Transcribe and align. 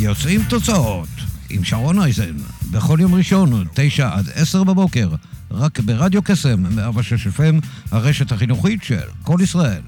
יוצאים 0.00 0.40
תוצאות 0.48 1.08
עם 1.50 1.64
שרון 1.64 2.02
אייזן, 2.02 2.36
בכל 2.70 2.98
יום 3.00 3.14
ראשון, 3.14 3.64
תשע 3.74 4.10
עד 4.12 4.28
עשר 4.34 4.64
בבוקר, 4.64 5.08
רק 5.50 5.80
ברדיו 5.80 6.22
קסם, 6.22 6.62
106 6.74 7.26
FM, 7.26 7.66
הרשת 7.90 8.32
החינוכית 8.32 8.82
של 8.82 9.00
כל 9.22 9.38
ישראל. 9.42 9.80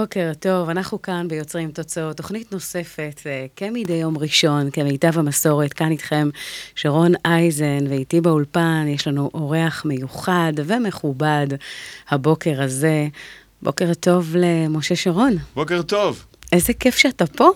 בוקר 0.00 0.32
טוב, 0.40 0.68
אנחנו 0.68 1.02
כאן 1.02 1.28
ביוצרים 1.28 1.70
תוצאות, 1.70 2.16
תוכנית 2.16 2.52
נוספת, 2.52 3.20
אה, 3.26 3.46
כמדי 3.56 3.92
יום 3.92 4.18
ראשון, 4.18 4.70
כמיטב 4.70 5.18
המסורת, 5.18 5.72
כאן 5.72 5.90
איתכם 5.90 6.28
שרון 6.74 7.12
אייזן, 7.24 7.86
ואיתי 7.88 8.20
באולפן 8.20 8.84
יש 8.88 9.08
לנו 9.08 9.30
אורח 9.34 9.84
מיוחד 9.84 10.52
ומכובד 10.56 11.46
הבוקר 12.08 12.62
הזה. 12.62 13.08
בוקר 13.62 13.94
טוב 13.94 14.36
למשה 14.38 14.96
שרון. 14.96 15.36
בוקר 15.54 15.82
טוב. 15.82 16.24
איזה 16.52 16.72
כיף 16.72 16.96
שאתה 16.96 17.26
פה. 17.26 17.50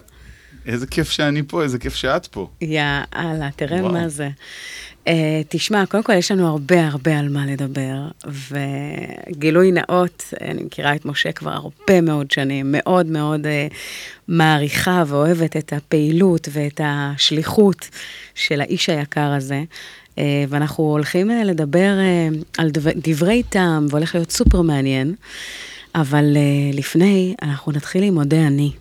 איזה 0.67 0.87
כיף 0.87 1.11
שאני 1.11 1.43
פה, 1.49 1.63
איזה 1.63 1.79
כיף 1.79 1.95
שאת 1.95 2.27
פה. 2.27 2.49
יאללה, 2.61 3.49
תראה 3.57 3.81
וואו. 3.81 3.93
מה 3.93 4.09
זה. 4.09 4.29
Uh, 5.07 5.13
תשמע, 5.49 5.87
קודם 5.87 6.03
כל 6.03 6.13
יש 6.13 6.31
לנו 6.31 6.47
הרבה 6.47 6.87
הרבה 6.87 7.19
על 7.19 7.29
מה 7.29 7.47
לדבר, 7.47 7.97
וגילוי 9.31 9.73
נאות, 9.73 10.35
אני 10.41 10.63
מכירה 10.63 10.95
את 10.95 11.05
משה 11.05 11.33
כבר 11.33 11.51
הרבה 11.51 12.01
מאוד 12.01 12.31
שנים, 12.31 12.67
מאוד 12.73 13.07
מאוד 13.07 13.47
uh, 13.47 13.75
מעריכה 14.29 15.05
ואוהבת 15.07 15.57
את 15.57 15.73
הפעילות 15.73 16.49
ואת 16.53 16.81
השליחות 16.85 17.89
של 18.35 18.61
האיש 18.61 18.89
היקר 18.89 19.33
הזה. 19.33 19.63
Uh, 20.11 20.19
ואנחנו 20.49 20.85
הולכים 20.85 21.31
uh, 21.31 21.45
לדבר 21.45 21.93
uh, 21.99 22.45
על 22.59 22.71
דב, 22.71 22.89
דברי 22.89 23.43
טעם, 23.43 23.87
והולך 23.91 24.15
להיות 24.15 24.31
סופר 24.31 24.63
מעניין, 24.63 25.15
אבל 25.95 26.37
uh, 26.37 26.77
לפני, 26.77 27.35
אנחנו 27.43 27.73
נתחיל 27.73 28.03
עם 28.03 28.15
מודה 28.15 28.47
אני. 28.47 28.73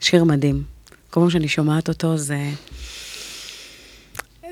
שיר 0.00 0.24
מדהים. 0.24 0.62
כל 1.10 1.20
פעם 1.20 1.30
שאני 1.30 1.48
שומעת 1.48 1.88
אותו 1.88 2.16
זה... 2.16 2.38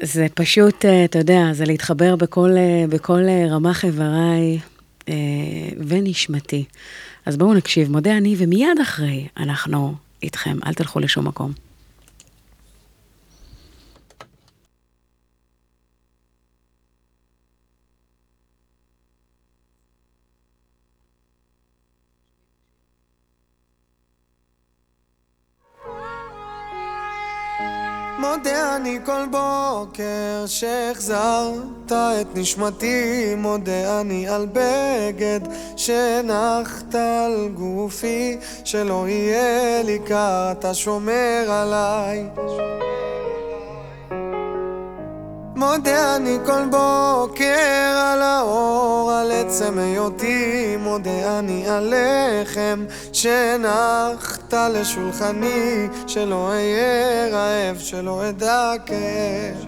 זה 0.02 0.27
פשוט, 0.34 0.84
אה, 0.84 1.05
אתה 1.05 1.19
יודע, 1.19 1.42
זה 1.52 1.64
להתחבר 1.64 2.16
בכל, 2.16 2.50
אה, 2.56 2.84
בכל 2.89 3.22
אה, 3.28 3.47
רמ"ח 3.50 3.84
איבריי 3.84 4.58
ונשמתי. 5.88 6.64
אז 7.27 7.36
בואו 7.36 7.55
נקשיב, 7.55 7.91
מודה 7.91 8.16
אני, 8.16 8.34
ומיד 8.38 8.80
אחרי 8.83 9.27
אנחנו 9.36 9.94
איתכם, 10.22 10.58
אל 10.66 10.75
תלכו 10.75 11.00
לשום 11.00 11.27
מקום. 11.27 11.66
אני 28.76 28.98
כל 29.04 29.25
בוקר 29.31 30.44
שהחזרת 30.47 31.92
את 31.92 32.26
נשמתי 32.34 33.34
מודה 33.37 34.00
אני 34.00 34.28
על 34.28 34.47
בגד 34.53 35.41
שהנחת 35.76 36.94
על 36.94 37.48
גופי 37.54 38.38
שלא 38.65 39.09
יהיה 39.09 39.82
לי 39.82 39.98
קר 40.06 40.53
אתה 40.53 40.75
שומר 40.75 41.47
עליי 41.48 42.26
מודה 45.56 46.17
אני 46.17 46.39
כל 46.47 46.65
בוקר 46.71 47.99
על 48.12 48.22
האור, 48.22 49.12
על 49.12 49.33
עצם 49.33 49.78
היותי, 49.78 50.77
מודה 50.78 51.39
אני 51.39 51.69
על 51.69 51.94
לחם 51.97 52.84
שהנחת 53.12 54.55
לשולחני, 54.55 55.89
שלא 56.06 56.49
אהיה 56.49 57.28
רעב, 57.33 57.78
שלא 57.78 58.28
אדע 58.28 58.72
כאב. 58.87 59.66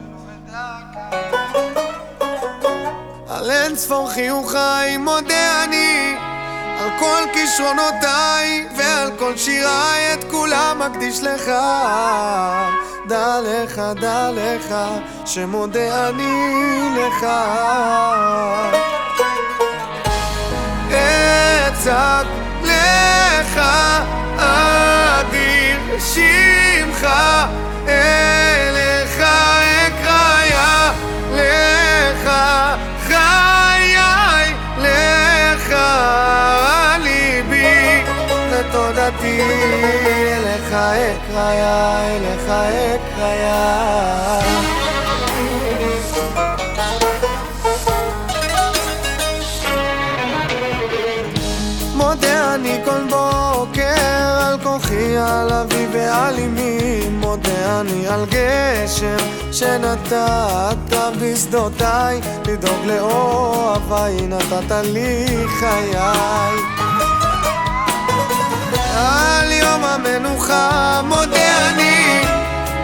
על 3.29 3.51
אין 3.51 3.77
ספור 3.77 4.11
חיוכיי 4.11 4.97
מודה 4.97 5.65
אני 5.65 6.15
על 6.81 6.91
כל 6.99 7.23
כישרונותיי 7.33 8.69
ועל 8.77 9.11
כל 9.19 9.37
שיריי 9.37 10.15
את 10.15 10.25
כולם 10.31 10.79
מקדיש 10.79 11.23
לך 11.23 11.53
דע 13.09 13.41
לך, 13.45 13.83
דע 14.01 14.31
לך, 14.33 14.75
שמודה 15.27 16.09
אני 16.09 16.89
לך. 16.97 17.27
אצעק 20.89 22.27
לך, 22.63 23.61
אדיר 24.37 25.81
שמך, 25.99 27.09
אליך 27.89 29.21
אקריה, 29.87 30.93
לך 31.35 32.31
חיי, 33.07 33.97
לך 34.79 35.75
ליבי, 37.03 38.03
ותודתי 38.51 39.88
אליך 40.69 40.75
אקריה, 40.75 42.01
אליך 42.07 42.49
אקריה. 42.49 44.41
מודה 51.95 52.55
אני 52.55 52.81
כל 52.85 53.03
בוקר 53.11 54.39
על 54.41 54.59
כוחי, 54.63 55.17
על 55.17 55.53
אבי 55.53 55.87
ועל 55.93 56.35
אמי. 56.39 57.09
מודה 57.11 57.81
אני 57.81 58.09
על 58.09 58.25
גשם 58.31 59.17
שנתת 59.53 60.97
בשדותיי. 61.21 62.21
לדאוג 62.47 62.87
לאוהביי 62.87 64.27
נתת 64.27 64.71
לי 64.85 65.27
חיי 65.61 66.78
על 68.75 69.53
יום 69.53 69.85
המנוחה 69.85 71.01
מודה 71.05 71.69
אני 71.69 72.21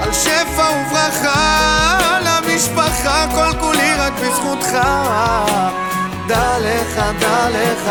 על 0.02 0.12
שפע 0.12 0.70
וברכה 0.70 1.98
למשפחה 2.20 3.26
כל 3.34 3.58
כולי 3.60 3.94
רק 3.94 4.12
בזכותך. 4.22 4.78
דע 6.26 6.58
לך, 6.58 7.00
דע 7.20 7.48
לך, 7.50 7.90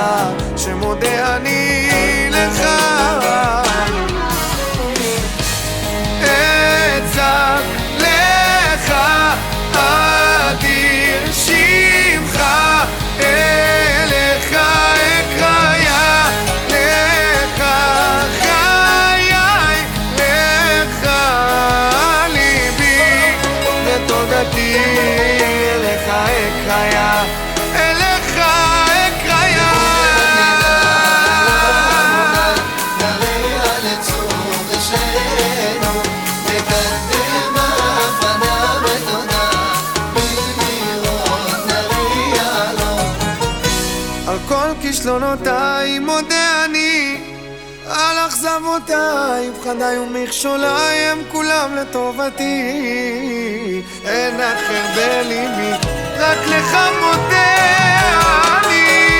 שמודה 0.57 1.35
אני 1.35 1.92
אכזבותיי, 48.77 49.51
פחדיי 49.61 49.99
ומכשוליי 49.99 50.97
הם 50.97 51.21
כולם 51.31 51.75
לטובתי. 51.75 52.73
אין 54.05 54.41
אחר 54.41 54.83
בליבי 54.95 55.71
רק 56.17 56.37
לך 56.47 56.77
מודה 57.01 57.53
אני 58.65 59.12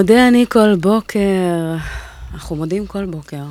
מודה 0.00 0.28
אני 0.28 0.44
כל 0.48 0.74
בוקר. 0.76 1.76
אנחנו 2.34 2.56
מודים 2.56 2.86
כל 2.86 3.04
בוקר. 3.04 3.42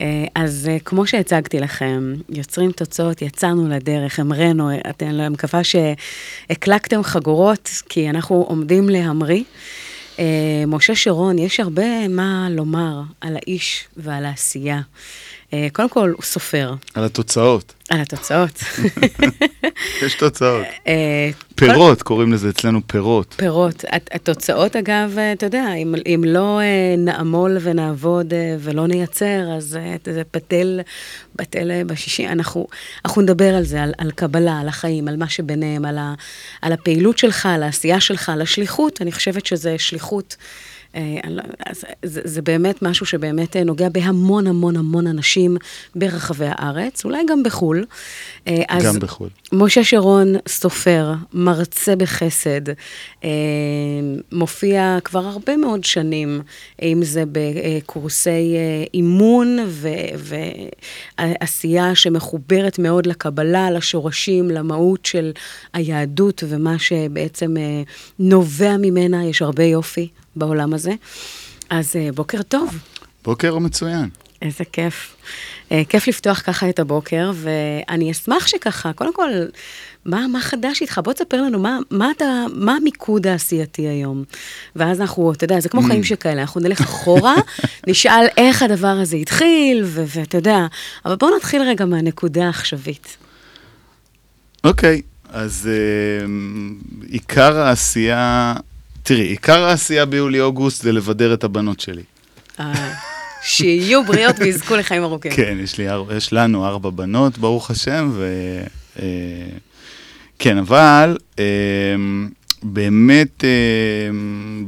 אה, 0.00 0.24
אז 0.34 0.68
אה, 0.68 0.78
כמו 0.84 1.06
שהצגתי 1.06 1.60
לכם, 1.60 2.14
יוצרים 2.28 2.72
תוצאות, 2.72 3.22
יצאנו 3.22 3.68
לדרך, 3.68 4.18
המראנו, 4.18 4.70
אתם, 4.90 5.06
אני 5.06 5.28
מקווה 5.28 5.60
שהקלקתם 5.64 7.02
חגורות, 7.02 7.70
כי 7.88 8.10
אנחנו 8.10 8.44
עומדים 8.48 8.88
להמריא. 8.88 9.42
אה, 10.18 10.64
משה 10.66 10.94
שרון, 10.94 11.38
יש 11.38 11.60
הרבה 11.60 12.08
מה 12.08 12.48
לומר 12.50 13.02
על 13.20 13.36
האיש 13.36 13.88
ועל 13.96 14.24
העשייה. 14.24 14.80
אה, 15.54 15.66
קודם 15.72 15.88
כל, 15.88 16.12
הוא 16.16 16.22
סופר, 16.22 16.74
על 16.94 17.04
התוצאות. 17.04 17.72
על 17.90 18.00
התוצאות. 18.00 18.50
יש 20.02 20.14
תוצאות. 20.14 20.66
אה, 20.86 21.30
פירות, 21.54 22.02
קוראים 22.02 22.32
לזה 22.32 22.48
אצלנו 22.48 22.80
פירות. 22.86 23.34
פירות. 23.38 23.84
הת- 23.88 24.08
התוצאות, 24.12 24.76
אגב, 24.76 25.14
אה, 25.18 25.32
אתה 25.32 25.46
יודע, 25.46 25.74
אם, 25.74 25.94
אם 26.06 26.24
לא 26.26 26.60
נעמול 26.98 27.56
ונעבוד 27.60 28.32
ולא 28.60 28.86
נייצר, 28.86 29.52
אז 29.56 29.78
זה 30.04 30.22
בטל, 30.34 30.80
בטל 31.36 31.82
בשישי. 31.86 32.28
אנחנו, 32.28 32.66
אנחנו 33.04 33.22
נדבר 33.22 33.54
על 33.54 33.62
זה, 33.64 33.82
על, 33.82 33.92
על 33.98 34.10
קבלה, 34.10 34.58
על 34.60 34.68
החיים, 34.68 35.08
על 35.08 35.16
מה 35.16 35.28
שביניהם, 35.28 35.84
על, 35.84 35.98
ה, 35.98 36.14
על 36.62 36.72
הפעילות 36.72 37.18
שלך, 37.18 37.46
על 37.46 37.62
העשייה 37.62 38.00
שלך, 38.00 38.28
על 38.28 38.42
השליחות. 38.42 39.02
אני 39.02 39.12
חושבת 39.12 39.46
שזה 39.46 39.74
שליחות. 39.78 40.36
אה, 40.96 41.30
לא- 41.30 41.42
אז 41.66 41.84
זה, 42.04 42.20
זה 42.24 42.42
באמת 42.42 42.82
משהו 42.82 43.06
שבאמת 43.06 43.56
אה, 43.56 43.64
נוגע 43.64 43.88
בהמון 43.88 44.46
המון 44.46 44.76
המון 44.76 45.06
אנשים 45.06 45.56
ברחבי 45.94 46.46
הארץ, 46.48 47.04
אולי 47.04 47.22
גם 47.28 47.42
בחו"ל. 47.42 47.84
אה, 48.48 48.62
אז 48.68 48.84
גם 48.84 48.98
בחו"ל. 48.98 49.28
משה 49.52 49.84
שרון, 49.84 50.34
סופר, 50.48 51.12
מרצה 51.32 51.96
בחסד, 51.96 52.60
מופיע 54.32 54.98
כבר 55.04 55.24
הרבה 55.24 55.56
מאוד 55.56 55.84
שנים, 55.84 56.40
אם 56.82 57.00
זה 57.02 57.24
בקורסי 57.32 58.56
אימון 58.94 59.58
ו- 59.66 59.88
ועשייה 61.18 61.94
שמחוברת 61.94 62.78
מאוד 62.78 63.06
לקבלה, 63.06 63.70
לשורשים, 63.70 64.50
למהות 64.50 65.06
של 65.06 65.32
היהדות 65.72 66.44
ומה 66.48 66.78
שבעצם 66.78 67.54
נובע 68.18 68.76
ממנה, 68.76 69.26
יש 69.26 69.42
הרבה 69.42 69.64
יופי 69.64 70.08
בעולם 70.36 70.74
הזה. 70.74 70.92
אז 71.70 71.96
אה, 71.96 72.08
בוקר 72.14 72.42
טוב. 72.42 72.78
בוקר 73.24 73.58
מצוין. 73.58 74.08
איזה 74.42 74.64
כיף. 74.72 75.16
Uh, 75.68 75.72
כיף 75.88 76.08
לפתוח 76.08 76.40
ככה 76.40 76.68
את 76.68 76.78
הבוקר, 76.78 77.32
ואני 77.34 78.10
אשמח 78.10 78.46
שככה, 78.46 78.92
קודם 78.92 79.14
כל, 79.14 79.30
מה, 80.04 80.26
מה 80.28 80.40
חדש 80.40 80.80
איתך? 80.82 81.00
בוא 81.04 81.12
תספר 81.12 81.42
לנו 81.42 81.58
מה, 81.58 81.78
מה, 81.90 82.10
אתה, 82.16 82.44
מה 82.54 82.76
המיקוד 82.76 83.26
העשייתי 83.26 83.82
היום. 83.82 84.24
ואז 84.76 85.00
אנחנו, 85.00 85.32
אתה 85.32 85.44
יודע, 85.44 85.60
זה 85.60 85.68
כמו 85.68 85.82
חיים 85.82 86.04
שכאלה, 86.04 86.40
אנחנו 86.42 86.60
נלך 86.60 86.80
אחורה, 86.80 87.34
נשאל 87.88 88.26
איך 88.36 88.62
הדבר 88.62 88.86
הזה 89.02 89.16
התחיל, 89.16 89.84
ואתה 89.84 90.36
יודע, 90.36 90.66
אבל 91.04 91.16
בואו 91.16 91.36
נתחיל 91.36 91.62
רגע 91.62 91.84
מהנקודה 91.84 92.46
העכשווית. 92.46 93.16
אוקיי, 94.64 95.02
אז 95.28 95.70
אה, 95.72 96.26
עיקר 97.08 97.58
העשייה, 97.58 98.54
תראי, 99.06 99.22
עיקר 99.22 99.64
העשייה 99.64 100.04
ביולי-אוגוסט 100.04 100.82
זה 100.82 100.92
לבדר 100.92 101.34
את 101.34 101.44
הבנות 101.44 101.80
שלי. 101.80 102.02
אה, 102.60 102.92
שיהיו 103.42 104.04
בריאות 104.04 104.36
ויזכו 104.38 104.76
לחיים 104.76 105.02
ארוכים. 105.02 105.32
כן, 105.32 105.58
יש, 105.62 105.78
לי, 105.78 105.86
יש 106.16 106.32
לנו 106.32 106.66
ארבע 106.66 106.90
בנות, 106.90 107.38
ברוך 107.38 107.70
השם, 107.70 108.10
ו... 108.12 108.26
אה, 108.98 109.06
כן, 110.38 110.58
אבל 110.58 111.16
אה, 111.38 111.44
באמת 112.62 113.44
אה, 113.44 113.48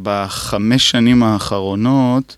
בחמש 0.02 0.90
שנים 0.90 1.22
האחרונות, 1.22 2.36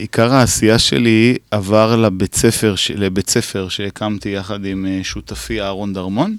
עיקר 0.00 0.34
העשייה 0.34 0.78
שלי 0.78 1.36
עבר 1.50 1.96
לבית 1.96 2.34
ספר, 2.34 2.74
לבית 2.94 3.30
ספר 3.30 3.68
שהקמתי 3.68 4.28
יחד 4.28 4.64
עם 4.64 4.86
שותפי 5.02 5.60
אהרון 5.60 5.92
דרמון. 5.92 6.36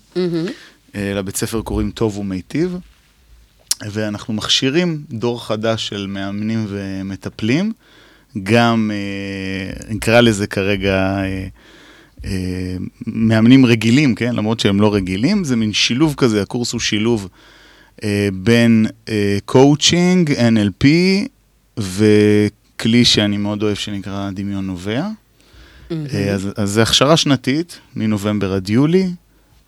אה, 0.95 1.13
לבית 1.16 1.36
ספר 1.36 1.62
קוראים 1.62 1.92
טוב 1.92 2.18
ומיטיב, 2.18 2.78
ואנחנו 3.92 4.33
מכשירים 4.33 5.04
דור 5.10 5.45
חדש 5.45 5.88
של 5.88 6.07
מאמנים 6.07 6.66
ומטפלים, 6.69 7.72
גם, 8.44 8.92
אה, 8.94 9.94
נקרא 9.94 10.22
לזה 10.22 10.48
כרגע, 10.48 10.94
אה, 10.94 11.48
אה, 12.25 12.75
מאמנים 13.07 13.66
רגילים, 13.66 14.16
כן? 14.16 14.36
למרות 14.36 14.60
שהם 14.60 14.81
לא 14.81 14.95
רגילים, 14.95 15.44
זה 15.44 15.56
מין 15.56 15.74
שילוב 15.74 16.13
כזה, 16.18 16.42
הקורס 16.42 16.72
הוא 16.72 16.81
שילוב 16.81 17.30
בין 18.33 18.86
coaching, 19.45 20.31
NLP, 20.31 20.86
וכלי 21.78 23.06
שאני 23.06 23.38
מאוד 23.38 23.63
אוהב 23.63 23.75
שנקרא 23.75 24.30
דמיון 24.33 24.68
נובע. 24.68 25.07
אה, 25.92 26.33
אז, 26.33 26.50
אז 26.57 26.69
זה 26.69 26.81
הכשרה 26.81 27.18
שנתית, 27.18 27.80
מנובמבר 27.95 28.54
עד 28.54 28.69
יולי. 28.69 29.10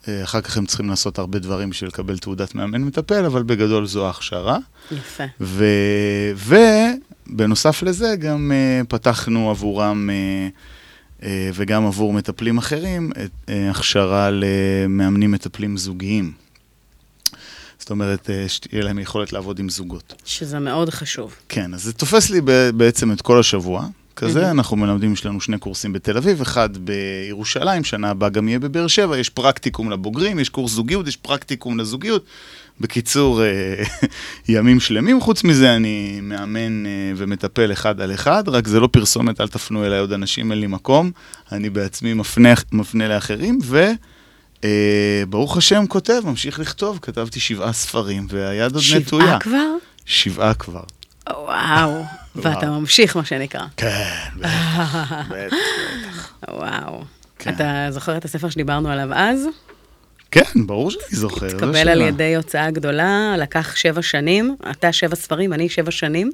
אה, 0.07 0.23
אחר 0.23 0.41
כך 0.41 0.57
הם 0.57 0.65
צריכים 0.65 0.89
לעשות 0.89 1.19
הרבה 1.19 1.39
דברים 1.39 1.69
בשביל 1.69 1.87
לקבל 1.87 2.17
תעודת 2.17 2.55
מאמן 2.55 2.81
מטפל, 2.81 3.25
אבל 3.25 3.43
בגדול 3.43 3.87
זו 3.87 4.07
ההכשרה. 4.07 4.57
יפה. 4.91 5.23
ובנוסף 7.29 7.83
לזה 7.83 8.15
גם 8.19 8.51
uh, 8.51 8.87
פתחנו 8.87 9.49
עבורם 9.49 10.09
uh, 11.19 11.23
וגם 11.53 11.85
עבור 11.85 12.13
מטפלים 12.13 12.57
אחרים 12.57 13.11
הכשרה 13.47 14.29
למאמנים 14.31 15.31
מטפלים 15.31 15.77
זוגיים. 15.77 16.31
זאת 17.79 17.89
אומרת, 17.89 18.29
שתהיה 18.47 18.83
להם 18.83 18.99
יכולת 18.99 19.33
לעבוד 19.33 19.59
עם 19.59 19.69
זוגות. 19.69 20.13
שזה 20.25 20.59
מאוד 20.59 20.89
חשוב. 20.89 21.35
כן, 21.49 21.73
אז 21.73 21.83
זה 21.83 21.93
תופס 21.93 22.29
לי 22.29 22.41
בעצם 22.73 23.11
את 23.11 23.21
כל 23.21 23.39
השבוע. 23.39 23.87
כזה, 24.17 24.41
מהמם. 24.41 24.59
אנחנו 24.59 24.77
מלמדים, 24.77 25.13
יש 25.13 25.25
לנו 25.25 25.41
שני 25.41 25.57
קורסים 25.57 25.93
בתל 25.93 26.17
אביב, 26.17 26.41
אחד 26.41 26.69
בירושלים, 26.77 27.83
שנה 27.83 28.09
הבאה 28.09 28.29
גם 28.29 28.47
יהיה 28.47 28.59
בבאר 28.59 28.87
שבע, 28.87 29.17
יש 29.17 29.29
פרקטיקום 29.29 29.91
לבוגרים, 29.91 30.39
יש 30.39 30.49
קורס 30.49 30.71
זוגיות, 30.71 31.07
יש 31.07 31.15
פרקטיקום 31.15 31.79
לזוגיות. 31.79 32.25
בקיצור, 32.79 33.43
אה, 33.43 33.83
ימים 34.55 34.79
שלמים. 34.79 35.21
חוץ 35.21 35.43
מזה, 35.43 35.75
אני 35.75 36.19
מאמן 36.21 36.85
אה, 36.85 36.91
ומטפל 37.15 37.71
אחד 37.71 38.01
על 38.01 38.13
אחד, 38.13 38.43
רק 38.47 38.67
זה 38.67 38.79
לא 38.79 38.87
פרסומת, 38.91 39.41
אל 39.41 39.47
תפנו 39.47 39.85
אליי 39.85 39.99
עוד 39.99 40.13
אנשים, 40.13 40.51
אין 40.51 40.59
לי 40.59 40.67
מקום. 40.67 41.11
אני 41.51 41.69
בעצמי 41.69 42.13
מפנה, 42.13 42.53
מפנה 42.71 43.07
לאחרים, 43.07 43.59
וברוך 45.25 45.57
השם 45.57 45.83
כותב, 45.87 46.21
ממשיך 46.25 46.59
לכתוב, 46.59 46.99
כתבתי 47.01 47.39
שבעה 47.39 47.73
ספרים, 47.73 48.27
והיד 48.29 48.73
עוד 48.73 48.83
נטויה. 48.95 49.25
שבעה 49.25 49.39
כבר? 49.39 49.75
שבעה 50.05 50.53
כבר. 50.53 50.83
וואו. 51.29 52.03
ואתה 52.35 52.65
ממשיך, 52.65 53.15
מה 53.15 53.25
שנקרא. 53.25 53.61
כן, 53.77 54.13
בטח, 54.37 55.13
בטח. 55.31 56.33
וואו. 56.49 57.03
כן. 57.39 57.53
אתה 57.55 57.87
זוכר 57.89 58.17
את 58.17 58.25
הספר 58.25 58.49
שדיברנו 58.49 58.89
עליו 58.89 59.13
אז? 59.13 59.47
כן, 60.31 60.65
ברור 60.65 60.91
שאני 60.91 61.03
זוכר. 61.11 61.49
זו 61.49 61.55
התקבל. 61.55 61.89
על 61.89 62.01
ידי 62.01 62.35
הוצאה 62.35 62.71
גדולה, 62.71 63.35
לקח 63.37 63.75
שבע 63.75 64.01
שנים, 64.01 64.55
אתה 64.71 64.91
שבע 64.93 65.15
ספרים, 65.15 65.53
אני 65.53 65.69
שבע 65.69 65.91
שנים. 65.91 66.31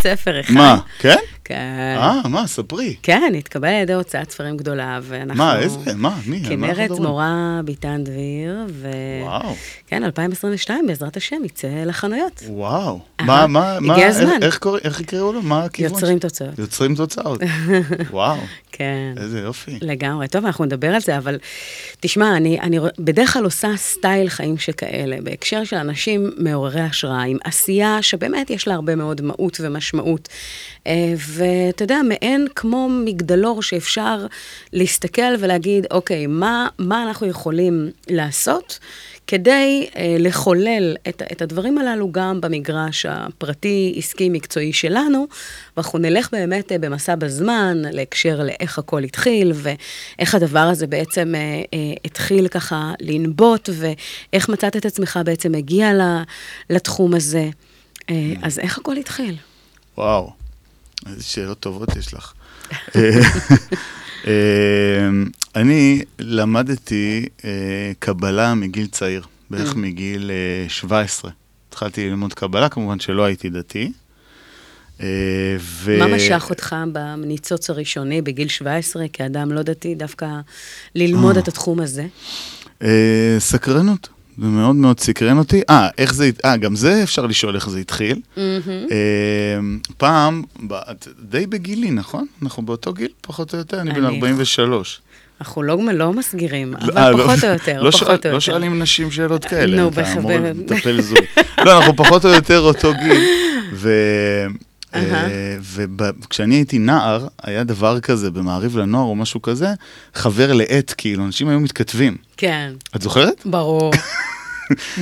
ספר 0.00 0.40
אחד. 0.40 0.54
מה, 0.54 0.78
כן? 0.98 1.16
כן. 1.44 1.96
אה, 1.98 2.28
מה, 2.28 2.46
ספרי. 2.46 2.96
כן, 3.02 3.32
התקבל 3.38 3.68
על 3.68 3.82
ידי 3.82 3.92
הוצאת 3.92 4.30
ספרים 4.30 4.56
גדולה, 4.56 5.00
ואנחנו... 5.02 5.44
מה, 5.44 5.58
איזה, 5.58 5.94
מה, 5.94 6.18
מי? 6.26 6.42
כנרת? 6.48 6.90
זמורה 6.94 7.60
ביטן 7.64 8.04
דביר, 8.04 8.66
ו... 8.70 8.90
וואו, 9.22 9.54
כן, 9.86 10.04
2022, 10.04 10.86
בעזרת 10.86 11.16
השם, 11.16 11.44
יצא 11.44 11.68
לחנויות. 11.68 12.42
וואו. 12.48 13.00
מה, 13.20 13.46
מה, 13.46 13.80
מה, 13.80 13.94
הגיע 13.94 14.06
הזמן. 14.06 14.42
איך 14.84 15.00
יקראו 15.00 15.32
לו? 15.32 15.42
מה 15.42 15.64
הכיוון? 15.64 15.92
יוצרים 15.92 16.18
תוצאות. 16.18 16.58
יוצרים 16.58 16.94
תוצאות. 16.94 17.40
וואו, 18.10 18.38
כן. 18.72 19.14
איזה 19.16 19.40
יופי. 19.40 19.78
לגמרי. 19.82 20.28
טוב, 20.28 20.44
אנחנו 20.46 20.64
נדבר 20.64 20.88
על 20.88 21.00
זה, 21.00 21.18
אבל 21.18 21.38
תשמע, 22.00 22.36
אני, 22.36 22.60
אני 22.60 22.78
בדרך 22.98 23.32
כלל 23.32 23.44
עושה 23.44 23.68
סטייל 23.76 24.28
חיים 24.28 24.58
שכאלה, 24.58 25.16
בהקשר 25.22 25.64
של 25.64 25.76
אנשים 25.76 26.30
מעוררי 26.36 26.80
השראה, 26.80 27.22
עם 27.22 27.36
עשייה 27.44 27.98
שבאמת 28.02 28.50
יש 28.50 28.68
לה 28.68 28.74
הרבה 28.74 28.94
מאוד 28.94 29.20
מהות 29.22 29.60
ומשמעות. 29.60 29.83
אה, 30.86 31.14
ואתה 31.16 31.84
יודע, 31.84 32.00
מעין 32.08 32.46
כמו 32.54 32.88
מגדלור 32.88 33.62
שאפשר 33.62 34.26
להסתכל 34.72 35.34
ולהגיד, 35.38 35.86
אוקיי, 35.90 36.26
מה, 36.26 36.68
מה 36.78 37.02
אנחנו 37.02 37.26
יכולים 37.26 37.90
לעשות 38.10 38.78
כדי 39.26 39.88
אה, 39.96 40.16
לחולל 40.18 40.96
את, 41.08 41.22
את 41.32 41.42
הדברים 41.42 41.78
הללו 41.78 42.12
גם 42.12 42.40
במגרש 42.40 43.06
הפרטי, 43.06 43.94
עסקי, 43.96 44.28
מקצועי 44.28 44.72
שלנו, 44.72 45.26
ואנחנו 45.76 45.98
נלך 45.98 46.28
באמת 46.32 46.72
אה, 46.72 46.78
במסע 46.78 47.14
בזמן 47.14 47.82
להקשר 47.92 48.42
לאיך 48.42 48.78
הכל 48.78 49.04
התחיל, 49.04 49.52
ואיך 49.54 50.34
הדבר 50.34 50.58
הזה 50.58 50.86
בעצם 50.86 51.34
אה, 51.34 51.40
אה, 51.74 51.94
התחיל 52.04 52.48
ככה 52.48 52.92
לנבוט, 53.00 53.68
ואיך 53.72 54.48
מצאת 54.48 54.76
את 54.76 54.86
עצמך 54.86 55.20
בעצם 55.24 55.52
מגיע 55.52 55.90
לתחום 56.70 57.14
הזה. 57.14 57.48
אה, 58.10 58.32
אז 58.42 58.58
איך 58.58 58.78
הכל 58.78 58.96
התחיל? 58.96 59.36
וואו, 59.98 60.32
איזה 61.06 61.22
שאלות 61.22 61.60
טובות 61.60 61.96
יש 61.96 62.14
לך. 62.14 62.32
אה, 62.96 63.10
אה, 64.26 65.08
אני 65.56 66.02
למדתי 66.18 67.28
קבלה 67.98 68.54
מגיל 68.54 68.86
צעיר, 68.86 69.22
בערך 69.50 69.76
מגיל 69.76 70.30
17. 70.68 71.30
התחלתי 71.68 72.08
ללמוד 72.10 72.34
קבלה, 72.34 72.68
כמובן 72.68 73.00
שלא 73.00 73.24
הייתי 73.24 73.50
דתי. 73.50 73.92
ו... 75.58 75.98
מה 75.98 76.06
משך 76.06 76.46
אותך 76.50 76.76
בניצוץ 76.92 77.70
הראשוני 77.70 78.22
בגיל 78.22 78.48
17, 78.48 79.08
כאדם 79.12 79.52
לא 79.52 79.62
דתי, 79.62 79.94
דווקא 79.94 80.26
ללמוד 80.94 81.36
את 81.36 81.48
התחום 81.48 81.80
הזה? 81.80 82.06
סקרנות. 83.38 84.08
זה 84.38 84.46
מאוד 84.46 84.76
מאוד 84.76 85.00
סקרן 85.00 85.38
אותי. 85.38 85.62
אה, 85.70 85.88
איך 85.98 86.14
זה, 86.14 86.30
אה, 86.44 86.56
גם 86.56 86.76
זה 86.76 87.02
אפשר 87.02 87.26
לשאול 87.26 87.54
איך 87.54 87.68
זה 87.68 87.78
התחיל. 87.78 88.16
Mm-hmm. 88.16 88.38
אה, 88.90 89.58
פעם, 89.96 90.42
די 91.22 91.46
בגילי, 91.46 91.90
נכון? 91.90 92.26
אנחנו 92.42 92.62
באותו 92.62 92.92
גיל, 92.92 93.08
פחות 93.20 93.52
או 93.52 93.58
יותר, 93.58 93.80
אני 93.80 93.92
בן 93.92 94.04
43. 94.04 95.00
אנחנו 95.40 95.62
לא, 95.62 95.78
לא 95.92 96.12
מסגירים, 96.12 96.74
אבל 96.74 96.98
아, 96.98 97.10
לא, 97.10 97.24
פחות 97.24 97.42
לא, 97.42 97.48
או 97.48 97.52
יותר, 97.52 97.82
לא 97.82 97.90
פחות 97.90 98.00
ש... 98.00 98.02
או 98.02 98.12
יותר. 98.12 98.32
לא 98.32 98.40
שואלים 98.40 98.82
נשים 98.82 99.10
שאלות 99.10 99.44
כאלה, 99.44 99.76
נו, 99.76 99.88
אתה 99.88 100.12
אמור 100.12 100.32
לטפל 100.32 101.00
זוג. 101.00 101.18
לא, 101.64 101.78
אנחנו 101.78 101.96
פחות 101.96 102.24
או 102.24 102.30
יותר 102.30 102.60
אותו 102.60 102.92
גיל. 103.02 103.22
וכשאני 106.22 106.54
הייתי 106.54 106.78
נער, 106.78 107.26
היה 107.42 107.64
דבר 107.64 108.00
כזה 108.00 108.30
במעריב 108.30 108.78
לנוער 108.78 109.04
או 109.04 109.14
משהו 109.14 109.42
כזה, 109.42 109.68
חבר 110.14 110.52
לעט, 110.52 110.94
כאילו, 110.96 111.24
אנשים 111.24 111.48
היו 111.48 111.60
מתכתבים. 111.60 112.16
כן. 112.36 112.72
את 112.96 113.02
זוכרת? 113.02 113.42
ברור. 113.44 113.92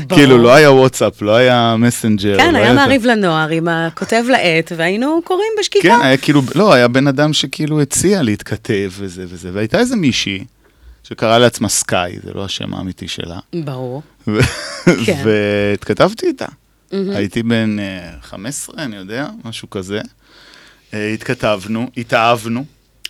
כאילו, 0.09 0.39
לא 0.39 0.55
היה 0.55 0.73
וואטסאפ, 0.73 1.23
לא 1.23 1.37
היה 1.37 1.77
מסנג'ר. 1.79 2.37
כן, 2.37 2.55
לא 2.55 2.59
היה 2.59 2.73
מעריב 2.73 3.07
לנוער 3.07 3.49
עם 3.49 3.69
הכותב 3.69 4.25
לעט, 4.29 4.73
והיינו 4.77 5.21
קוראים 5.25 5.53
בשקיקה. 5.61 5.89
כן, 5.89 6.01
היה 6.03 6.17
כאילו, 6.17 6.43
לא, 6.55 6.73
היה 6.73 6.89
בן 6.89 7.07
אדם 7.07 7.33
שכאילו 7.33 7.81
הציע 7.81 8.23
להתכתב 8.23 8.91
וזה 8.99 9.25
וזה, 9.29 9.51
והייתה 9.53 9.79
איזה 9.79 9.97
מישהי 9.97 10.45
שקראה 11.03 11.39
לעצמה 11.39 11.69
סקאי, 11.69 12.17
זה 12.25 12.31
לא 12.35 12.45
השם 12.45 12.75
האמיתי 12.75 13.09
שלה. 13.09 13.39
ברור. 13.65 14.03
כן. 15.07 15.23
והתכתבתי 15.25 16.27
איתה. 16.27 16.47
הייתי 16.93 17.43
בן 17.43 17.77
15, 18.23 18.77
אה, 18.79 18.85
אני 18.85 18.97
יודע, 18.97 19.29
משהו 19.45 19.71
כזה. 19.71 20.01
אה, 20.95 21.13
התכתבנו, 21.13 21.91
התאהבנו. 21.97 22.65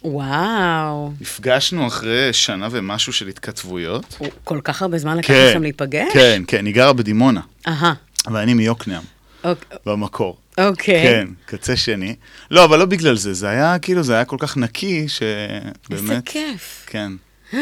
וואו. 0.04 1.12
נפגשנו 1.20 1.86
אחרי 1.86 2.32
שנה 2.32 2.68
ומשהו 2.70 3.12
של 3.12 3.28
התכתבויות. 3.28 4.18
כל 4.44 4.60
כך 4.64 4.82
הרבה 4.82 4.98
זמן 4.98 5.16
לקח 5.18 5.28
כן, 5.28 5.48
לכם 5.50 5.62
להיפגש? 5.62 6.12
כן, 6.12 6.42
כן, 6.46 6.66
היא 6.66 6.74
גרה 6.74 6.92
בדימונה. 6.92 7.40
אהה. 7.66 7.92
ואני 8.32 8.54
מיוקנעם. 8.54 9.02
אוקיי. 9.44 9.78
במקור. 9.86 10.36
אוקיי. 10.58 11.02
כן, 11.02 11.28
קצה 11.46 11.76
שני. 11.76 12.14
לא, 12.50 12.64
אבל 12.64 12.78
לא 12.78 12.84
בגלל 12.84 13.16
זה, 13.16 13.34
זה 13.34 13.48
היה 13.48 13.78
כאילו, 13.78 14.02
זה 14.02 14.14
היה 14.14 14.24
כל 14.24 14.36
כך 14.38 14.56
נקי, 14.56 15.08
שבאמת... 15.08 15.90
איזה 15.90 16.18
כיף. 16.24 16.84
כן. 16.86 17.12
זה 17.52 17.58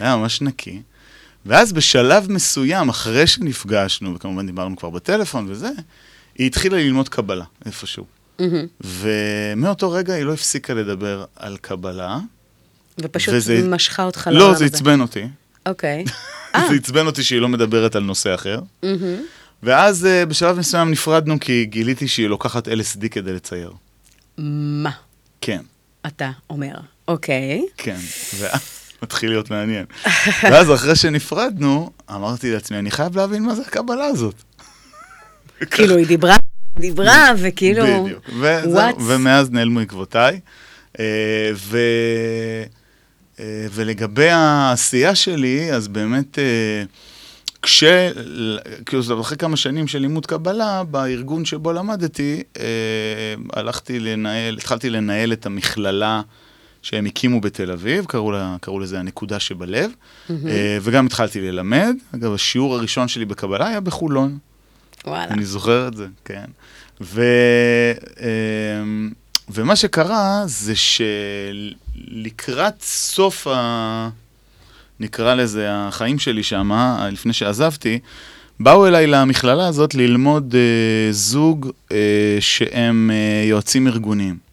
היה 0.00 0.16
ממש 0.16 0.42
נקי. 0.42 0.82
ואז 1.46 1.72
בשלב 1.72 2.32
מסוים, 2.32 2.88
אחרי 2.88 3.26
שנפגשנו, 3.26 4.14
וכמובן 4.14 4.46
דיברנו 4.46 4.76
כבר 4.76 4.90
בטלפון 4.90 5.46
וזה, 5.50 5.70
היא 6.38 6.46
התחילה 6.46 6.76
ללמוד 6.76 7.08
קבלה 7.08 7.44
איפשהו. 7.66 8.04
Mm-hmm. 8.38 8.42
ומאותו 8.84 9.90
רגע 9.90 10.14
היא 10.14 10.24
לא 10.24 10.32
הפסיקה 10.32 10.74
לדבר 10.74 11.24
על 11.36 11.56
קבלה. 11.56 12.18
ופשוט 12.98 13.34
וזה... 13.34 13.62
משכה 13.68 14.04
אותך 14.04 14.26
לעולם 14.32 14.50
הזה. 14.50 14.64
לא, 14.64 14.70
זה 14.70 14.76
עצבן 14.76 15.00
אותי. 15.00 15.24
אוקיי. 15.66 16.04
זה 16.68 16.74
עצבן 16.74 17.06
אותי 17.06 17.22
שהיא 17.22 17.40
לא 17.40 17.48
מדברת 17.48 17.96
על 17.96 18.02
נושא 18.02 18.34
אחר. 18.34 18.60
Mm-hmm. 18.84 18.86
ואז 19.62 20.06
uh, 20.06 20.26
בשלב 20.26 20.58
מסוים 20.58 20.90
נפרדנו 20.90 21.40
כי 21.40 21.64
גיליתי 21.64 22.08
שהיא 22.08 22.28
לוקחת 22.28 22.68
LSD 22.68 23.08
כדי 23.10 23.32
לצייר. 23.32 23.72
מה? 24.38 24.90
כן. 25.40 25.62
אתה 26.06 26.30
אומר, 26.50 26.74
אוקיי. 27.08 27.62
כן, 27.76 27.98
ואז 28.38 28.81
מתחיל 29.02 29.30
להיות 29.30 29.50
מעניין. 29.50 29.84
ואז 30.50 30.72
אחרי 30.72 30.96
שנפרדנו, 30.96 31.90
אמרתי 32.10 32.52
לעצמי, 32.52 32.78
אני 32.78 32.90
חייב 32.90 33.16
להבין 33.16 33.42
מה 33.42 33.54
זה 33.54 33.62
הקבלה 33.62 34.04
הזאת. 34.04 34.34
כאילו, 35.70 35.96
היא 35.96 36.06
דיברה 36.06 36.36
דיברה, 36.78 37.32
וכאילו... 37.38 38.04
בדיוק. 38.04 39.00
ומאז 39.00 39.50
נעלמו 39.50 39.80
עקבותיי. 39.80 40.40
אה, 41.00 41.50
ו... 41.54 41.78
אה, 43.40 43.66
ולגבי 43.70 44.28
העשייה 44.28 45.14
שלי, 45.14 45.72
אז 45.72 45.88
באמת, 45.88 46.38
אה, 46.38 46.82
כש... 47.62 47.84
כאילו, 48.86 49.20
אחרי 49.20 49.36
כמה 49.36 49.56
שנים 49.56 49.86
של 49.86 49.98
לימוד 49.98 50.26
קבלה, 50.26 50.84
בארגון 50.84 51.44
שבו 51.44 51.72
למדתי, 51.72 52.42
הלכתי 53.52 54.00
לנהל, 54.00 54.56
התחלתי 54.58 54.90
לנהל 54.90 55.32
את 55.32 55.46
המכללה 55.46 56.22
שהם 56.82 57.06
הקימו 57.06 57.40
בתל 57.40 57.70
אביב, 57.70 58.04
קראו, 58.04 58.32
לה, 58.32 58.56
קראו 58.60 58.80
לזה 58.80 58.98
הנקודה 58.98 59.40
שבלב, 59.40 59.90
mm-hmm. 59.90 60.32
וגם 60.82 61.06
התחלתי 61.06 61.40
ללמד. 61.40 61.96
אגב, 62.14 62.34
השיעור 62.34 62.74
הראשון 62.74 63.08
שלי 63.08 63.24
בקבלה 63.24 63.68
היה 63.68 63.80
בחולון. 63.80 64.38
וואלה. 65.06 65.24
אני 65.24 65.44
זוכר 65.44 65.88
את 65.88 65.96
זה, 65.96 66.06
כן. 66.24 66.44
ו, 67.00 67.24
אמ, 68.20 69.10
ומה 69.48 69.76
שקרה 69.76 70.42
זה 70.46 70.72
שלקראת 70.76 72.82
סוף 72.82 73.46
ה... 73.46 74.08
נקרא 75.00 75.34
לזה, 75.34 75.66
החיים 75.70 76.18
שלי 76.18 76.42
שם, 76.42 76.70
לפני 77.12 77.32
שעזבתי, 77.32 77.98
באו 78.60 78.86
אליי 78.86 79.06
למכללה 79.06 79.66
הזאת 79.66 79.94
ללמוד 79.94 80.54
אה, 80.54 81.12
זוג 81.12 81.70
אה, 81.92 81.96
שהם 82.40 83.10
אה, 83.12 83.48
יועצים 83.48 83.86
ארגוניים. 83.86 84.51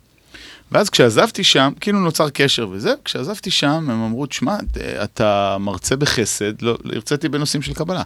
ואז 0.71 0.89
כשעזבתי 0.89 1.43
שם, 1.43 1.71
כאילו 1.79 1.99
נוצר 1.99 2.29
קשר 2.29 2.67
וזה, 2.71 2.93
כשעזבתי 3.05 3.51
שם 3.51 3.67
הם 3.67 3.89
אמרו, 3.89 4.25
תשמע, 4.25 4.57
אתה 5.03 5.57
מרצה 5.59 5.95
בחסד, 5.95 6.61
לא, 6.61 6.77
הרציתי 6.93 7.29
בנושאים 7.29 7.61
של 7.61 7.73
קבלה. 7.73 8.03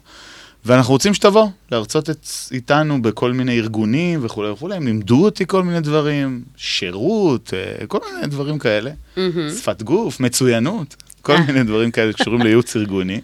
ואנחנו 0.65 0.93
רוצים 0.93 1.13
שתבוא 1.13 1.47
להרצות 1.71 2.09
את, 2.09 2.27
איתנו 2.51 3.01
בכל 3.01 3.31
מיני 3.31 3.57
ארגונים 3.57 4.19
וכולי 4.25 4.49
וכולי, 4.49 4.75
הם 4.75 4.87
לימדו 4.87 5.25
אותי 5.25 5.43
כל 5.47 5.63
מיני 5.63 5.79
דברים, 5.79 6.41
שירות, 6.57 7.53
אה, 7.53 7.87
כל 7.87 7.99
מיני 8.13 8.27
דברים 8.27 8.59
כאלה, 8.59 8.91
mm-hmm. 8.91 9.19
שפת 9.57 9.81
גוף, 9.81 10.19
מצוינות, 10.19 10.95
כל 11.21 11.33
אה. 11.35 11.41
מיני 11.47 11.63
דברים 11.63 11.91
כאלה 11.91 12.11
שקשורים 12.11 12.41
לייעוץ 12.41 12.75
ארגוני. 12.75 13.21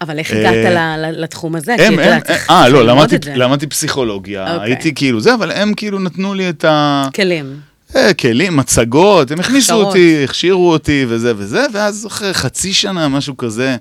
אבל 0.00 0.18
איך 0.18 0.30
הגעת 0.30 0.54
אה, 0.54 0.96
לתחום 0.96 1.54
הזה? 1.56 1.74
הם, 1.78 1.98
הם, 1.98 2.20
אה, 2.50 2.68
לא, 2.68 2.86
למדתי 3.34 3.66
פסיכולוגיה, 3.66 4.54
אוקיי. 4.54 4.72
הייתי 4.72 4.94
כאילו 4.94 5.20
זה, 5.20 5.34
אבל 5.34 5.50
הם 5.50 5.74
כאילו 5.74 5.98
נתנו 5.98 6.34
לי 6.34 6.48
את 6.48 6.64
ה... 6.64 7.08
כלים. 7.14 7.73
כלים, 8.20 8.56
מצגות, 8.56 9.30
הם 9.30 9.40
הכניסו 9.40 9.74
אותי, 9.74 10.24
הכשירו 10.24 10.72
אותי 10.72 11.04
וזה 11.08 11.32
וזה, 11.36 11.66
ואז 11.72 12.06
אחרי 12.06 12.34
חצי 12.34 12.72
שנה, 12.72 13.08
משהו 13.08 13.36
כזה, 13.36 13.76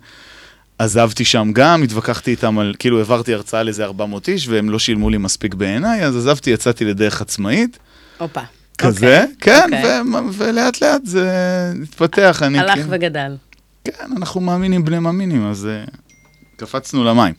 עזבתי 0.79 1.25
שם 1.25 1.51
גם, 1.53 1.83
התווכחתי 1.83 2.31
איתם 2.31 2.59
על, 2.59 2.73
כאילו 2.79 2.97
העברתי 2.97 3.33
הרצאה 3.33 3.63
לאיזה 3.63 3.83
400 3.83 4.29
איש, 4.29 4.47
והם 4.47 4.69
לא 4.69 4.79
שילמו 4.79 5.09
לי 5.09 5.17
מספיק 5.17 5.53
בעיניי, 5.53 6.05
אז 6.05 6.17
עזבתי, 6.17 6.49
יצאתי 6.49 6.85
לדרך 6.85 7.21
עצמאית. 7.21 7.77
הופה. 8.17 8.41
כזה, 8.77 9.23
okay. 9.23 9.43
כן, 9.43 9.69
okay. 9.71 9.75
אוקיי. 9.75 10.01
ו- 10.01 10.33
ולאט 10.33 10.81
לאט 10.81 11.01
זה 11.05 11.31
התפתח. 11.83 12.41
אני, 12.45 12.59
הלך 12.59 12.75
כן, 12.75 12.85
וגדל. 12.89 13.35
כן, 13.83 14.11
אנחנו 14.17 14.41
מאמינים 14.41 14.85
בני 14.85 14.99
מאמינים, 14.99 15.47
אז 15.47 15.67
uh, 15.87 15.91
קפצנו 16.57 17.03
למים. 17.03 17.33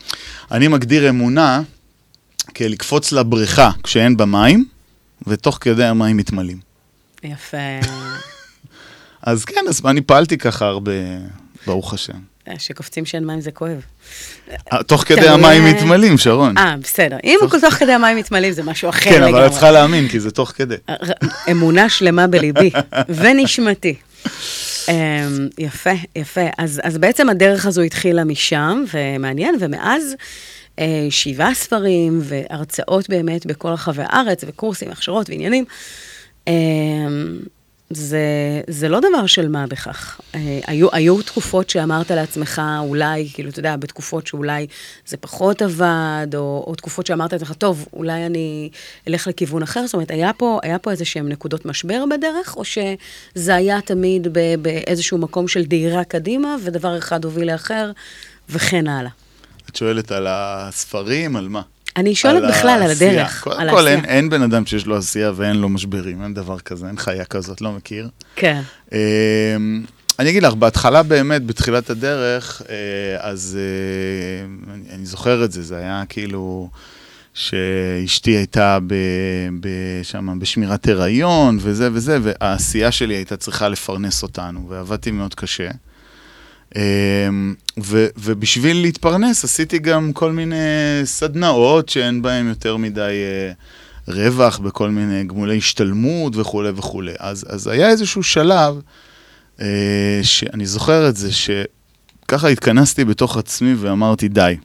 אני 0.51 0.69
מגדיר 0.69 1.09
אמונה 1.09 1.63
כלקפוץ 2.57 3.13
לבריכה 3.13 3.71
כשאין 3.83 4.17
בה 4.17 4.25
מים, 4.25 4.65
ותוך 5.27 5.59
כדי 5.61 5.85
המים 5.85 6.17
מתמלאים. 6.17 6.59
יפה. 7.23 7.57
אז 9.23 9.45
כן, 9.45 9.61
אז 9.69 9.83
אני 9.87 10.01
פעלתי 10.01 10.39
ככה 10.39 10.67
הרבה, 10.67 10.93
ברוך 11.67 11.95
השם. 11.95 12.19
שקופצים 12.59 13.05
שאין 13.07 13.27
מים 13.27 13.41
זה 13.41 13.51
כואב. 13.51 13.81
אה, 14.73 14.83
תוך 14.83 15.05
כדי 15.05 15.29
המים 15.29 15.65
מתמלאים, 15.65 16.19
שרון. 16.19 16.59
אה, 16.59 16.75
בסדר. 16.83 17.17
אם 17.25 17.39
הוא 17.41 17.61
תוך 17.61 17.75
כדי 17.75 17.93
המים 17.93 18.17
מתמלאים 18.17 18.53
זה 18.53 18.63
משהו 18.63 18.89
אחר 18.89 19.11
לגמרי. 19.11 19.29
כן, 19.29 19.35
אבל 19.35 19.47
את 19.47 19.51
צריכה 19.51 19.71
להאמין, 19.71 20.09
כי 20.09 20.21
זה 20.21 20.31
תוך 20.31 20.53
כדי. 20.57 20.75
אה, 20.89 20.95
אמונה 21.51 21.89
שלמה 21.89 22.27
בליבי 22.27 22.71
ונשמתי. 23.19 23.95
אמ, 24.89 25.49
יפה, 25.59 25.91
יפה. 26.17 26.41
אז, 26.59 26.99
בעצם 26.99 27.29
הדרך 27.29 27.67
הזו 27.67 27.83
התחילה 27.83 28.25
משם, 28.25 28.85
ומעניין, 28.95 29.55
ומאז 29.61 30.03
אה, 30.13 30.17
שבעה 31.11 31.55
ספרים 31.55 32.21
והרצאות 32.23 33.09
באמת 33.09 33.47
בכל 33.47 33.69
רחבי 33.69 34.03
הארץ, 34.07 34.45
וקורסים, 34.47 34.91
הכשרות 34.91 35.31
ועניינים. 35.31 35.65
זה, 37.91 38.21
זה 38.67 38.89
לא 38.89 39.01
דבר 39.01 39.27
של 39.27 39.49
מה 39.49 39.67
בכך. 39.67 40.21
אה, 40.35 40.61
היו, 40.67 40.89
היו 40.93 41.23
תקופות 41.23 41.71
שאמרת 41.71 42.11
לעצמך, 42.11 42.63
אולי, 42.79 43.29
כאילו, 43.35 43.51
אתה 43.51 43.59
יודע, 43.59 43.77
בתקופות 43.77 44.27
שאולי 44.27 44.67
זה 45.07 45.17
פחות 45.17 45.63
עבד, 45.63 46.27
או, 46.35 46.65
או 46.67 46.75
תקופות 46.75 47.07
שאמרת 47.07 47.33
לעצמך, 47.33 47.53
טוב, 47.53 47.89
אולי 47.93 48.27
אני 48.27 48.71
אלך 49.09 49.27
לכיוון 49.27 49.63
אחר. 49.63 49.87
זאת 49.87 49.95
אומרת, 49.95 50.11
היה 50.11 50.33
פה, 50.33 50.59
היה 50.63 50.79
פה 50.79 50.91
איזה 50.91 51.05
שהן 51.05 51.29
נקודות 51.29 51.67
משבר 51.67 52.05
בדרך, 52.11 52.57
או 52.57 52.63
שזה 52.65 53.55
היה 53.55 53.81
תמיד 53.81 54.29
באיזשהו 54.63 55.19
מקום 55.19 55.49
של 55.49 55.65
דהירה 55.65 56.05
קדימה, 56.05 56.57
ודבר 56.65 56.99
אחד 56.99 57.25
הוביל 57.25 57.53
לאחר, 57.53 57.91
וכן 58.49 58.87
הלאה. 58.87 59.11
את 59.75 59.79
שואלת 59.79 60.13
על 60.13 60.27
הספרים, 60.31 61.37
על 61.37 61.49
מה? 61.49 61.63
אני 61.97 62.15
שואלת 62.15 62.43
בכלל 62.49 62.83
על 62.83 62.91
הדרך, 62.91 63.41
קודם 63.43 63.61
על 63.61 63.71
כל, 63.71 63.87
אין, 63.89 64.05
אין 64.05 64.31
בן 64.31 64.43
אדם 64.43 64.67
שיש 64.67 64.87
לו 64.87 64.97
עשייה 64.97 65.33
ואין 65.37 65.57
לו 65.57 65.69
משברים, 65.69 66.23
אין 66.23 66.35
דבר 66.35 66.59
כזה, 66.59 66.87
אין 66.87 66.99
חיה 66.99 67.25
כזאת, 67.25 67.61
לא 67.61 67.73
מכיר. 67.73 68.09
כן. 68.37 68.61
אמ, 68.93 68.99
אני 70.19 70.31
אגיד 70.31 70.43
לך, 70.43 70.55
בהתחלה 70.55 71.03
באמת, 71.03 71.47
בתחילת 71.47 71.91
הדרך, 71.91 72.63
אה, 72.69 72.77
אז 73.21 73.59
אה, 73.61 74.75
אני, 74.75 74.85
אני 74.95 75.07
זוכר 75.07 75.45
את 75.45 75.53
זה, 75.53 75.63
זה 75.63 75.77
היה 75.77 76.03
כאילו 76.09 76.71
שאשתי 77.35 78.31
הייתה 78.31 78.79
ב, 78.87 78.95
ב, 79.61 79.69
שמה, 80.03 80.33
בשמירת 80.39 80.89
הריון 80.89 81.59
וזה 81.61 81.89
וזה, 81.93 82.19
והעשייה 82.23 82.93
שלי 82.93 83.15
הייתה 83.15 83.37
צריכה 83.37 83.69
לפרנס 83.69 84.23
אותנו, 84.23 84.67
ועבדתי 84.69 85.11
מאוד 85.11 85.35
קשה. 85.35 85.69
אמ, 86.77 87.55
ו, 87.83 88.07
ובשביל 88.17 88.81
להתפרנס 88.83 89.45
עשיתי 89.45 89.79
גם 89.79 90.13
כל 90.13 90.33
מיני 90.33 90.57
סדנאות 91.05 91.89
שאין 91.89 92.23
בהן 92.23 92.49
יותר 92.49 92.77
מדי 92.77 93.01
אה, 93.01 93.53
רווח 94.09 94.59
בכל 94.59 94.91
מיני 94.91 95.25
גמולי 95.25 95.57
השתלמות 95.57 96.37
וכולי 96.37 96.71
וכולי. 96.77 97.13
אז, 97.19 97.47
אז 97.49 97.67
היה 97.67 97.89
איזשהו 97.89 98.23
שלב, 98.23 98.81
אה, 99.61 100.21
שאני 100.23 100.67
זוכר 100.67 101.09
את 101.09 101.17
זה, 101.17 101.31
שככה 101.33 102.49
התכנסתי 102.49 103.05
בתוך 103.05 103.37
עצמי 103.37 103.75
ואמרתי, 103.75 104.29
די, 104.29 104.57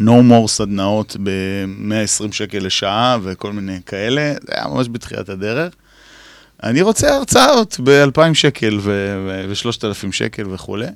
no 0.00 0.22
more 0.30 0.48
סדנאות 0.48 1.16
ב-120 1.22 2.32
שקל 2.32 2.58
לשעה 2.58 3.18
וכל 3.22 3.52
מיני 3.52 3.78
כאלה, 3.86 4.34
זה 4.42 4.52
היה 4.54 4.68
ממש 4.68 4.86
בתחילת 4.92 5.28
הדרך. 5.28 5.74
אני 6.62 6.82
רוצה 6.82 7.14
הרצאות 7.14 7.80
ב-2,000 7.84 8.34
שקל 8.34 8.78
ו-3,000 8.82 10.12
שקל 10.12 10.44
וכולי. 10.50 10.86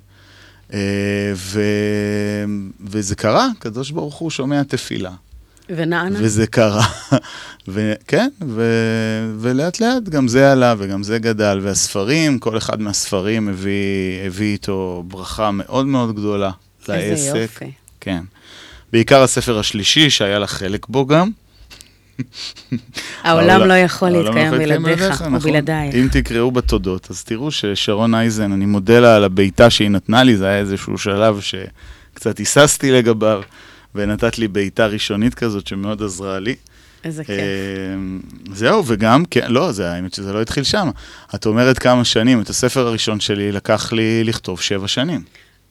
אה, 0.75 1.33
ו... 1.35 1.63
וזה 2.81 3.15
קרה, 3.15 3.49
הקדוש 3.59 3.91
ברוך 3.91 4.15
הוא 4.15 4.31
שומע 4.31 4.63
תפילה. 4.63 5.11
ונענה. 5.71 6.19
וזה 6.23 6.47
קרה, 6.47 6.87
וכן, 7.69 8.29
ו... 8.47 8.63
ולאט 9.39 9.81
לאט 9.81 10.03
גם 10.03 10.29
זה 10.29 10.53
עלה 10.53 10.75
וגם 10.79 11.03
זה 11.03 11.19
גדל, 11.19 11.61
והספרים, 11.63 12.39
כל 12.39 12.59
אחד 12.59 12.81
מהספרים 12.81 13.49
הביא, 13.49 14.21
הביא 14.27 14.53
איתו 14.53 15.05
ברכה 15.07 15.51
מאוד 15.51 15.87
מאוד 15.87 16.17
גדולה 16.17 16.51
לעסק. 16.89 17.01
איזה 17.01 17.39
יופי. 17.39 17.73
כן. 18.01 18.25
בעיקר 18.93 19.23
הספר 19.23 19.59
השלישי, 19.59 20.11
שהיה 20.11 20.39
לה 20.39 20.47
חלק 20.47 20.87
בו 20.89 21.07
גם. 21.07 21.31
העולם 23.25 23.61
לא 23.61 23.75
יכול 23.75 24.09
להתקיים 24.09 24.51
בלעדיך 24.51 25.23
או 25.23 25.41
בלעדיי. 25.41 25.91
אם 25.95 26.09
תקראו 26.13 26.51
בתודות, 26.51 27.11
אז 27.11 27.25
תראו 27.25 27.51
ששרון 27.51 28.15
אייזן, 28.15 28.53
אני 28.53 28.67
מודה 28.67 29.01
לה 29.01 29.17
על 29.17 29.25
הבעיטה 29.25 29.71
שהיא 29.71 29.91
נתנה 29.91 30.23
לי, 30.23 30.37
זה 30.37 30.47
היה 30.47 30.59
איזשהו 30.59 30.99
שלב 30.99 31.41
שקצת 31.41 32.39
היססתי 32.39 32.93
לגביו, 32.93 33.43
ונתת 33.95 34.39
לי 34.39 34.49
בעיטה 34.49 34.87
ראשונית 34.87 35.35
כזאת 35.35 35.67
שמאוד 35.67 36.03
עזרה 36.03 36.39
לי. 36.39 36.55
איזה 37.05 37.25
כיף. 37.25 37.39
אה, 37.39 38.55
זהו, 38.55 38.85
וגם, 38.87 39.25
כן, 39.25 39.53
לא, 39.53 39.73
זה 39.73 39.93
האמת 39.93 40.15
שזה 40.15 40.33
לא 40.33 40.43
התחיל 40.43 40.65
שם. 40.65 40.91
את 41.35 41.47
אומרת 41.47 41.79
כמה 41.79 42.05
שנים, 42.05 42.41
את 42.41 42.51
הספר 42.51 42.87
הראשון 42.87 43.21
שלי 43.21 43.53
לקח 43.53 43.93
לי 43.93 44.25
לכתוב 44.25 44.61
שבע 44.61 44.89
שנים. 44.89 45.23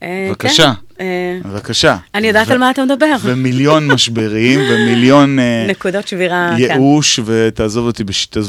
אה, 0.03 0.27
בבקשה, 0.29 0.73
כן. 0.97 1.05
בבקשה. 1.45 1.97
אני 2.15 2.27
יודעת 2.27 2.49
על 2.49 2.57
מה 2.57 2.71
אתה 2.71 2.85
מדבר. 2.85 3.15
ומיליון 3.23 3.87
משברים, 3.93 4.59
ומיליון... 4.59 5.39
אה, 5.39 5.65
נקודות 5.69 6.07
שבירה, 6.07 6.53
כן. 6.57 6.61
ייאוש, 6.61 7.19
ותעזבו 7.25 7.91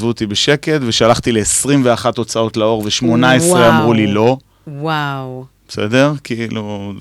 אותי 0.03 0.27
בשקט, 0.27 0.81
ושלחתי 0.87 1.33
ל-21 1.33 2.07
הוצאות 2.17 2.57
לאור, 2.57 2.83
ו-18 2.85 3.57
אמרו 3.69 3.93
לי 3.93 4.07
לא. 4.07 4.37
וואו. 4.67 5.45
בסדר? 5.69 6.13
כאילו, 6.25 6.93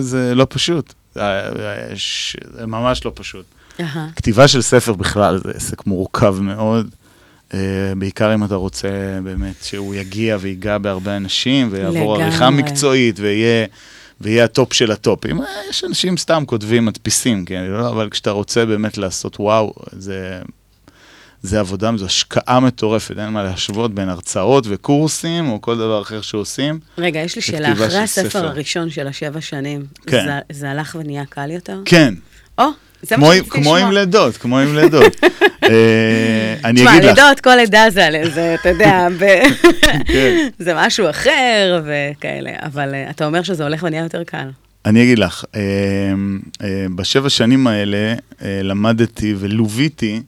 זה 0.00 0.34
לא 0.34 0.46
פשוט. 0.48 0.94
זה 1.14 1.22
ממש 2.66 3.04
לא 3.04 3.12
פשוט. 3.14 3.44
כתיבה 4.16 4.48
של 4.48 4.62
ספר 4.62 4.92
בכלל 4.92 5.36
זה 5.44 5.50
עסק 5.54 5.86
מורכב 5.86 6.36
מאוד. 6.40 6.90
Uh, 7.50 7.54
בעיקר 7.98 8.34
אם 8.34 8.44
אתה 8.44 8.54
רוצה 8.54 8.88
באמת 9.24 9.54
שהוא 9.62 9.94
יגיע 9.94 10.36
ויגע 10.40 10.78
בהרבה 10.78 11.16
אנשים, 11.16 11.68
ויעבור 11.70 12.22
עריכה 12.22 12.50
מקצועית, 12.50 13.20
ויהיה, 13.20 13.66
ויהיה 14.20 14.44
הטופ 14.44 14.72
של 14.72 14.92
הטופים. 14.92 15.40
יש 15.70 15.84
אנשים 15.84 16.16
סתם 16.16 16.42
כותבים 16.46 16.84
מדפיסים, 16.84 17.44
כן? 17.44 17.64
לא, 17.64 17.88
אבל 17.88 18.08
כשאתה 18.10 18.30
רוצה 18.30 18.66
באמת 18.66 18.98
לעשות 18.98 19.36
וואו, 19.40 19.74
זה, 19.92 20.40
זה 21.42 21.60
עבודה, 21.60 21.90
זו 21.96 22.06
השקעה 22.06 22.60
מטורפת, 22.60 23.18
אין 23.18 23.28
מה 23.28 23.42
להשוות 23.42 23.94
בין 23.94 24.08
הרצאות 24.08 24.66
וקורסים, 24.68 25.48
או 25.48 25.60
כל 25.60 25.76
דבר 25.76 26.02
אחר 26.02 26.20
שעושים. 26.20 26.80
רגע, 26.98 27.20
יש 27.20 27.36
לי 27.36 27.42
שאלה, 27.42 27.72
אחרי 27.72 27.98
הספר 27.98 28.28
ספר. 28.28 28.46
הראשון 28.46 28.90
של 28.90 29.06
השבע 29.06 29.40
שנים, 29.40 29.86
כן. 30.06 30.24
זה, 30.24 30.58
זה 30.58 30.70
הלך 30.70 30.96
ונהיה 31.00 31.24
קל 31.24 31.50
יותר? 31.50 31.80
כן. 31.84 32.14
או, 32.58 32.64
לשמוע. 33.02 33.34
כמו 33.48 33.76
עם 33.76 33.92
לידות, 33.92 34.36
כמו 34.36 34.58
עם 34.58 34.76
לידות. 34.76 35.16
אה, 35.62 36.56
אני 36.64 36.80
אגיד 36.80 36.86
לך. 36.86 36.98
תשמע, 36.98 37.08
לידות, 37.08 37.40
כל 37.40 37.54
לידה 37.56 37.84
זה, 37.90 38.54
אתה 38.54 38.68
יודע, 38.68 39.06
כן. 40.06 40.48
זה 40.64 40.72
משהו 40.76 41.10
אחר 41.10 41.82
וכאלה, 41.86 42.50
אבל 42.62 42.94
אה, 42.94 43.10
אתה 43.10 43.26
אומר 43.26 43.42
שזה 43.42 43.62
הולך 43.62 43.82
ונהיה 43.82 44.02
יותר 44.02 44.24
קל. 44.24 44.48
אני 44.84 45.02
אגיד 45.02 45.18
לך, 45.18 45.44
אה, 45.54 45.60
בשבע 46.94 47.28
שנים 47.28 47.66
האלה 47.66 48.14
למדתי 48.42 49.34
ולוויתי 49.38 50.22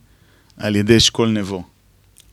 על 0.56 0.76
ידי 0.76 0.96
אשכול 0.96 1.28
נבו. 1.28 1.62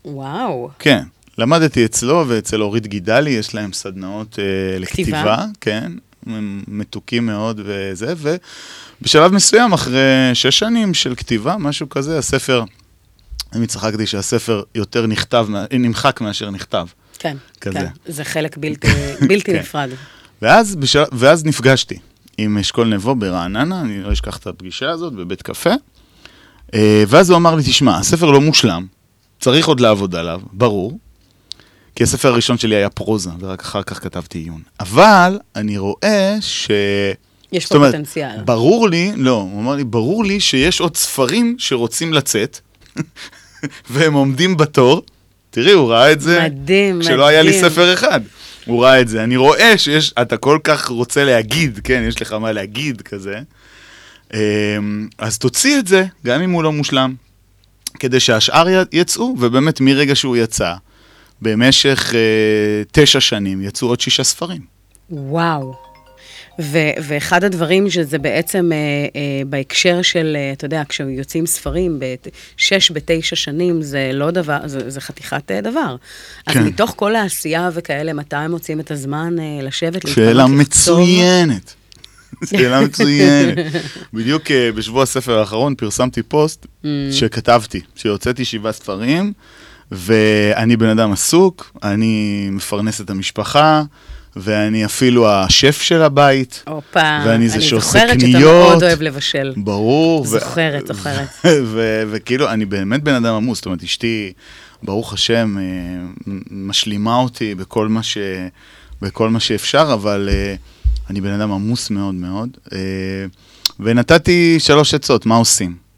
וואו. 0.05 0.69
כן. 0.79 1.03
למדתי 1.39 1.85
אצלו 1.85 2.25
ואצל 2.27 2.61
אורית 2.61 2.87
גידלי, 2.87 3.29
יש 3.29 3.55
להם 3.55 3.73
סדנאות 3.73 4.39
אה, 4.39 4.79
לכתיבה, 4.79 5.45
כן, 5.61 5.91
הם 6.25 6.63
מתוקים 6.67 7.25
מאוד 7.25 7.61
וזה, 7.65 8.13
ובשלב 9.01 9.31
מסוים, 9.31 9.73
אחרי 9.73 10.29
שש 10.33 10.59
שנים 10.59 10.93
של 10.93 11.15
כתיבה, 11.15 11.55
משהו 11.57 11.89
כזה, 11.89 12.17
הספר, 12.17 12.63
אני 13.53 13.67
צחקתי 13.67 14.07
שהספר 14.07 14.63
יותר 14.75 15.07
נכתב, 15.07 15.47
נמחק 15.73 16.21
מאשר 16.21 16.51
נכתב. 16.51 16.87
כן, 17.19 17.37
כזה. 17.61 17.79
כן, 17.79 17.87
זה 18.05 18.23
חלק 18.23 18.57
בלתי, 18.61 18.87
בלתי 19.27 19.51
כן. 19.51 19.59
נפרד. 19.59 19.89
ואז, 20.41 20.75
בשל... 20.75 21.03
ואז 21.11 21.45
נפגשתי 21.45 21.99
עם 22.37 22.57
אשכול 22.57 22.87
נבו 22.87 23.15
ברעננה, 23.15 23.81
אני 23.81 24.03
לא 24.03 24.13
אשכח 24.13 24.37
את 24.37 24.47
הפגישה 24.47 24.89
הזאת 24.89 25.13
בבית 25.13 25.41
קפה, 25.41 25.73
אה, 26.73 27.03
ואז 27.07 27.29
הוא 27.29 27.37
אמר 27.37 27.55
לי, 27.55 27.63
תשמע, 27.63 27.97
הספר 27.97 28.31
לא 28.31 28.41
מושלם, 28.41 28.85
צריך 29.39 29.67
עוד 29.67 29.79
לעבוד 29.79 30.15
עליו, 30.15 30.41
ברור, 30.53 30.99
כי 31.99 32.03
הספר 32.03 32.27
הראשון 32.27 32.57
שלי 32.57 32.75
היה 32.75 32.89
פרוזה, 32.89 33.29
ורק 33.39 33.61
אחר 33.61 33.83
כך 33.83 34.03
כתבתי 34.03 34.37
עיון. 34.37 34.61
אבל 34.79 35.39
אני 35.55 35.77
רואה 35.77 36.35
ש... 36.41 36.71
יש 37.51 37.65
פה 37.65 37.75
אומרת, 37.75 37.91
פוטנציאל. 37.91 38.41
ברור 38.45 38.89
לי, 38.89 39.11
לא, 39.15 39.47
הוא 39.51 39.61
אמר 39.61 39.75
לי, 39.75 39.83
ברור 39.83 40.25
לי 40.25 40.39
שיש 40.39 40.79
עוד 40.79 40.97
ספרים 40.97 41.55
שרוצים 41.57 42.13
לצאת, 42.13 42.59
והם 43.89 44.13
עומדים 44.13 44.57
בתור. 44.57 45.01
תראי, 45.49 45.71
הוא 45.71 45.89
ראה 45.89 46.11
את 46.11 46.21
זה. 46.21 46.41
מדהים, 46.43 46.99
כשלא 47.01 47.13
מדהים. 47.13 47.27
היה 47.27 47.41
לי 47.41 47.61
ספר 47.61 47.93
אחד. 47.93 48.21
הוא 48.65 48.83
ראה 48.83 49.01
את 49.01 49.07
זה. 49.07 49.23
אני 49.23 49.37
רואה 49.37 49.77
שיש, 49.77 50.13
אתה 50.21 50.37
כל 50.37 50.59
כך 50.63 50.87
רוצה 50.87 51.23
להגיד, 51.25 51.79
כן, 51.83 52.03
יש 52.07 52.21
לך 52.21 52.33
מה 52.33 52.51
להגיד 52.51 53.01
כזה. 53.01 53.39
אמ, 54.33 54.39
אז 55.17 55.37
תוציא 55.37 55.79
את 55.79 55.87
זה, 55.87 56.05
גם 56.25 56.41
אם 56.41 56.51
הוא 56.51 56.63
לא 56.63 56.71
מושלם, 56.71 57.15
כדי 57.99 58.19
שהשאר 58.19 58.83
יצאו, 58.91 59.35
ובאמת 59.39 59.81
מרגע 59.81 60.15
שהוא 60.15 60.37
יצא, 60.37 60.73
במשך 61.41 62.13
אה, 62.15 62.83
תשע 62.91 63.19
שנים 63.19 63.61
יצאו 63.61 63.87
עוד 63.87 63.99
שישה 63.99 64.23
ספרים. 64.23 64.61
וואו. 65.09 65.89
ו- 66.61 66.93
ואחד 67.03 67.43
הדברים 67.43 67.89
שזה 67.89 68.17
בעצם 68.17 68.71
אה, 68.71 68.77
אה, 69.15 69.45
בהקשר 69.45 70.01
של, 70.01 70.37
אה, 70.39 70.51
אתה 70.53 70.65
יודע, 70.65 70.83
כשיוצאים 70.89 71.45
ספרים 71.45 71.99
בשש, 71.99 72.91
בתשע 72.91 73.35
שנים, 73.35 73.81
זה 73.81 74.11
לא 74.13 74.31
דבר, 74.31 74.57
זה, 74.65 74.89
זה 74.89 75.01
חתיכת 75.01 75.51
אה, 75.51 75.61
דבר. 75.61 75.95
כן. 76.45 76.59
אז 76.59 76.65
מתוך 76.65 76.93
כל 76.95 77.15
העשייה 77.15 77.69
וכאלה, 77.73 78.13
מתי 78.13 78.35
הם 78.35 78.51
מוצאים 78.51 78.79
את 78.79 78.91
הזמן 78.91 79.39
אה, 79.39 79.63
לשבת, 79.63 80.05
להתקרב, 80.05 80.13
שאלה 80.15 80.47
מצוינת. 80.47 81.73
שאלה 82.49 82.81
מצוינת. 82.81 83.57
בדיוק 84.13 84.51
אה, 84.51 84.71
בשבוע 84.71 85.03
הספר 85.03 85.39
האחרון 85.39 85.75
פרסמתי 85.75 86.23
פוסט 86.23 86.65
mm. 86.65 86.87
שכתבתי, 87.11 87.81
שהוצאתי 87.95 88.45
שבעה 88.45 88.71
ספרים. 88.71 89.33
ואני 89.91 90.77
בן 90.77 90.89
אדם 90.89 91.11
עסוק, 91.11 91.71
אני 91.83 92.47
מפרנס 92.51 93.01
את 93.01 93.09
המשפחה, 93.09 93.83
ואני 94.35 94.85
אפילו 94.85 95.29
השף 95.29 95.81
של 95.81 96.01
הבית. 96.01 96.63
הופה, 96.67 97.19
ואני 97.25 97.49
זה 97.49 97.61
שעושה 97.61 97.99
קניות. 97.99 98.11
אני 98.11 98.31
זוכרת 98.31 98.41
שאתה 98.41 98.49
מאוד 98.49 98.83
אוהב 98.83 99.01
לבשל. 99.01 99.53
ברור. 99.57 100.25
זוכרת, 100.25 100.87
זוכרת. 100.87 101.27
וכאילו, 102.11 102.49
אני 102.49 102.65
באמת 102.65 103.03
בן 103.03 103.13
אדם 103.13 103.33
עמוס, 103.33 103.57
זאת 103.57 103.65
אומרת, 103.65 103.83
אשתי 103.83 104.33
ברוך 104.83 105.13
השם, 105.13 105.57
אה, 105.57 106.33
משלימה 106.51 107.15
אותי 107.15 107.55
בכל 107.55 107.87
מה, 107.87 108.03
ש, 108.03 108.17
בכל 109.01 109.29
מה 109.29 109.39
שאפשר, 109.39 109.89
אבל 109.93 110.29
אה, 110.31 110.55
אני 111.09 111.21
בן 111.21 111.31
אדם 111.31 111.51
עמוס 111.51 111.89
מאוד 111.89 112.15
מאוד. 112.15 112.49
אה, 112.73 112.77
ונתתי 113.79 114.55
שלוש 114.59 114.93
עצות, 114.93 115.25
מה 115.25 115.35
עושים? 115.35 115.88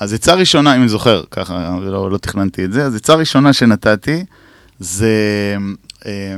אז 0.00 0.12
עצה 0.12 0.34
ראשונה, 0.34 0.76
אם 0.76 0.80
אני 0.80 0.88
זוכר, 0.88 1.22
ככה, 1.30 1.76
לא, 1.82 2.10
לא 2.10 2.18
תכננתי 2.18 2.64
את 2.64 2.72
זה, 2.72 2.84
אז 2.84 2.94
עצה 2.94 3.14
ראשונה 3.14 3.52
שנתתי 3.52 4.24
זה 4.78 5.08
אה, 6.06 6.36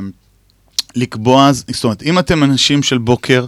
לקבוע, 0.97 1.51
זאת 1.53 1.85
אומרת, 1.85 2.03
אם 2.03 2.18
אתם 2.18 2.44
אנשים 2.44 2.83
של 2.83 2.99
בוקר, 2.99 3.44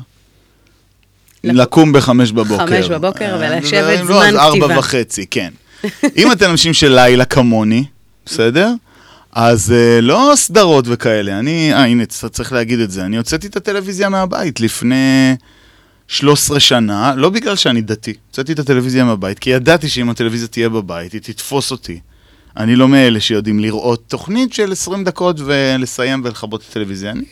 לקום 1.44 1.92
בחמש 1.92 2.32
בבוקר. 2.32 2.66
חמש 2.66 2.88
בבוקר 2.88 3.42
אה, 3.42 3.56
ולשבת 3.56 3.98
לא, 3.98 4.06
זמן 4.06 4.26
אז 4.28 4.34
ארבע 4.34 4.66
כתיבה. 4.66 4.78
וחצי, 4.78 5.26
כן. 5.30 5.52
אם 6.18 6.32
אתם 6.32 6.50
אנשים 6.50 6.74
של 6.74 6.94
לילה 6.94 7.24
כמוני, 7.24 7.84
בסדר? 8.26 8.72
אז 9.32 9.74
uh, 9.76 10.00
לא 10.00 10.32
סדרות 10.34 10.84
וכאלה. 10.88 11.38
אני, 11.38 11.74
אה, 11.74 11.84
הנה, 11.84 12.06
צריך 12.06 12.52
להגיד 12.52 12.80
את 12.80 12.90
זה. 12.90 13.04
אני 13.04 13.16
הוצאתי 13.16 13.46
את 13.46 13.56
הטלוויזיה 13.56 14.08
מהבית 14.08 14.60
לפני 14.60 15.36
13 16.14 16.60
שנה, 16.60 17.14
לא 17.16 17.30
בגלל 17.30 17.56
שאני 17.56 17.80
דתי. 17.80 18.12
הוצאתי 18.30 18.52
את 18.52 18.58
הטלוויזיה 18.58 19.04
מהבית, 19.04 19.38
כי 19.38 19.50
ידעתי 19.50 19.88
שאם 19.88 20.10
הטלוויזיה 20.10 20.48
תהיה 20.48 20.68
בבית, 20.68 21.12
היא 21.12 21.20
תתפוס 21.20 21.70
אותי. 21.70 22.00
אני 22.56 22.76
לא 22.76 22.88
מאלה 22.88 23.20
שיודעים 23.20 23.58
לראות 23.58 24.02
תוכנית 24.08 24.52
של 24.52 24.72
20 24.72 25.04
דקות 25.04 25.36
ולסיים 25.44 26.20
ולכבות 26.24 26.60
את 26.62 26.66
הטלוויזיה. 26.70 27.10
אני, 27.10 27.22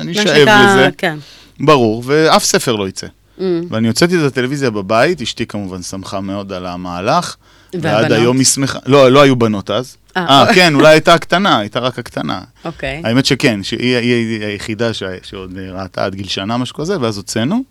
אני 0.00 0.12
אשאב 0.12 0.24
שנקרא, 0.26 0.72
לזה. 0.76 0.88
כן. 0.98 1.18
ברור, 1.60 2.02
ואף 2.06 2.44
ספר 2.44 2.76
לא 2.76 2.88
יצא. 2.88 3.06
Mm. 3.06 3.42
ואני 3.70 3.88
הוצאתי 3.88 4.16
את 4.18 4.22
הטלוויזיה 4.22 4.70
בבית, 4.70 5.22
אשתי 5.22 5.46
כמובן 5.46 5.82
שמחה 5.82 6.20
מאוד 6.20 6.52
על 6.52 6.66
המהלך. 6.66 7.36
ועד 7.74 7.84
והבנות? 7.84 8.10
היום 8.18 8.36
היא 8.36 8.46
שמחה, 8.46 8.78
לא, 8.86 9.08
לא 9.12 9.20
היו 9.22 9.36
בנות 9.36 9.70
אז. 9.70 9.96
אה. 10.16 10.26
אה, 10.48 10.54
כן, 10.54 10.74
אולי 10.74 10.88
הייתה 10.88 11.14
הקטנה, 11.14 11.58
הייתה 11.58 11.78
רק 11.78 11.98
הקטנה. 11.98 12.40
אוקיי. 12.64 13.02
האמת 13.04 13.26
שכן, 13.26 13.62
שהיא 13.62 13.96
היא- 13.96 14.14
היא 14.14 14.44
היחידה 14.44 14.90
שעוד 15.22 15.58
ראתה 15.72 16.04
עד 16.04 16.14
גיל 16.14 16.28
שנה, 16.28 16.56
משהו 16.56 16.74
כזה, 16.76 17.00
ואז 17.00 17.16
הוצאנו. 17.16 17.62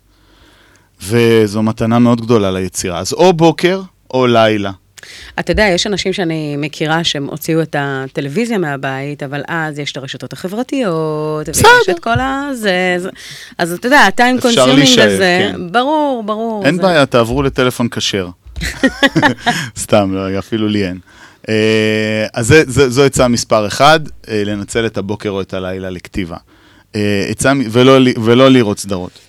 וזו 1.01 1.63
מתנה 1.63 1.99
מאוד 1.99 2.21
גדולה 2.21 2.51
ליצירה. 2.51 2.99
אז 2.99 3.13
או 3.13 3.33
בוקר 3.33 3.81
או 4.13 4.27
לילה. 4.27 4.71
אתה 5.39 5.51
יודע, 5.51 5.63
יש 5.63 5.87
אנשים 5.87 6.13
שאני 6.13 6.55
מכירה 6.57 7.03
שהם 7.03 7.25
הוציאו 7.25 7.61
את 7.61 7.75
הטלוויזיה 7.79 8.57
מהבית, 8.57 9.23
אבל 9.23 9.41
אז 9.47 9.79
יש 9.79 9.91
את 9.91 9.97
הרשתות 9.97 10.33
החברתיות, 10.33 11.47
ויש 11.47 11.61
את 11.91 11.99
כל 11.99 12.19
ה... 12.19 12.49
זה, 12.53 12.95
זה. 12.97 13.09
אז 13.57 13.73
אתה 13.73 13.87
יודע, 13.87 13.99
ה 13.99 14.07
time 14.07 14.39
consuming 14.41 14.99
הזה, 14.99 15.49
כן. 15.53 15.71
ברור, 15.71 16.23
ברור. 16.25 16.65
אין 16.65 16.75
זה- 16.75 16.81
בעיה, 16.81 17.05
תעברו 17.05 17.43
לטלפון 17.43 17.87
כשר. 17.89 18.27
סתם, 19.77 20.11
לא, 20.13 20.39
אפילו 20.39 20.67
לי 20.67 20.85
אין. 20.87 20.99
אה, 21.49 22.25
אז 22.33 22.47
זה- 22.47 22.63
זה- 22.67 22.89
זו 22.89 23.03
עצה 23.03 23.27
מספר 23.27 23.67
אחד, 23.67 23.99
אה, 24.29 24.43
לנצל 24.45 24.85
את 24.85 24.97
הבוקר 24.97 25.29
או 25.29 25.41
את 25.41 25.53
הלילה 25.53 25.89
לכתיבה. 25.89 26.37
אה, 26.95 27.25
עצה, 27.29 27.51
ולא 27.71 27.97
ולא 28.23 28.49
לראות 28.51 28.79
סדרות. 28.79 29.19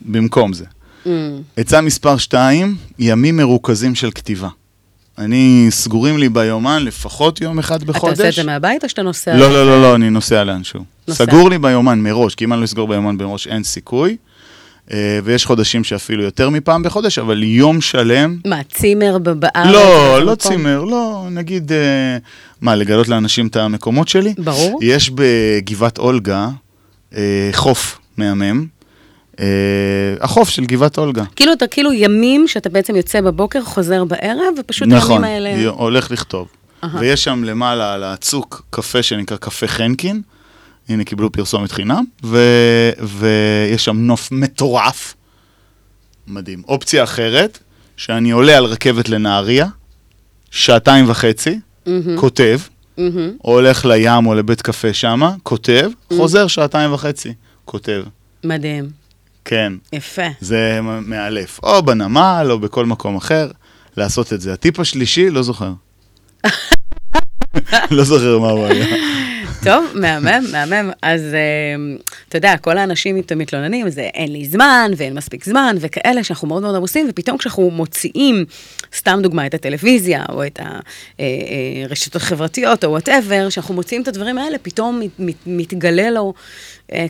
במקום 0.00 0.52
זה. 0.52 0.64
Mm. 1.04 1.08
עצה 1.56 1.80
מספר 1.80 2.16
שתיים, 2.16 2.76
ימים 2.98 3.36
מרוכזים 3.36 3.94
של 3.94 4.10
כתיבה. 4.10 4.48
אני, 5.18 5.66
סגורים 5.70 6.18
לי 6.18 6.28
ביומן 6.28 6.84
לפחות 6.84 7.40
יום 7.40 7.58
אחד 7.58 7.82
אתה 7.82 7.92
בחודש. 7.92 8.18
עושה 8.18 8.28
את 8.28 8.34
זה 8.34 8.44
מהבית 8.44 8.84
או 8.84 8.88
שאתה 8.88 9.02
נוסע? 9.02 9.36
לא, 9.36 9.50
לא, 9.50 9.66
לא, 9.66 9.82
לא, 9.82 9.94
אני 9.94 10.10
נוסע 10.10 10.44
לאנשהו. 10.44 10.84
נוסע. 11.08 11.24
סגור 11.24 11.50
לי 11.50 11.58
ביומן 11.58 12.00
מראש, 12.00 12.34
כי 12.34 12.44
אם 12.44 12.52
אני 12.52 12.60
לא 12.60 12.64
אסגור 12.64 12.88
ביומן 12.88 13.16
מראש 13.16 13.46
אין 13.46 13.64
סיכוי. 13.64 14.16
אה, 14.92 15.18
ויש 15.24 15.46
חודשים 15.46 15.84
שאפילו 15.84 16.22
יותר 16.22 16.50
מפעם 16.50 16.82
בחודש, 16.82 17.18
אבל 17.18 17.42
יום 17.42 17.80
שלם... 17.80 18.36
מה, 18.46 18.62
צימר 18.62 19.18
בארץ? 19.18 19.72
לא, 19.72 20.24
לא? 20.24 20.34
צימר, 20.34 20.84
לא, 20.84 21.26
נגיד, 21.30 21.72
אה, 21.72 22.18
מה, 22.60 22.74
לגלות 22.74 23.08
לאנשים 23.08 23.46
את 23.46 23.56
המקומות 23.56 24.08
שלי? 24.08 24.34
ברור. 24.38 24.80
יש 24.82 25.10
בגבעת 25.14 25.98
אולגה 25.98 26.48
אה, 27.16 27.50
חוף 27.52 27.98
מהמם, 28.16 28.66
החוף 30.20 30.48
של 30.48 30.64
גבעת 30.64 30.98
אולגה. 30.98 31.24
כאילו 31.36 31.52
אתה 31.52 31.66
כאילו 31.66 31.92
ימים 31.92 32.48
שאתה 32.48 32.68
בעצם 32.68 32.96
יוצא 32.96 33.20
בבוקר, 33.20 33.64
חוזר 33.64 34.04
בערב, 34.04 34.54
ופשוט 34.58 34.88
נכון, 34.88 35.24
הימים 35.24 35.44
האלה... 35.46 35.62
י- 35.62 35.64
הולך 35.64 36.10
לכתוב. 36.10 36.48
ויש 37.00 37.24
שם 37.24 37.44
למעלה 37.44 37.94
על 37.94 38.04
הצוק 38.04 38.62
קפה 38.70 39.02
שנקרא 39.02 39.36
קפה 39.36 39.66
חנקין, 39.66 40.22
הנה 40.88 41.04
קיבלו 41.04 41.32
פרסומת 41.32 41.72
חינם, 41.72 42.04
ו- 42.24 42.90
ויש 43.02 43.84
שם 43.84 43.96
נוף 43.96 44.32
מטורף, 44.32 45.14
מדהים. 46.26 46.62
אופציה 46.68 47.04
אחרת, 47.04 47.58
שאני 47.96 48.30
עולה 48.30 48.56
על 48.56 48.64
רכבת 48.64 49.08
לנהריה, 49.08 49.66
שעתיים 50.50 51.10
וחצי, 51.10 51.58
כותב, 52.16 52.58
מהמם. 52.98 53.30
או 53.44 53.52
הולך 53.52 53.84
לים 53.84 54.26
או 54.26 54.34
לבית 54.34 54.62
קפה 54.62 54.92
שמה, 54.92 55.34
כותב, 55.42 55.90
חוזר 56.16 56.46
שעתיים 56.46 56.92
וחצי, 56.92 57.32
כותב. 57.64 58.02
מדהים. 58.44 58.97
כן, 59.48 59.72
יפה. 59.92 60.22
זה 60.40 60.78
מאלף. 60.82 61.60
או 61.62 61.82
בנמל 61.82 62.46
או 62.50 62.58
בכל 62.58 62.86
מקום 62.86 63.16
אחר, 63.16 63.50
לעשות 63.96 64.32
את 64.32 64.40
זה. 64.40 64.52
הטיפ 64.52 64.80
השלישי, 64.80 65.30
לא 65.30 65.42
זוכר. 65.42 65.72
לא 67.90 68.04
זוכר 68.04 68.38
מה 68.38 68.50
הוא 68.50 68.66
היה. 68.66 68.86
טוב, 69.64 69.84
מהמם, 69.94 70.44
מהמם. 70.52 70.90
אז 71.02 71.20
אה, 71.34 71.94
אתה 72.28 72.38
יודע, 72.38 72.56
כל 72.56 72.78
האנשים 72.78 73.16
מת- 73.16 73.32
מתלוננים, 73.32 73.90
זה 73.90 74.00
אין 74.14 74.32
לי 74.32 74.44
זמן 74.48 74.90
ואין 74.96 75.14
מספיק 75.14 75.44
זמן 75.44 75.76
וכאלה 75.80 76.24
שאנחנו 76.24 76.48
מאוד 76.48 76.62
מאוד 76.62 76.74
עמוסים, 76.76 77.06
ופתאום 77.10 77.38
כשאנחנו 77.38 77.70
מוציאים, 77.70 78.44
סתם 78.96 79.18
דוגמה, 79.22 79.46
את 79.46 79.54
הטלוויזיה 79.54 80.24
או 80.28 80.46
את 80.46 80.60
הרשתות 81.86 82.16
החברתיות 82.16 82.84
או 82.84 82.90
וואטאבר, 82.90 83.48
שאנחנו 83.48 83.74
מוציאים 83.74 84.02
את 84.02 84.08
הדברים 84.08 84.38
האלה, 84.38 84.58
פתאום 84.62 85.00
מת, 85.00 85.10
מת, 85.18 85.34
מתגלה 85.46 86.10
לו 86.10 86.34
אה, 86.36 86.42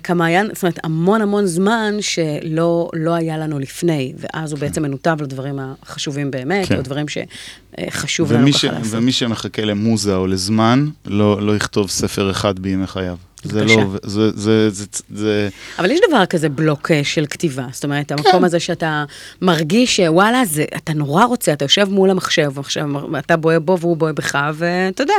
כמעיין, 0.02 0.50
זאת 0.54 0.62
אומרת, 0.62 0.78
המון 0.84 1.22
המון 1.22 1.46
זמן 1.46 1.94
שלא 2.00 2.90
לא 2.92 3.14
היה 3.14 3.38
לנו 3.38 3.58
לפני, 3.58 4.12
ואז 4.18 4.52
הוא 4.52 4.60
בעצם 4.60 4.82
מנותב 4.82 5.16
לדברים 5.22 5.58
החשובים 5.82 6.30
באמת, 6.30 6.68
כן. 6.68 6.76
או 6.76 6.82
דברים 6.82 7.06
שחשוב 7.08 8.32
לנו 8.32 8.48
ככה 8.48 8.58
ש... 8.58 8.64
לעשות. 8.64 8.94
ומי 8.94 9.12
שמחכה 9.12 9.64
למוזה 9.64 10.16
או 10.16 10.26
לזמן, 10.26 10.88
לא, 11.06 11.42
לא 11.42 11.56
יכתוב 11.56 11.90
ספר 11.90 12.30
אחד 12.30 12.58
בימי 12.58 12.86
חייו. 12.86 13.16
זה. 13.42 13.64
לא, 13.64 13.84
זה, 14.02 14.30
זה, 14.30 14.70
זה, 14.70 14.84
זה, 15.14 15.48
אבל 15.78 15.90
יש 15.90 16.00
דבר 16.08 16.26
כזה 16.26 16.48
בלוק 16.48 16.90
אה, 16.90 17.04
של 17.04 17.26
כתיבה, 17.26 17.66
זאת 17.72 17.84
אומרת, 17.84 18.08
כן. 18.08 18.14
המקום 18.18 18.44
הזה 18.44 18.60
שאתה 18.60 19.04
מרגיש 19.42 19.96
שוואלה, 19.96 20.44
זה, 20.44 20.64
אתה 20.76 20.92
נורא 20.92 21.24
רוצה, 21.24 21.52
אתה 21.52 21.64
יושב 21.64 21.88
מול 21.90 22.10
המחשב, 22.10 22.58
עכשיו 22.58 23.18
אתה 23.18 23.36
בוהה 23.36 23.60
בו 23.60 23.78
והוא 23.78 23.96
בוהה 23.96 24.12
בך, 24.12 24.38
ואתה 24.54 25.02
יודע, 25.02 25.14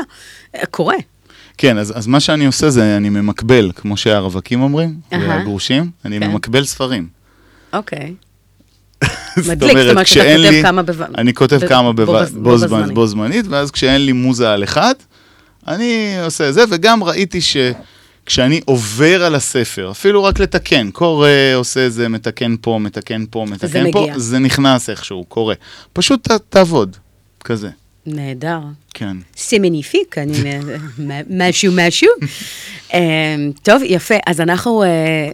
אה, 0.56 0.66
קורה. 0.66 0.96
כן, 1.62 1.78
אז, 1.78 1.94
אז 1.98 2.08
מה 2.08 2.20
שאני 2.20 2.46
עושה 2.46 2.70
זה, 2.70 2.98
אני 2.98 3.10
ממקבל, 3.10 3.72
כמו 3.76 3.98
שהרווקים 3.98 4.62
אומרים, 4.62 4.96
אהה. 5.14 5.28
והגרושים, 5.30 5.92
אני 6.06 6.20
כן. 6.20 6.28
ממקבל 6.32 6.66
ספרים. 6.66 7.08
אוקיי. 7.74 8.14
מדליק, 9.38 9.78
זאת 9.78 9.90
אומרת 9.90 9.92
שאתה 9.92 10.04
כשאין 10.04 10.38
כותב 10.42 10.52
לי- 10.52 10.62
כמה 10.64 10.82
אני 11.18 11.34
כותב 11.34 11.56
ב- 11.56 11.68
כמה 11.68 11.92
בו 11.94 12.06
בז- 12.06 12.92
בו 12.94 13.08
זמנית, 13.08 13.46
ואז 13.50 13.72
כשאין 13.72 14.06
לי 14.06 14.12
מוזה 14.12 14.52
על 14.54 14.64
אחד, 14.64 14.94
אני 15.68 16.16
עושה 16.26 16.52
זה, 16.52 16.64
וגם 16.70 17.04
ראיתי 17.04 17.40
שכשאני 17.42 18.62
עובר 18.66 19.24
על 19.24 19.36
הספר, 19.36 19.92
אפילו 19.92 20.24
רק 20.24 20.40
לתקן, 20.40 20.92
קורא, 20.92 21.28
עושה 21.56 21.90
זה, 21.90 22.10
מתקן 22.10 22.56
פה, 22.62 22.80
מתקן 22.82 23.24
פה, 23.30 23.46
מתקן 23.50 23.92
פה, 23.92 24.02
מגיע. 24.02 24.20
זה 24.20 24.40
נכנס 24.40 24.90
איכשהו, 24.90 25.26
קורה. 25.28 25.56
פשוט 25.94 26.28
ת- 26.32 26.42
תעבוד, 26.50 26.98
כזה, 27.44 27.70
נהדר. 28.06 28.60
כן. 29.00 29.18
סמניפיק, 29.36 30.18
אני, 30.18 30.38
משהו 31.30 31.74
משהו. 31.76 32.10
אה, 32.94 33.36
טוב, 33.64 33.82
יפה, 33.86 34.16
אז 34.28 34.42
אנחנו 34.42 34.84
אה, 34.84 34.88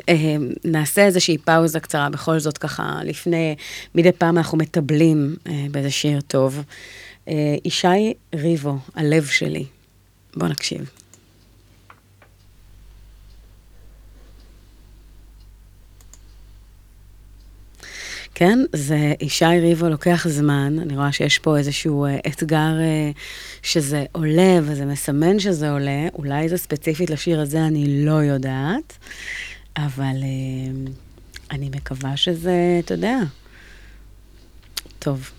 אה, 0.10 0.36
נעשה 0.66 1.06
איזושהי 1.06 1.38
פאוזה 1.38 1.80
קצרה, 1.80 2.10
בכל 2.10 2.40
זאת 2.40 2.58
ככה, 2.58 3.00
לפני, 3.04 3.56
מדי 3.96 4.12
פעם 4.12 4.38
אנחנו 4.38 4.58
מטבלים 4.58 5.36
באיזה 5.72 5.92
שיר 5.92 6.22
טוב. 6.22 6.64
ישי 7.66 8.14
ריבו, 8.36 8.78
הלב 8.96 9.26
שלי. 9.26 9.66
בוא 10.36 10.48
נקשיב. 10.48 10.90
כן, 18.38 18.60
זה 18.74 19.14
ישי 19.22 19.46
ריבו 19.46 19.90
לוקח 19.90 20.28
זמן, 20.28 20.80
אני 20.80 20.96
רואה 20.98 21.12
שיש 21.12 21.40
פה 21.40 21.58
איזשהו 21.58 22.06
אה, 22.06 22.18
אתגר 22.28 22.80
אה, 22.80 23.12
שזה 23.64 24.06
עולה 24.12 24.60
וזה 24.64 24.86
מסמן 24.86 25.40
שזה 25.40 25.72
עולה, 25.72 26.08
אולי 26.14 26.50
זה 26.50 26.58
ספציפית 26.58 27.10
לשיר 27.10 27.42
הזה, 27.42 27.66
אני 27.66 28.06
לא 28.06 28.12
יודעת, 28.12 28.98
אבל 29.78 30.16
אה, 30.24 30.92
אני 31.52 31.70
מקווה 31.70 32.18
שזה, 32.18 32.80
אתה 32.80 32.94
יודע. 32.94 33.18
טוב, 35.00 35.32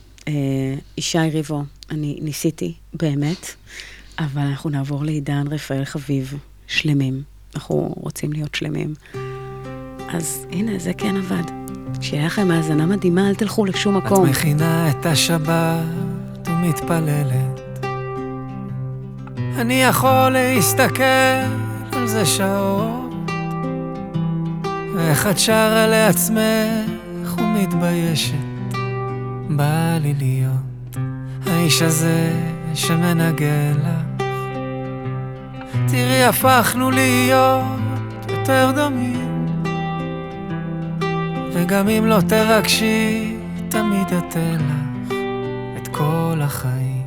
ישי 0.98 1.18
ריבו, 1.18 1.62
אני 1.90 2.18
ניסיתי, 2.22 2.74
באמת, 2.94 3.46
אבל 4.18 4.42
אנחנו 4.42 4.70
נעבור 4.70 5.04
לעידן 5.04 5.44
רפאל 5.50 5.84
חביב, 5.84 6.34
שלמים. 6.66 7.22
אנחנו 7.54 7.94
רוצים 7.96 8.32
להיות 8.32 8.54
שלמים. 8.54 8.94
אז 10.08 10.46
הנה, 10.50 10.78
זה 10.78 10.92
כן 10.92 11.16
עבד. 11.16 11.65
שיהיה 12.00 12.26
לכם 12.26 12.50
האזנה 12.50 12.86
מדהימה, 12.86 13.28
אל 13.28 13.34
תלכו 13.34 13.64
לשום 13.64 13.98
את 13.98 14.04
מקום. 14.04 14.28
מכינה 14.28 14.90
את 14.90 15.06
השבת 15.06 15.84
ומתפללת. 16.46 17.60
אני 19.58 19.82
יכול 19.82 20.28
להסתכל 20.30 21.02
על 21.92 22.06
זה 22.06 22.26
שעות, 22.26 23.30
ואיך 24.94 25.26
את 25.26 25.38
שרה 25.38 25.86
לעצמך 25.86 27.36
ומתביישת, 27.38 28.34
בא 29.48 29.98
לי 30.00 30.14
להיות 30.18 30.96
האיש 31.46 31.82
הזה 31.82 32.32
שמנגן 32.74 33.74
לך. 33.78 34.22
תראי, 35.88 36.24
הפכנו 36.24 36.90
להיות 36.90 37.64
יותר 38.28 38.70
דומים, 38.74 39.35
וגם 41.58 41.88
אם 41.88 42.06
לא 42.06 42.18
תרגשי, 42.28 43.36
תמיד 43.68 44.06
אתן 44.18 44.56
לך 44.56 45.12
את 45.76 45.88
כל 45.88 46.40
החיים. 46.40 47.06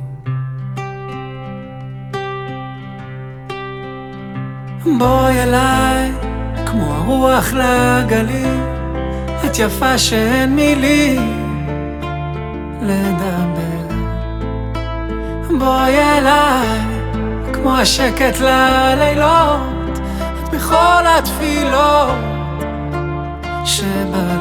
בואי 4.98 5.42
אליי, 5.42 6.12
כמו 6.66 6.94
הרוח 6.94 7.52
לגלים, 7.52 8.60
את 9.44 9.58
יפה 9.58 9.98
שאין 9.98 10.54
מילים 10.54 11.52
לדבר. 12.82 13.94
בואי 15.58 15.98
אליי, 16.18 16.78
כמו 17.52 17.76
השקט 17.76 18.40
ללילות, 18.40 19.98
את 20.44 20.48
בכל 20.54 21.06
התפילות 21.18 22.40
שבלב. 23.64 24.39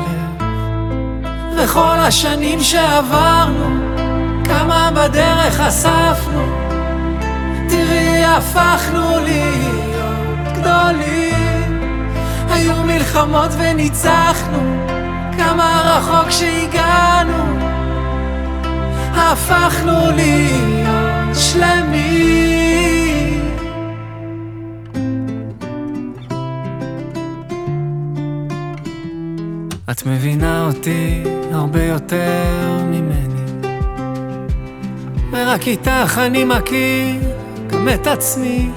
וכל 1.64 1.98
השנים 2.00 2.60
שעברנו, 2.60 3.96
כמה 4.46 4.90
בדרך 4.96 5.60
אספנו, 5.60 6.46
תראי 7.70 8.24
הפכנו 8.26 9.20
להיות 9.24 10.58
גדולים. 10.58 11.80
היו 12.50 12.84
מלחמות 12.84 13.52
וניצחנו, 13.58 14.88
כמה 15.38 15.82
רחוק 15.86 16.30
שהגענו, 16.30 17.60
הפכנו 19.16 20.12
להיות 20.16 21.36
שלמים. 21.36 22.59
את 29.92 30.06
מבינה 30.06 30.66
אותי 30.66 31.24
הרבה 31.52 31.84
יותר 31.84 32.84
ממני. 32.84 33.70
ורק 35.32 35.68
איתך 35.68 36.22
אני 36.26 36.44
מכיר 36.44 37.22
גם 37.68 37.90
את 37.90 38.08
עצמי. 38.08 38.70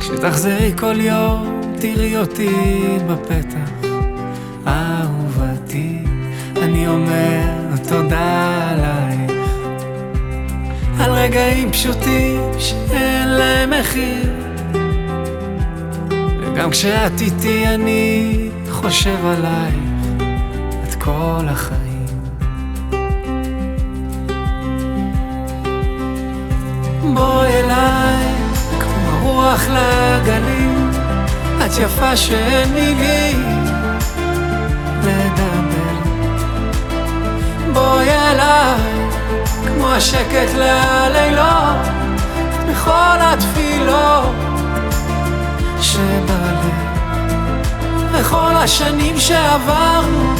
כשתחזרי 0.00 0.72
כל 0.78 1.00
יום 1.00 1.60
תראי 1.78 2.16
אותי 2.16 2.78
בפתח. 3.08 3.86
אהובתי 4.66 5.98
אני 6.62 6.88
אומר 6.88 7.42
תודה 7.88 8.68
עלייך. 8.70 9.50
על 11.00 11.12
רגעים 11.12 11.72
פשוטים 11.72 12.40
שאין 12.58 13.28
להם 13.28 13.70
מחיר. 13.80 14.32
וגם 16.40 16.70
כשאת 16.70 17.20
איתי 17.20 17.66
אני 17.66 18.47
חושב 18.88 19.26
עלייך 19.26 19.74
את 20.84 20.94
כל 20.94 21.46
החיים. 21.48 22.06
בואי 27.14 27.52
אליי, 27.52 28.26
כמו 28.80 29.10
הרוח 29.10 29.60
לגלים, 29.68 30.90
את 31.66 31.70
יפה 31.80 32.16
שאין 32.16 32.72
מילים 32.72 33.66
לדבר. 35.04 35.98
בואי 37.72 38.10
אליי, 38.10 38.80
כמו 39.66 39.88
השקט 39.88 40.54
ללילות, 40.54 41.86
בכל 42.68 43.18
התפילות 43.20 44.34
שבלב. 45.80 46.47
וכל 48.20 48.56
השנים 48.56 49.18
שעברנו, 49.18 50.34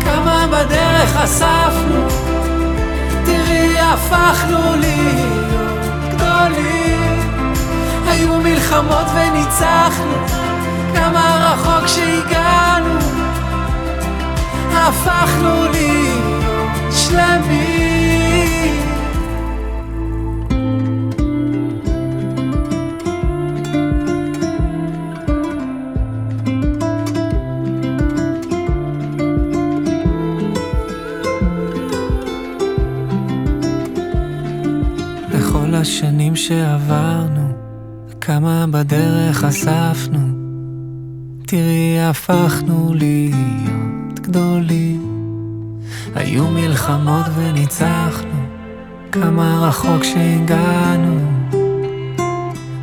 כמה 0.00 0.46
בדרך 0.46 1.16
אספנו, 1.16 2.08
תראי 3.24 3.78
הפכנו 3.80 4.76
להיות 4.76 6.14
גדולים. 6.14 7.20
היו 8.06 8.36
מלחמות 8.36 9.06
וניצחנו, 9.14 10.14
כמה 10.94 11.54
רחוק 11.54 11.86
שהגענו, 11.86 12.98
הפכנו 14.72 15.64
להיות 15.72 16.92
שלמים. 16.92 17.77
השנים 35.80 36.36
שעברנו, 36.36 37.52
כמה 38.20 38.64
בדרך 38.70 39.44
אספנו, 39.44 40.18
תראי 41.46 42.00
הפכנו 42.00 42.94
להיות 42.94 44.20
גדולים. 44.20 45.02
היו 46.14 46.46
מלחמות 46.48 47.26
וניצחנו, 47.36 48.44
כמה 49.12 49.66
רחוק 49.68 50.04
שהגענו, 50.04 51.20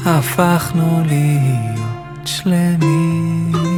הפכנו 0.06 1.04
להיות 1.06 2.26
שלמים. 2.28 3.75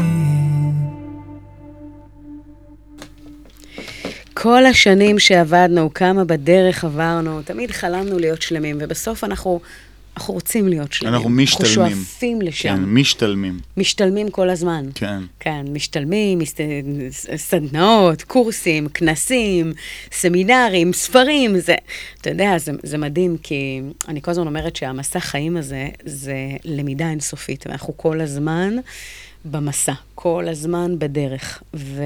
כל 4.41 4.65
השנים 4.65 5.19
שעבדנו, 5.19 5.93
כמה 5.93 6.23
בדרך 6.23 6.83
עברנו, 6.83 7.41
תמיד 7.41 7.71
חלמנו 7.71 8.19
להיות 8.19 8.41
שלמים, 8.41 8.77
ובסוף 8.79 9.23
אנחנו, 9.23 9.59
אנחנו 10.17 10.33
רוצים 10.33 10.67
להיות 10.67 10.93
שלמים. 10.93 11.15
אנחנו 11.15 11.29
משתלמים. 11.29 11.79
אנחנו 11.81 11.95
שואפים 11.95 12.41
לשם. 12.41 12.75
כן, 12.75 12.83
משתלמים. 12.83 13.59
משתלמים 13.77 14.29
כל 14.29 14.49
הזמן. 14.49 14.85
כן. 14.95 15.19
כן, 15.39 15.65
משתלמים, 15.73 16.39
מס... 16.39 16.55
סדנאות, 17.35 18.21
קורסים, 18.21 18.87
כנסים, 18.89 19.73
סמינרים, 20.11 20.93
ספרים, 20.93 21.59
זה, 21.59 21.75
אתה 22.21 22.29
יודע, 22.29 22.57
זה, 22.57 22.71
זה 22.83 22.97
מדהים, 22.97 23.37
כי 23.43 23.81
אני 24.07 24.21
כל 24.21 24.31
הזמן 24.31 24.47
אומרת 24.47 24.75
שהמסע 24.75 25.19
חיים 25.19 25.57
הזה, 25.57 25.87
זה 26.05 26.35
למידה 26.65 27.09
אינסופית, 27.09 27.67
ואנחנו 27.67 27.97
כל 27.97 28.21
הזמן 28.21 28.75
במסע, 29.45 29.93
כל 30.15 30.45
הזמן 30.49 30.99
בדרך. 30.99 31.63
ו... 31.73 32.03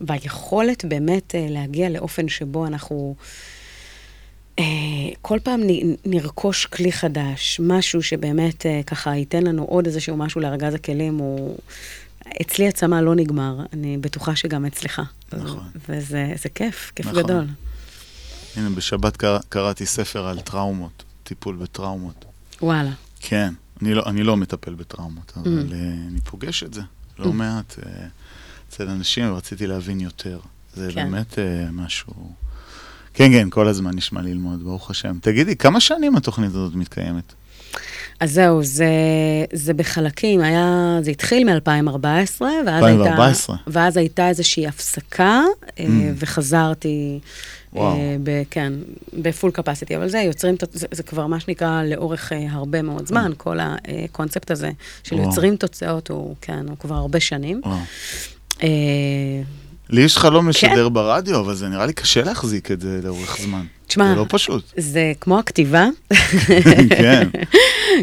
והיכולת 0.00 0.84
באמת 0.84 1.34
אה, 1.34 1.46
להגיע 1.50 1.88
לאופן 1.88 2.28
שבו 2.28 2.66
אנחנו 2.66 3.14
אה, 4.58 4.64
כל 5.22 5.38
פעם 5.42 5.60
נרכוש 6.04 6.66
כלי 6.66 6.92
חדש, 6.92 7.60
משהו 7.62 8.02
שבאמת 8.02 8.66
אה, 8.66 8.80
ככה 8.86 9.16
ייתן 9.16 9.42
לנו 9.42 9.64
עוד 9.64 9.86
איזשהו 9.86 10.16
משהו 10.16 10.40
לארגז 10.40 10.74
הכלים, 10.74 11.18
הוא... 11.18 11.56
אצלי 12.42 12.68
הצמא 12.68 12.96
לא 12.96 13.14
נגמר, 13.14 13.56
אני 13.72 13.98
בטוחה 13.98 14.36
שגם 14.36 14.66
אצלך. 14.66 15.02
נכון. 15.32 15.64
וזה 15.88 16.32
זה 16.42 16.48
כיף, 16.48 16.92
כיף 16.96 17.06
נכון. 17.06 17.22
גדול. 17.22 17.46
הנה, 18.56 18.70
בשבת 18.70 19.16
קרא, 19.16 19.38
קראתי 19.48 19.86
ספר 19.86 20.26
על 20.26 20.40
טראומות, 20.40 21.02
טיפול 21.24 21.56
בטראומות. 21.56 22.24
וואלה. 22.62 22.90
כן, 23.20 23.52
אני 23.82 23.94
לא, 23.94 24.02
אני 24.06 24.22
לא 24.22 24.36
מטפל 24.36 24.74
בטראומות, 24.74 25.32
אבל 25.36 25.68
mm. 25.68 25.74
אני 26.10 26.20
פוגש 26.20 26.62
את 26.62 26.74
זה 26.74 26.80
לא 27.18 27.24
Mm. 27.24 27.32
מעט 27.32 27.78
אצל 28.74 28.88
אנשים, 28.88 29.32
ורציתי 29.32 29.66
להבין 29.66 30.00
יותר. 30.00 30.38
זה 30.74 30.88
כן. 30.94 31.04
באמת 31.04 31.32
uh, 31.32 31.72
משהו... 31.72 32.12
כן, 33.14 33.32
כן, 33.32 33.50
כל 33.50 33.68
הזמן 33.68 33.96
נשמע 33.96 34.22
ללמוד, 34.22 34.62
ברוך 34.62 34.90
השם. 34.90 35.16
תגידי, 35.20 35.56
כמה 35.56 35.80
שנים 35.80 36.16
התוכנית 36.16 36.50
הזאת 36.50 36.74
מתקיימת? 36.74 37.34
אז 38.20 38.32
זהו, 38.32 38.62
זה, 38.62 38.86
זה 39.52 39.74
בחלקים, 39.74 40.40
היה, 40.40 40.98
זה 41.02 41.10
התחיל 41.10 41.44
מ-2014, 41.44 42.42
ואז 42.42 42.84
2014. 42.84 43.56
הייתה, 43.56 43.70
ואז 43.78 43.96
הייתה 43.96 44.28
איזושהי 44.28 44.66
הפסקה, 44.66 45.42
mm. 45.62 45.78
Mm. 45.78 45.82
וחזרתי, 46.16 47.20
וואו. 47.72 47.96
אה, 47.96 48.16
ב, 48.22 48.42
כן, 48.50 48.72
בפול 49.12 49.50
קפסיטי, 49.50 49.96
אבל 49.96 50.08
זה 50.08 50.18
יוצרים, 50.18 50.54
זה, 50.72 50.86
זה 50.90 51.02
כבר 51.02 51.26
מה 51.26 51.40
שנקרא 51.40 51.82
לאורך 51.82 52.32
אה, 52.32 52.46
הרבה 52.50 52.82
מאוד 52.82 53.06
זמן, 53.06 53.32
כל 53.36 53.58
הקונספט 53.60 54.50
הזה 54.50 54.70
של 55.04 55.14
וואו. 55.14 55.26
יוצרים 55.28 55.56
תוצאות, 55.56 56.10
הוא, 56.10 56.36
כן, 56.40 56.68
הוא 56.68 56.78
כבר 56.78 56.94
הרבה 56.94 57.20
שנים. 57.20 57.60
וואו. 57.64 57.78
אה, 58.62 58.68
לי 59.90 60.00
יש 60.00 60.18
חלום 60.18 60.42
כן. 60.42 60.48
לשדר 60.48 60.88
ברדיו, 60.88 61.40
אבל 61.40 61.54
זה 61.54 61.68
נראה 61.68 61.86
לי 61.86 61.92
קשה 61.92 62.22
להחזיק 62.22 62.70
את 62.70 62.80
זה 62.80 63.00
לאורך 63.02 63.38
זמן. 63.42 63.64
תשמע, 63.86 64.08
זה 64.08 64.14
לא 64.14 64.26
פשוט. 64.28 64.72
זה 64.76 65.12
כמו 65.20 65.38
הכתיבה. 65.38 65.86
כן. 66.98 67.28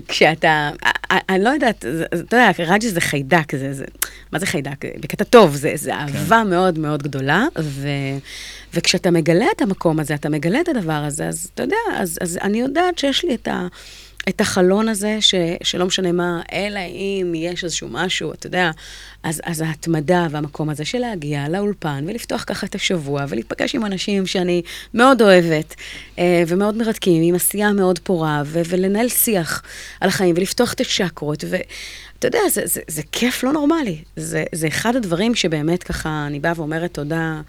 כשאתה, 0.08 0.70
אני 1.12 1.44
לא 1.44 1.50
יודעת, 1.50 1.86
אתה 2.14 2.36
יודע, 2.36 2.52
רג'י 2.60 2.90
זה 2.90 3.02
חיידק, 3.02 3.56
זה, 3.56 3.74
זה, 3.74 3.86
מה 4.32 4.40
זה 4.40 4.46
חיידק? 4.46 4.86
בקטע 5.00 5.24
טוב, 5.24 5.56
זה, 5.56 5.72
זה 5.76 5.96
אהבה 5.96 6.44
מאוד 6.44 6.80
מאוד 6.80 7.04
גדולה, 7.04 7.46
ו, 7.60 7.88
וכשאתה 8.74 9.12
מגלה 9.12 9.46
את 9.56 9.62
המקום 9.62 10.00
הזה, 10.00 10.14
אתה 10.14 10.30
מגלה 10.30 10.62
את 10.62 10.68
הדבר 10.68 10.94
הזה, 10.94 11.28
אז 11.28 11.50
אתה 11.54 11.64
יודע, 11.64 11.76
אז, 11.94 12.18
אז 12.22 12.40
אני 12.42 12.62
יודעת 12.62 12.98
שיש 12.98 13.26
לי 13.26 13.36
את 13.36 13.48
ה... 13.48 13.68
את 14.30 14.42
החלון 14.42 14.90
הזה, 14.90 15.18
ש, 15.20 15.36
שלא 15.64 15.86
משנה 15.86 16.12
מה, 16.12 16.42
אלא 16.52 16.80
אם 16.80 17.34
יש 17.36 17.64
איזשהו 17.64 17.88
משהו, 17.92 18.34
אתה 18.34 18.48
יודע, 18.48 18.72
אז, 19.24 19.42
אז 19.44 19.62
ההתמדה 19.62 20.28
והמקום 20.32 20.70
הזה 20.70 20.86
של 20.86 20.98
להגיע 20.98 21.50
לאולפן 21.50 22.06
ולפתוח 22.08 22.44
ככה 22.48 22.68
את 22.68 22.76
השבוע 22.76 23.26
ולהיפגש 23.30 23.76
עם 23.76 23.86
אנשים 23.86 24.26
שאני 24.26 24.62
מאוד 24.94 25.22
אוהבת 25.22 25.76
אה, 26.20 26.44
ומאוד 26.48 26.78
מרתקים, 26.78 27.24
עם 27.24 27.36
עשייה 27.36 27.72
מאוד 27.72 28.00
פורה, 28.00 28.42
ו, 28.46 28.62
ולנהל 28.70 29.10
שיח 29.10 29.64
על 30.02 30.10
החיים 30.10 30.36
ולפתוח 30.38 30.74
את 30.74 30.82
הצ'קרות, 30.82 31.44
ואתה 31.48 32.28
יודע, 32.28 32.40
זה, 32.50 32.62
זה, 32.66 32.82
זה 32.88 33.02
כיף 33.12 33.44
לא 33.44 33.54
נורמלי. 33.54 33.98
זה, 34.16 34.44
זה 34.52 34.68
אחד 34.68 34.96
הדברים 34.96 35.36
שבאמת 35.36 35.84
ככה, 35.84 36.24
אני 36.28 36.40
באה 36.40 36.54
ואומרת 36.56 36.94
תודה, 36.94 37.42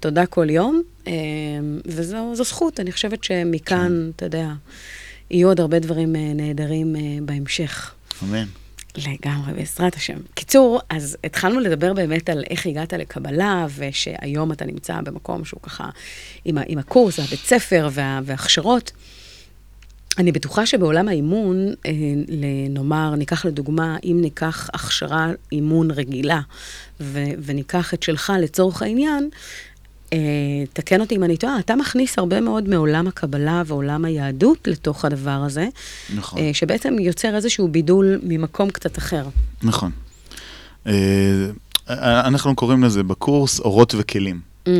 תודה 0.00 0.26
כל 0.26 0.50
יום, 0.50 0.82
אה, 1.06 1.12
וזו 1.86 2.34
זו 2.34 2.44
זכות, 2.44 2.80
אני 2.80 2.92
חושבת 2.92 3.24
שמכאן, 3.24 4.10
אתה 4.16 4.24
יודע, 4.24 4.46
יהיו 5.32 5.48
עוד 5.48 5.60
הרבה 5.60 5.78
דברים 5.78 6.16
אה, 6.16 6.32
נהדרים 6.34 6.96
אה, 6.96 7.00
בהמשך. 7.22 7.94
אמן. 8.22 8.46
לגמרי, 8.96 9.52
בעזרת 9.52 9.94
השם. 9.94 10.18
קיצור, 10.34 10.80
אז 10.90 11.16
התחלנו 11.24 11.60
לדבר 11.60 11.92
באמת 11.92 12.30
על 12.30 12.44
איך 12.50 12.66
הגעת 12.66 12.92
לקבלה, 12.92 13.66
ושהיום 13.76 14.52
אתה 14.52 14.64
נמצא 14.64 15.00
במקום 15.00 15.44
שהוא 15.44 15.60
ככה, 15.62 15.88
עם, 16.44 16.58
עם 16.66 16.78
הקורס, 16.78 17.18
הבית 17.18 17.40
ספר 17.40 17.88
וה, 17.92 18.20
וההכשרות. 18.24 18.92
אני 20.18 20.32
בטוחה 20.32 20.66
שבעולם 20.66 21.08
האימון, 21.08 21.74
אה, 21.86 21.92
נאמר, 22.70 23.14
ניקח 23.14 23.44
לדוגמה, 23.44 23.96
אם 24.04 24.18
ניקח 24.20 24.70
הכשרה 24.74 25.30
אימון 25.52 25.90
רגילה, 25.90 26.40
ו- 27.00 27.24
וניקח 27.44 27.94
את 27.94 28.02
שלך 28.02 28.32
לצורך 28.40 28.82
העניין, 28.82 29.28
תקן 30.72 31.00
אותי 31.00 31.16
אם 31.16 31.24
אני 31.24 31.36
טועה, 31.36 31.58
אתה 31.58 31.76
מכניס 31.76 32.18
הרבה 32.18 32.40
מאוד 32.40 32.68
מעולם 32.68 33.06
הקבלה 33.06 33.62
ועולם 33.66 34.04
היהדות 34.04 34.68
לתוך 34.68 35.04
הדבר 35.04 35.30
הזה, 35.30 35.68
נכון. 36.16 36.38
אה, 36.38 36.50
שבעצם 36.52 36.96
יוצר 36.98 37.36
איזשהו 37.36 37.68
בידול 37.68 38.20
ממקום 38.22 38.70
קצת 38.70 38.98
אחר. 38.98 39.24
נכון. 39.62 39.90
אה, 40.86 40.92
אנחנו 41.88 42.54
קוראים 42.54 42.84
לזה 42.84 43.02
בקורס 43.02 43.60
אורות 43.60 43.94
וכלים. 43.98 44.40
Mm, 44.66 44.70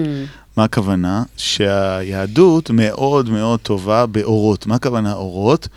מה 0.57 0.65
הכוונה? 0.65 1.23
שהיהדות 1.37 2.71
מאוד 2.71 3.31
מאוד 3.31 3.61
טובה 3.61 4.07
באורות. 4.07 4.67
מה 4.67 4.75
הכוונה 4.75 5.13
אורות? 5.13 5.69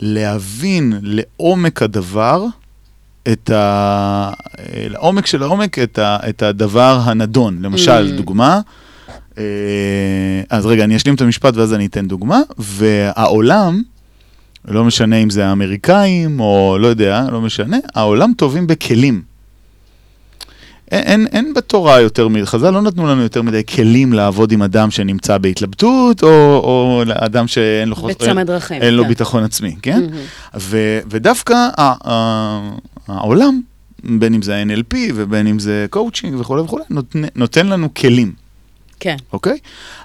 להבין 0.00 0.92
לעומק 1.02 1.82
הדבר, 1.82 2.44
את 3.32 3.50
ה... 3.50 4.32
לעומק 4.90 5.26
של 5.26 5.42
העומק, 5.42 5.78
את, 5.78 5.98
ה... 5.98 6.16
את 6.28 6.42
הדבר 6.42 7.00
הנדון. 7.04 7.58
למשל, 7.62 8.12
Mm. 8.12 8.16
דוגמה, 8.16 8.54
אה, 8.54 8.60
אז 10.50 10.66
רגע, 10.66 10.84
אני 10.84 10.96
אשלים 10.96 11.14
את 11.14 11.20
המשפט 11.20 11.56
ואז 11.56 11.74
אני 11.74 11.86
אתן 11.86 12.08
דוגמה, 12.08 12.40
והעולם, 12.58 13.82
לא 14.68 14.84
משנה 14.84 15.16
אם 15.16 15.30
זה 15.30 15.46
האמריקאים 15.46 16.40
או 16.40 16.76
לא 16.80 16.86
יודע, 16.86 17.26
לא 17.32 17.40
משנה, 17.40 17.76
העולם 17.94 18.32
טובים 18.36 18.66
בכלים. 18.66 19.22
אין, 20.90 21.02
אין, 21.02 21.26
אין 21.32 21.54
בתורה 21.54 22.00
יותר 22.00 22.28
מדי, 22.28 22.46
חז"ל 22.46 22.70
לא 22.70 22.82
נתנו 22.82 23.06
לנו 23.06 23.22
יותר 23.22 23.42
מדי 23.42 23.62
כלים 23.74 24.12
לעבוד 24.12 24.52
עם 24.52 24.62
אדם 24.62 24.90
שנמצא 24.90 25.38
בהתלבטות, 25.38 26.22
או, 26.22 26.28
או 26.64 27.02
אדם 27.14 27.46
שאין 27.48 27.88
לו, 27.88 27.96
חוס- 27.96 28.10
בצמד 28.10 28.38
אין, 28.38 28.46
דרכים, 28.46 28.82
אין 28.82 28.94
לו 28.94 29.02
כן. 29.02 29.08
ביטחון 29.08 29.44
עצמי, 29.44 29.76
כן? 29.82 30.00
מהמם. 30.00 30.16
ו, 30.58 30.98
ודווקא 31.10 31.52
ה, 31.78 31.92
ה, 32.10 32.70
העולם, 33.08 33.60
בין 34.04 34.34
אם 34.34 34.42
זה 34.42 34.56
ה-NLP 34.56 34.96
ובין 35.14 35.46
אם 35.46 35.58
זה 35.58 35.86
קואוצ'ינג 35.90 36.40
וכולי 36.40 36.62
וכולי, 36.62 36.84
נותן, 36.90 37.22
נותן 37.36 37.66
לנו 37.66 37.94
כלים. 37.94 38.41
כן. 39.02 39.16
אוקיי? 39.32 39.58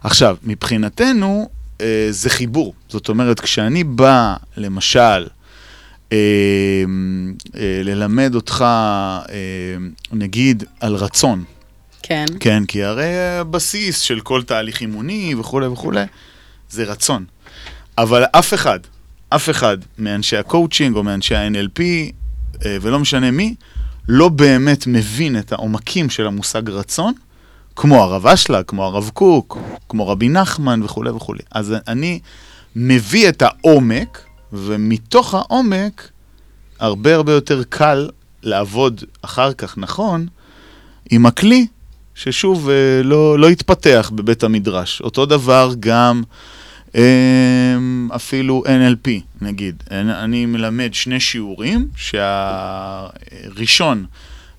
עכשיו, 0.03 0.37
מבחינתנו 0.43 1.49
אה, 1.81 2.07
זה 2.09 2.29
חיבור. 2.29 2.73
זאת 2.89 3.09
אומרת, 3.09 3.39
כשאני 3.39 3.83
בא, 3.83 4.35
למשל, 4.57 5.27
אה, 6.11 6.17
אה, 7.55 7.81
ללמד 7.83 8.35
אותך, 8.35 8.61
אה, 8.61 9.25
נגיד, 10.11 10.63
על 10.79 10.95
רצון, 10.95 11.43
כן. 12.03 12.25
כן, 12.39 12.65
כי 12.65 12.83
הרי 12.83 13.37
הבסיס 13.39 13.99
של 13.99 14.19
כל 14.19 14.43
תהליך 14.43 14.81
אימוני 14.81 15.35
וכולי 15.39 15.67
וכולי, 15.67 16.03
זה 16.69 16.83
רצון. 16.83 17.25
אבל 17.97 18.23
אף 18.23 18.53
אחד, 18.53 18.79
אף 19.29 19.49
אחד 19.49 19.77
מאנשי 19.97 20.37
הקואוצ'ינג 20.37 20.95
או 20.95 21.03
מאנשי 21.03 21.35
ה-NLP, 21.35 21.81
אה, 22.65 22.77
ולא 22.81 22.99
משנה 22.99 23.31
מי, 23.31 23.55
לא 24.07 24.29
באמת 24.29 24.87
מבין 24.87 25.39
את 25.39 25.51
העומקים 25.51 26.09
של 26.09 26.27
המושג 26.27 26.69
רצון, 26.69 27.13
כמו 27.79 28.03
הרב 28.03 28.27
אשלג, 28.27 28.63
כמו 28.63 28.85
הרב 28.85 29.11
קוק, 29.13 29.57
כמו 29.89 30.07
רבי 30.07 30.29
נחמן 30.29 30.83
וכולי 30.83 31.09
וכולי. 31.09 31.39
אז 31.51 31.73
אני 31.87 32.19
מביא 32.75 33.29
את 33.29 33.41
העומק, 33.41 34.21
ומתוך 34.53 35.33
העומק 35.33 36.09
הרבה 36.79 37.15
הרבה 37.15 37.31
יותר 37.31 37.63
קל 37.69 38.09
לעבוד 38.43 39.03
אחר 39.21 39.53
כך 39.53 39.77
נכון 39.77 40.27
עם 41.11 41.25
הכלי 41.25 41.67
ששוב 42.15 42.69
אה, 42.69 42.75
לא, 43.03 43.39
לא 43.39 43.49
התפתח 43.49 44.11
בבית 44.15 44.43
המדרש. 44.43 45.01
אותו 45.01 45.25
דבר 45.25 45.71
גם 45.79 46.23
אה, 46.95 47.75
אפילו 48.15 48.63
NLP, 48.65 49.09
נגיד. 49.41 49.83
אני- 49.91 50.45
מלמד 50.45 50.93
שני 50.93 51.19
שיעורים, 51.19 51.87
שהראשון 53.35 54.05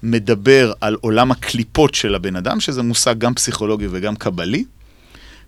מדבר 0.03 0.73
על 0.81 0.97
עולם 1.01 1.31
הקליפות 1.31 1.95
של 1.95 2.15
הבן 2.15 2.37
אדם, 2.37 2.61
שזה 2.61 2.83
מושג 2.83 3.19
גם 3.19 3.35
פסיכולוגי 3.35 3.87
וגם 3.91 4.17
קבלי. 4.17 4.65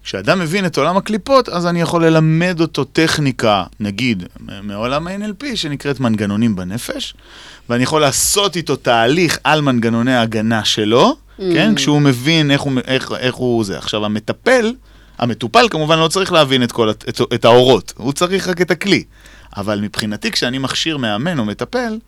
כשאדם 0.04 0.38
מבין 0.38 0.66
את 0.66 0.78
עולם 0.78 0.96
הקליפות, 0.96 1.48
אז 1.48 1.66
אני 1.66 1.80
יכול 1.80 2.06
ללמד 2.06 2.60
אותו 2.60 2.84
טכניקה, 2.84 3.64
נגיד, 3.80 4.24
מעולם 4.62 5.06
ה-NLP, 5.06 5.56
שנקראת 5.56 6.00
מנגנונים 6.00 6.56
בנפש, 6.56 7.14
ואני 7.68 7.82
יכול 7.82 8.00
לעשות 8.00 8.56
איתו 8.56 8.76
תהליך 8.76 9.38
על 9.44 9.60
מנגנוני 9.60 10.14
ההגנה 10.14 10.64
שלו, 10.64 11.16
mm. 11.16 11.42
כן? 11.54 11.74
כשהוא 11.74 12.00
מבין 12.00 12.50
איך 12.50 12.60
הוא, 12.60 12.72
איך, 12.86 13.12
איך 13.18 13.34
הוא 13.34 13.64
זה. 13.64 13.78
עכשיו, 13.78 14.04
המטפל, 14.04 14.72
המטופל 15.18 15.68
כמובן 15.70 15.98
לא 15.98 16.08
צריך 16.08 16.32
להבין 16.32 16.62
את, 16.62 16.72
כל, 16.72 16.90
את, 16.90 17.20
את 17.34 17.44
האורות, 17.44 17.92
הוא 17.96 18.12
צריך 18.12 18.48
רק 18.48 18.60
את 18.60 18.70
הכלי. 18.70 19.04
אבל 19.56 19.80
מבחינתי, 19.80 20.30
כשאני 20.30 20.58
מכשיר 20.58 20.96
מאמן 20.96 21.38
או 21.38 21.44
מטפל, 21.44 21.98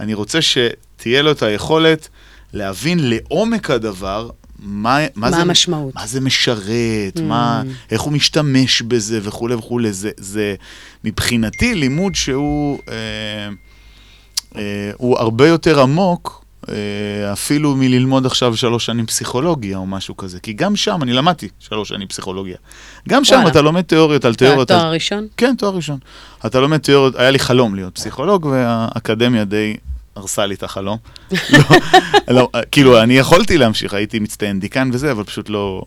אני 0.00 0.14
רוצה 0.14 0.38
שתהיה 0.42 1.22
לו 1.22 1.32
את 1.32 1.42
היכולת 1.42 2.08
להבין 2.52 2.98
לעומק 3.02 3.70
הדבר, 3.70 4.30
מה, 4.58 4.98
מה, 4.98 5.06
מה 5.16 5.30
זה, 5.30 5.36
המשמעות? 5.36 5.94
מה 5.94 6.06
זה 6.06 6.20
משרת, 6.20 7.16
mm. 7.16 7.22
מה, 7.22 7.62
איך 7.90 8.00
הוא 8.00 8.12
משתמש 8.12 8.82
בזה 8.82 9.20
וכולי 9.22 9.54
וכולי. 9.54 9.92
זה, 9.92 10.10
זה 10.16 10.54
מבחינתי 11.04 11.74
לימוד 11.74 12.14
שהוא 12.14 12.78
אה, 12.88 12.94
אה, 14.56 14.90
הוא 14.96 15.18
הרבה 15.18 15.48
יותר 15.48 15.80
עמוק, 15.80 16.44
אפילו 17.32 17.76
מללמוד 17.76 18.26
עכשיו 18.26 18.56
שלוש 18.56 18.86
שנים 18.86 19.06
פסיכולוגיה 19.06 19.78
או 19.78 19.86
משהו 19.86 20.16
כזה. 20.16 20.40
כי 20.40 20.52
גם 20.52 20.76
שם, 20.76 20.98
אני 21.02 21.12
למדתי 21.12 21.48
שלוש 21.60 21.88
שנים 21.88 22.08
פסיכולוגיה. 22.08 22.56
גם 23.08 23.24
שם 23.24 23.36
וואלה. 23.36 23.50
אתה 23.50 23.62
לומד 23.62 23.82
תיאוריות 23.82 24.24
על 24.24 24.34
תיאוריות. 24.34 24.68
תואר 24.68 24.86
על... 24.86 24.92
ראשון? 24.92 25.26
כן, 25.36 25.54
תואר 25.58 25.74
ראשון. 25.74 25.98
אתה 26.46 26.60
לומד 26.60 26.78
תיאוריות, 26.78 27.16
היה 27.16 27.30
לי 27.30 27.38
חלום 27.38 27.74
להיות 27.74 27.94
פסיכולוג, 27.94 28.46
והאקדמיה 28.46 29.44
די 29.44 29.76
הרסה 30.16 30.46
לי 30.46 30.54
את 30.54 30.62
החלום. 30.62 30.98
לא, 31.32 31.60
לא, 32.28 32.48
כאילו, 32.72 33.02
אני 33.02 33.18
יכולתי 33.18 33.58
להמשיך, 33.58 33.94
הייתי 33.94 34.18
מצטיין 34.18 34.60
דיקן 34.60 34.90
וזה, 34.92 35.12
אבל 35.12 35.24
פשוט 35.24 35.50
לא, 35.50 35.82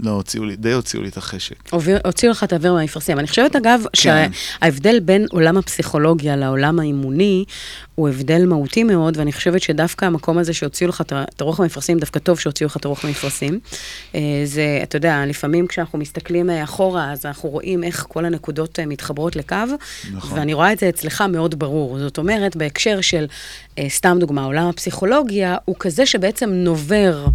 לא 0.00 0.10
הוציאו 0.10 0.44
לי, 0.44 0.56
די 0.56 0.72
הוציאו 0.72 1.02
לי 1.02 1.08
את 1.08 1.16
החשק. 1.16 1.72
הוציאו 2.04 2.30
לך 2.30 2.44
את 2.44 2.52
האוויר 2.52 2.74
מהמפרשים. 2.74 3.18
אני 3.18 3.26
חושבת, 3.26 3.56
אגב, 3.56 3.82
כן. 3.92 4.30
שההבדל 4.60 5.00
בין 5.00 5.26
עולם 5.30 5.56
הפסיכולוגיה 5.56 6.36
לעולם 6.36 6.80
האימוני 6.80 7.44
הוא 7.94 8.08
הבדל 8.08 8.46
מהותי 8.46 8.84
מאוד, 8.84 9.16
ואני 9.16 9.32
חושבת 9.32 9.62
שדווקא 9.62 10.04
המקום 10.04 10.38
הזה 10.38 10.52
שהוציאו 10.54 10.88
לך 10.88 11.00
את 11.10 11.40
הרוח 11.40 11.60
המפרשים, 11.60 11.98
דווקא 11.98 12.18
טוב 12.18 12.40
שהוציאו 12.40 12.66
לך 12.66 12.76
את 12.76 12.84
הרוח 12.84 13.04
המפרשים. 13.04 13.60
אה, 14.14 14.20
זה, 14.44 14.80
אתה 14.82 14.96
יודע, 14.96 15.26
לפעמים 15.26 15.66
כשאנחנו 15.66 15.98
מסתכלים 15.98 16.50
אה, 16.50 16.64
אחורה, 16.64 17.12
אז 17.12 17.26
אנחנו 17.26 17.48
רואים 17.48 17.84
איך 17.84 18.06
כל 18.08 18.24
הנקודות 18.24 18.78
אה, 18.78 18.86
מתחברות 18.86 19.36
לקו, 19.36 19.56
נכון. 20.12 20.38
ואני 20.38 20.54
רואה 20.54 20.72
את 20.72 20.78
זה 20.78 20.88
אצלך 20.88 21.24
מאוד 21.28 21.58
ברור. 21.58 21.98
זאת 21.98 22.18
אומרת, 22.18 22.56
בהקשר 22.56 23.00
של, 23.00 23.26
סתם 23.88 24.16
דוגמה, 24.20 24.44
עולם 24.44 24.66
הפסיכולוגיה, 24.66 25.56
הוא 25.64 25.76
כזה 25.78 26.06
שבעצם 26.06 26.50
נובר. 26.50 27.26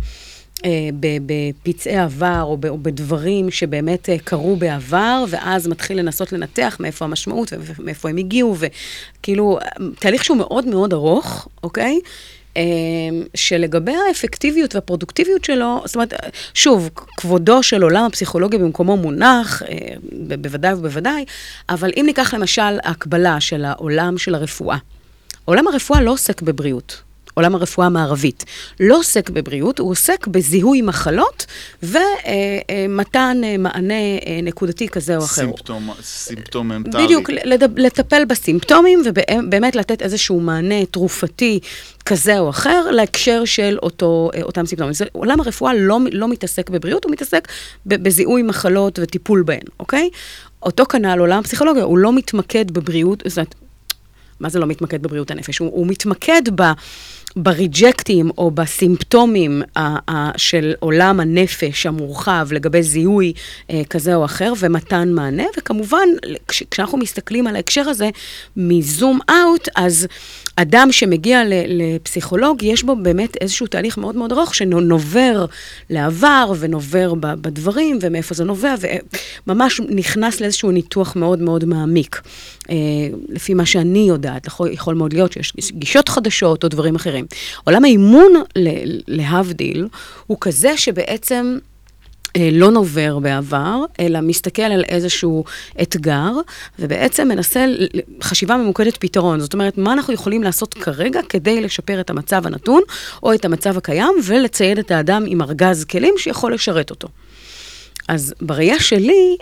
אה, 0.66 0.90
בפצעי 1.26 1.98
עבר 1.98 2.42
או, 2.44 2.58
או 2.70 2.78
בדברים 2.78 3.52
שבאמת 3.52 4.10
אה, 4.10 4.16
קרו 4.24 4.56
בעבר, 4.56 5.26
ואז 5.30 5.68
מתחיל 5.68 6.00
לנסות 6.00 6.32
לנתח 6.32 6.78
מאיפה 6.80 7.06
המשמעות 7.06 7.54
ומאיפה 7.60 8.10
הם 8.10 8.18
הגיעו, 8.18 8.56
וכאילו, 8.60 9.60
תהליך 10.00 10.24
שהוא 10.24 10.38
מאוד 10.38 10.68
מאוד 10.68 10.94
ארוך, 10.94 11.48
אוקיי? 11.64 12.00
אה, 12.58 12.64
שלגבי 13.36 13.94
האפקטיביות 14.10 14.76
והפרודוקטיביות 14.76 15.46
שלו, 15.46 15.82
זאת 15.86 15.96
אומרת, 15.96 16.14
שוב, 16.54 16.90
כבודו 16.96 17.64
של 17.64 17.84
עולם 17.84 18.06
הפסיכולוגיה 18.06 18.60
במקומו 18.60 18.98
מונח, 18.98 19.62
בוודאי 20.42 20.74
ובוודאי, 20.74 21.26
אבל 21.70 21.92
אם 21.98 22.04
ניקח 22.06 22.34
למשל 22.34 22.78
הקבלה 22.84 23.40
של 23.40 23.66
העולם 23.66 24.18
של 24.18 24.36
הרפואה, 24.36 24.78
עולם 25.46 25.68
הרפואה 25.68 26.02
לא 26.02 26.12
עוסק 26.12 26.42
בבריאות. 26.42 27.02
עולם 27.34 27.56
הרפואה 27.56 27.88
המערבית. 27.88 28.46
לא 28.80 29.00
עוסק 29.00 29.30
בבריאות, 29.30 29.80
הוא 29.80 29.92
עוסק 29.92 30.28
בזיהוי 30.28 30.82
מחלות 30.82 31.46
ומתן 31.84 33.42
אה, 33.44 33.58
מענה 33.58 33.94
אה, 33.94 34.40
נקודתי 34.44 34.88
כזה 34.90 35.18
או 35.18 35.24
אחר. 35.24 35.42
סימפטום, 35.42 35.90
סימפטומנטרי. 36.02 37.04
בדיוק, 37.04 37.30
לטפל 37.76 38.26
בסימפטומים 38.26 39.04
ובאמת 39.06 39.76
לתת 39.76 40.02
איזשהו 40.02 40.40
מענה 40.40 40.86
תרופתי 40.86 41.60
כזה 42.06 42.40
או 42.40 42.50
אחר 42.50 42.92
להקשר 42.92 43.46
של 43.46 43.78
אותו, 43.84 44.32
אה, 44.36 44.42
אותם 44.42 44.66
סימפטומים. 44.66 44.94
זה, 44.94 45.06
עולם 45.12 45.40
הרפואה 45.40 45.74
לא, 45.74 46.00
לא 46.12 46.28
מתעסק 46.28 46.70
בבריאות, 46.70 47.04
הוא 47.04 47.12
מתעסק 47.12 47.48
בזיהוי 47.86 48.44
מחלות 48.44 49.00
וטיפול 49.02 49.44
בהן, 49.44 49.64
אוקיי? 49.80 50.10
אותו 50.64 50.86
כנ"ל 50.86 51.20
עולם 51.20 51.40
הפסיכולוגיה, 51.40 51.84
הוא 51.84 51.98
לא 51.98 52.14
מתמקד 52.14 52.72
בבריאות, 52.72 53.24
זאת 53.28 53.38
אומרת, 53.38 53.56
מה 54.40 54.50
זה 54.50 54.60
לא 54.60 54.68
מתמקד 54.68 55.04
בבריאות 55.04 55.32
הנפש? 55.32 55.58
הוא, 55.58 55.70
הוא 55.72 55.88
מתמקד 55.88 56.42
ב... 56.56 56.64
בריג'קטים 57.36 58.32
או 58.38 58.52
בסימפטומים 58.52 59.62
של 60.38 60.74
עולם 60.80 61.20
הנפש 61.20 61.86
המורחב 61.86 62.48
לגבי 62.52 62.84
זיהוי 62.84 63.34
אה, 63.70 63.82
כזה 63.90 64.16
או 64.16 64.26
אחר 64.26 64.54
ומתן 64.60 65.10
מענה, 65.12 65.44
וכמובן, 65.58 66.08
כש, 66.48 66.64
כשאנחנו 66.72 66.98
מסתכלים 66.98 67.48
על 67.48 67.56
ההקשר 67.56 67.90
הזה 67.90 68.10
מזום 68.58 69.20
אאוט, 69.30 69.68
אז 69.76 70.08
אדם 70.56 70.88
שמגיע 70.92 71.42
לפסיכולוג, 71.68 72.64
יש 72.64 72.84
בו 72.84 72.96
באמת 72.96 73.38
איזשהו 73.42 73.68
תהליך 73.68 73.98
מאוד 73.98 74.16
מאוד 74.16 74.32
ארוך 74.32 74.56
שנובר 74.56 75.46
לעבר 75.90 76.54
ונובר 76.60 77.14
בדברים 77.16 78.00
ומאיפה 78.02 78.36
זה 78.36 78.44
נובע, 78.44 78.76
וממש 79.48 79.82
נכנס 79.90 80.42
לאיזשהו 80.42 80.72
ניתוח 80.72 81.16
מאוד 81.16 81.42
מאוד 81.42 81.66
מעמיק. 81.66 82.22
אה, 82.70 82.76
לפי 83.30 83.54
מה 83.54 83.66
שאני 83.66 84.06
יודעת, 84.08 84.48
יכול, 84.48 84.72
יכול 84.72 84.96
מאוד 84.96 85.14
להיות 85.14 85.32
שיש 85.32 85.54
גישות 85.72 86.10
חדשות 86.10 86.64
או 86.64 86.70
דברים 86.70 86.96
אחרים. 86.96 87.26
עולם 87.64 87.84
האימון, 87.84 88.32
להבדיל, 89.08 89.88
הוא 90.28 90.38
כזה 90.42 90.78
שבעצם... 90.78 91.58
אה, 92.38 92.50
לא 92.52 92.72
נובר 92.72 93.20
בעבר, 93.20 93.84
אלא 94.00 94.22
מסתכל 94.22 94.62
על 94.62 94.84
איזשהו 94.90 95.44
אתגר, 95.82 96.32
ובעצם 96.80 97.28
מנסה 97.28 97.66
חשיבה 98.24 98.58
ממוקדת 98.58 98.98
פתרון. 98.98 99.40
זאת 99.40 99.54
אומרת, 99.54 99.78
מה 99.78 99.94
אנחנו 99.94 100.14
יכולים 100.14 100.44
לעשות 100.44 100.74
כרגע 100.74 101.20
כדי 101.30 101.62
לשפר 101.62 102.00
את 102.00 102.10
המצב 102.10 102.48
הנתון, 102.48 102.82
או 103.24 103.34
את 103.34 103.46
המצב 103.46 103.78
הקיים, 103.78 104.14
ולצייד 104.24 104.80
את 104.80 104.92
האדם 104.92 105.24
עם 105.28 105.42
ארגז 105.42 105.84
כלים 105.84 106.14
שיכול 106.18 106.54
לשרת 106.54 106.90
אותו. 106.90 107.08
אז 108.08 108.34
בראייה 108.42 108.80
שלי, 108.80 109.38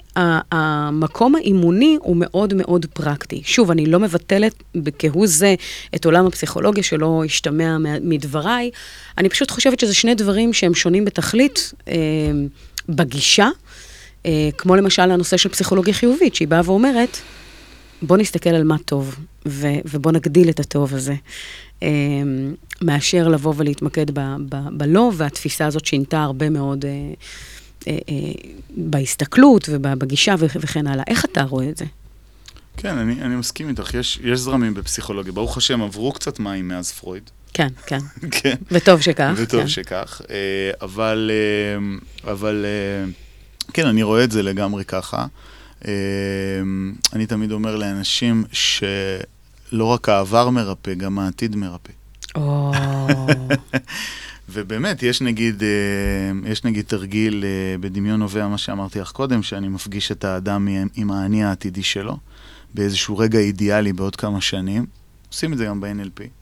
המקום 0.52 1.36
האימוני 1.36 1.98
הוא 2.02 2.16
מאוד 2.20 2.54
מאוד 2.54 2.86
פרקטי. 2.94 3.42
שוב, 3.46 3.72
אני 3.72 3.86
לא 3.86 4.00
מבטלת 4.00 4.64
כהוא 5.00 5.28
זה 5.28 5.56
את 5.96 6.06
עולם 6.06 6.26
הפסיכולוגיה 6.26 6.84
שלא 6.84 7.24
השתמע 7.26 7.78
מדבריי. 8.02 8.70
אני 9.18 9.30
פשוט 9.30 9.52
חושבת 9.52 9.80
שזה 9.80 9.94
שני 9.94 10.16
דברים 10.16 10.54
שהם 10.54 10.74
שונים 10.74 11.06
בתכלית 11.06 11.74
אה, 11.88 11.94
בגישה, 12.90 13.50
אה, 14.26 14.50
כמו 14.58 14.76
למשל 14.76 15.12
הנושא 15.12 15.38
של 15.38 15.50
פסיכולוגיה 15.50 15.94
חיובית, 15.94 16.36
שהיא 16.36 16.48
באה 16.48 16.62
ואומרת, 16.66 17.18
בוא 18.02 18.18
נסתכל 18.18 18.50
על 18.50 18.64
מה 18.64 18.78
טוב, 18.86 19.16
ו- 19.48 19.80
ובוא 19.86 20.12
נגדיל 20.12 20.50
את 20.50 20.60
הטוב 20.60 20.94
הזה. 20.94 21.16
אה, 21.84 21.88
מאשר 22.82 23.28
לבוא 23.28 23.54
ולהתמקד 23.58 24.06
בלא, 24.72 25.12
והתפיסה 25.16 25.66
הזאת 25.66 25.86
שינתה 25.86 26.24
הרבה 26.24 26.50
מאוד... 26.50 26.86
אה, 26.86 26.92
אה, 27.88 27.98
אה, 28.10 28.16
בהסתכלות 28.70 29.70
ובגישה 29.70 30.36
וכן 30.40 30.88
הלאה. 30.88 31.04
איך 31.08 31.26
אתה 31.26 31.44
רואה 31.44 31.70
את 31.70 31.78
זה? 31.78 31.86
כן, 32.78 32.98
אני, 32.98 33.22
אני 33.22 33.36
מסכים 33.36 33.70
איתך. 33.70 33.94
יש, 33.94 34.20
יש 34.24 34.40
זרמים 34.40 34.74
בפסיכולוגיה. 34.74 35.34
ברוך 35.34 35.58
השם, 35.58 35.82
עברו 35.82 36.12
קצת 36.12 36.40
מים 36.40 36.68
מאז 36.68 36.92
פרויד. 36.92 37.30
כן, 37.54 37.68
כן. 37.86 38.00
כן. 38.42 38.56
וטוב 38.72 39.02
שכך. 39.02 39.34
וטוב 39.36 39.62
כן. 39.62 39.68
שכך. 39.68 40.22
אה, 40.30 40.72
אבל, 40.82 41.32
אבל 42.24 42.66
כן, 43.74 43.88
אני 43.88 44.04
רואה 44.04 44.24
את 44.24 44.32
זה 44.32 44.44
לגמרי 44.44 44.86
ככה. 44.86 45.26
אני 47.14 47.26
תמיד 47.28 47.52
אומר 47.52 47.76
לאנשים 47.76 48.44
שלא 48.52 49.86
רק 49.86 50.10
העבר 50.10 50.50
מרפא, 50.50 50.94
גם 50.94 51.20
העתיד 51.20 51.56
מרפא. 51.56 51.92
או... 52.36 52.72
ובאמת, 54.52 55.04
יש 55.04 55.22
נגיד, 55.22 55.64
אה, 55.64 56.52
יש 56.52 56.64
נגיד 56.64 56.86
תרגיל 56.86 57.44
אה, 57.44 57.78
בדמיון 57.78 58.20
נובע, 58.20 58.48
מה 58.48 58.58
שאמרתי 58.58 59.00
לך 59.00 59.12
קודם, 59.12 59.44
שאני 59.44 59.68
מפגיש 59.68 60.12
את 60.12 60.26
האדם 60.26 60.68
עם 60.96 61.12
האני 61.12 61.44
העתידי 61.44 61.84
שלו, 61.84 62.18
באיזשהו 62.74 63.18
רגע 63.18 63.40
אידיאלי 63.40 63.94
בעוד 63.94 64.16
כמה 64.16 64.42
שנים. 64.42 64.86
עושים 65.32 65.54
את 65.54 65.58
זה 65.58 65.66
גם 65.66 65.82
ב-NLP. 65.82 66.39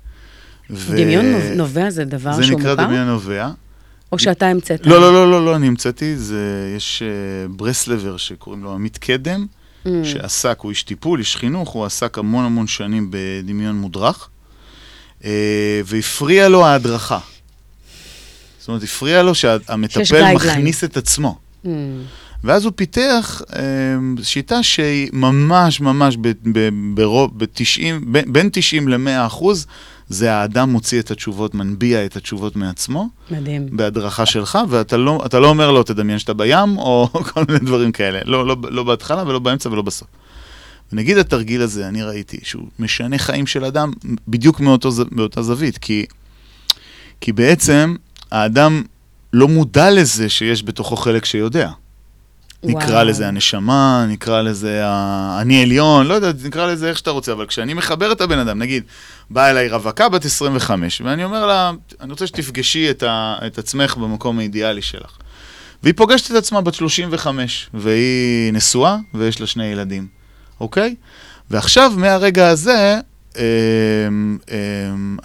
ו... 0.70 0.98
דמיון 0.98 1.26
נובע 1.56 1.90
זה 1.90 2.06
דבר 2.06 2.32
שהוא 2.32 2.52
מוכר? 2.52 2.64
זה 2.64 2.74
נקרא 2.74 2.86
דמיון 2.86 3.08
נובע. 3.08 3.50
או 4.12 4.20
שאתה 4.20 4.48
המצאת? 4.48 4.88
לא, 4.88 5.02
לא, 5.02 5.14
לא, 5.14 5.32
לא, 5.32 5.46
לא, 5.46 5.56
אני 5.56 5.68
המצאתי, 5.68 6.18
זה, 6.18 6.74
יש 6.78 7.04
uh, 7.04 7.52
ברסלבר 7.52 8.18
שקוראים 8.18 8.64
לו 8.64 8.74
עמית 8.74 8.98
קדם, 8.98 9.46
mm. 9.86 9.90
שעסק, 10.04 10.60
הוא 10.62 10.70
איש 10.70 10.84
טיפול, 10.84 11.20
איש 11.20 11.36
חינוך, 11.36 11.70
הוא 11.70 11.86
עסק 11.86 12.18
המון 12.18 12.46
המון 12.46 12.68
שנים 12.68 13.12
בדמיון 13.12 13.76
מודרך, 13.76 14.30
uh, 15.22 15.26
והפריע 15.86 16.50
לו 16.50 16.66
ההדרכה. 16.66 17.20
זאת 18.60 18.68
אומרת, 18.68 18.84
הפריע 18.84 19.24
לו 19.24 19.36
שהמטפל 19.36 20.34
מכניס 20.34 20.84
את 20.84 20.98
עצמו. 20.98 21.38
Mm. 21.66 21.68
ואז 22.44 22.66
הוא 22.66 22.74
פיתח 22.76 23.42
אה, 23.56 23.64
שיטה 24.24 24.64
שהיא 24.64 25.10
ממש 25.14 25.82
ממש 25.82 26.18
ב, 26.22 26.32
ב, 26.52 26.70
ברוב, 26.94 27.40
ב-90, 27.40 27.82
ב, 28.12 28.22
בין 28.28 28.50
90 28.54 28.88
ל-100 28.88 29.26
אחוז, 29.28 29.68
זה 30.10 30.34
האדם 30.34 30.70
מוציא 30.70 31.00
את 31.00 31.12
התשובות, 31.12 31.56
מנביע 31.56 32.06
את 32.06 32.16
התשובות 32.16 32.56
מעצמו. 32.56 33.08
מדהים. 33.32 33.68
בהדרכה 33.72 34.26
שלך, 34.26 34.58
ואתה 34.70 34.98
לא, 34.98 35.26
לא 35.34 35.50
אומר 35.50 35.72
לו, 35.72 35.84
תדמיין 35.84 36.20
שאתה 36.20 36.34
בים, 36.34 36.78
או 36.78 37.10
כל 37.34 37.44
מיני 37.48 37.60
דברים 37.60 37.92
כאלה. 37.92 38.20
לא, 38.26 38.48
לא, 38.48 38.56
לא 38.70 38.84
בהתחלה 38.84 39.24
ולא 39.28 39.40
באמצע 39.40 39.70
ולא 39.70 39.82
בסוף. 39.82 40.08
ונגיד 40.92 41.18
התרגיל 41.18 41.62
הזה, 41.62 41.88
אני 41.88 42.04
ראיתי 42.04 42.38
שהוא 42.44 42.68
משנה 42.80 43.18
חיים 43.18 43.48
של 43.48 43.66
אדם 43.66 43.92
בדיוק 44.28 44.60
מאותו, 44.60 44.90
מאותה 45.12 45.42
זווית, 45.42 45.78
כי, 45.78 46.06
כי 47.22 47.32
בעצם 47.32 47.96
האדם 48.32 48.84
לא 49.34 49.48
מודע 49.48 49.92
לזה 49.92 50.30
שיש 50.30 50.64
בתוכו 50.64 50.96
חלק 50.96 51.26
שיודע. 51.26 51.70
נקרא 52.64 53.04
לזה 53.04 53.28
הנשמה, 53.28 54.06
נקרא 54.10 54.42
לזה 54.42 54.84
אני 55.42 55.64
עליון, 55.64 56.08
לא 56.08 56.14
יודע, 56.14 56.32
נקרא 56.46 56.68
לזה 56.68 56.90
איך 56.90 56.98
שאתה 56.98 57.12
רוצה, 57.12 57.32
אבל 57.32 57.46
כשאני 57.46 57.74
מחבר 57.74 58.12
את 58.12 58.22
הבן 58.22 58.40
אדם, 58.40 58.60
נגיד, 58.60 58.84
באה 59.30 59.52
אליי 59.52 59.70
רווקה 59.70 60.10
בת 60.10 60.26
25, 60.26 61.02
ואני 61.06 61.24
אומר 61.24 61.46
לה, 61.46 61.72
אני 62.02 62.12
רוצה 62.12 62.28
שתפגשי 62.28 62.90
את, 62.90 63.04
ה, 63.04 63.38
את 63.48 63.58
עצמך 63.58 63.98
במקום 63.98 64.40
האידיאלי 64.40 64.82
שלך. 64.82 65.18
והיא 65.84 65.94
פוגשת 65.98 66.32
את 66.32 66.36
עצמה 66.36 66.62
בת 66.62 66.74
35, 66.74 67.70
והיא 67.74 68.54
נשואה, 68.54 68.98
ויש 69.14 69.42
לה 69.42 69.48
שני 69.48 69.66
ילדים, 69.66 70.08
אוקיי? 70.60 70.96
ועכשיו, 71.52 71.94
מהרגע 71.98 72.50
הזה, 72.50 73.00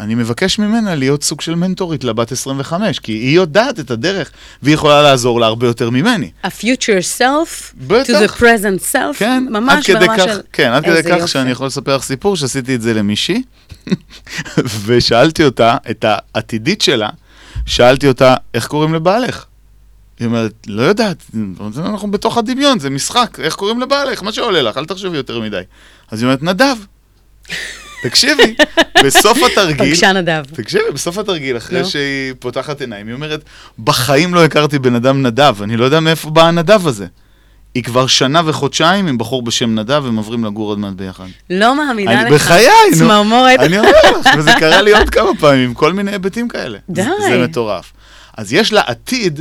אני 0.01 0.15
מבקש 0.15 0.59
ממנה 0.59 0.95
להיות 0.95 1.23
סוג 1.23 1.41
של 1.41 1.55
מנטורית 1.55 2.05
לבת 2.05 2.33
25, 2.33 2.99
כי 2.99 3.13
היא 3.13 3.37
יודעת 3.37 3.81
את 3.81 3.91
הדרך, 3.91 4.31
והיא 4.63 4.75
יכולה 4.75 5.03
לעזור 5.03 5.41
לה 5.41 5.47
הרבה 5.47 5.67
יותר 5.67 5.91
ממני. 5.91 6.31
A 6.45 6.49
future 6.49 7.19
self 7.19 7.75
בטח. 7.77 8.09
to 8.09 8.29
the 8.29 8.41
present 8.41 8.93
self, 8.93 9.19
כן, 9.19 9.47
ממש 9.51 9.91
ברמה 9.91 10.19
של... 10.19 10.41
כן, 10.53 10.73
עד 10.73 10.85
כדי 10.85 11.03
כך. 11.03 11.29
שאני 11.29 11.51
יכול 11.51 11.67
לספר 11.67 11.97
לך 11.97 12.03
סיפור 12.03 12.37
שעשיתי 12.37 12.75
את 12.75 12.83
זה 12.83 12.95
למישהי, 12.95 13.43
ושאלתי 14.87 15.45
אותה, 15.45 15.77
את 15.91 16.05
העתידית 16.09 16.83
שלה, 16.83 17.09
שאלתי 17.67 18.09
אותה, 18.09 18.35
איך 18.55 18.67
קוראים 18.67 18.95
לבעלך? 18.95 19.45
היא 20.19 20.27
אומרת, 20.27 20.53
לא 20.67 20.83
יודעת, 20.83 21.17
אנחנו 21.77 22.11
בתוך 22.11 22.39
הדמיון, 22.39 22.79
זה 22.79 22.91
משחק, 22.91 23.39
איך 23.41 23.55
קוראים 23.55 23.81
לבעלך? 23.81 24.23
מה 24.23 24.33
שעולה 24.33 24.63
לך, 24.63 24.79
אל 24.79 24.85
תחשבי 24.85 25.17
יותר 25.17 25.41
מדי. 25.41 25.63
אז 26.11 26.23
היא 26.23 26.27
אומרת, 26.27 26.43
נדב. 26.43 26.77
תקשיבי, 28.03 28.55
בסוף 29.05 29.39
התרגיל... 29.53 29.77
פגשה 29.77 30.13
נדב. 30.13 30.45
תקשיבי, 30.55 30.91
בסוף 30.95 31.19
התרגיל, 31.19 31.57
אחרי 31.57 31.79
לא. 31.79 31.85
שהיא 31.85 32.35
פותחת 32.39 32.81
עיניים, 32.81 33.07
היא 33.07 33.15
אומרת, 33.15 33.45
בחיים 33.79 34.35
לא 34.35 34.45
הכרתי 34.45 34.79
בן 34.79 34.95
אדם 34.95 35.23
נדב, 35.23 35.57
אני 35.63 35.77
לא 35.77 35.85
יודע 35.85 36.01
מאיפה 36.01 36.31
בא 36.31 36.43
הנדב 36.43 36.87
הזה. 36.87 37.07
היא 37.75 37.85
כבר 37.85 38.07
שנה 38.07 38.43
וחודשיים 38.45 39.07
עם 39.07 39.19
בחור 39.19 39.43
בשם 39.43 39.75
נדב, 39.79 40.07
הם 40.07 40.17
עוברים 40.17 40.45
לגור 40.45 40.69
עוד 40.69 40.79
מעט 40.79 40.93
ביחד. 40.93 41.25
לא 41.51 41.77
מאמינה 41.77 42.25
לך. 42.25 42.33
בחיי, 42.33 42.69
נו. 42.91 42.99
צמרמורת. 42.99 43.61
אני 43.67 43.79
אומר 43.79 43.91
לך, 44.21 44.29
וזה 44.39 44.51
קרה 44.59 44.83
לי 44.83 44.93
עוד 44.93 45.11
כמה 45.11 45.31
פעמים, 45.41 45.69
עם 45.69 45.75
כל 45.75 45.93
מיני 45.93 46.11
היבטים 46.11 46.49
כאלה. 46.49 46.79
די. 46.89 47.03
זה 47.03 47.45
מטורף. 47.45 47.93
אז 48.37 48.53
יש 48.53 48.73
לעתיד 48.73 49.41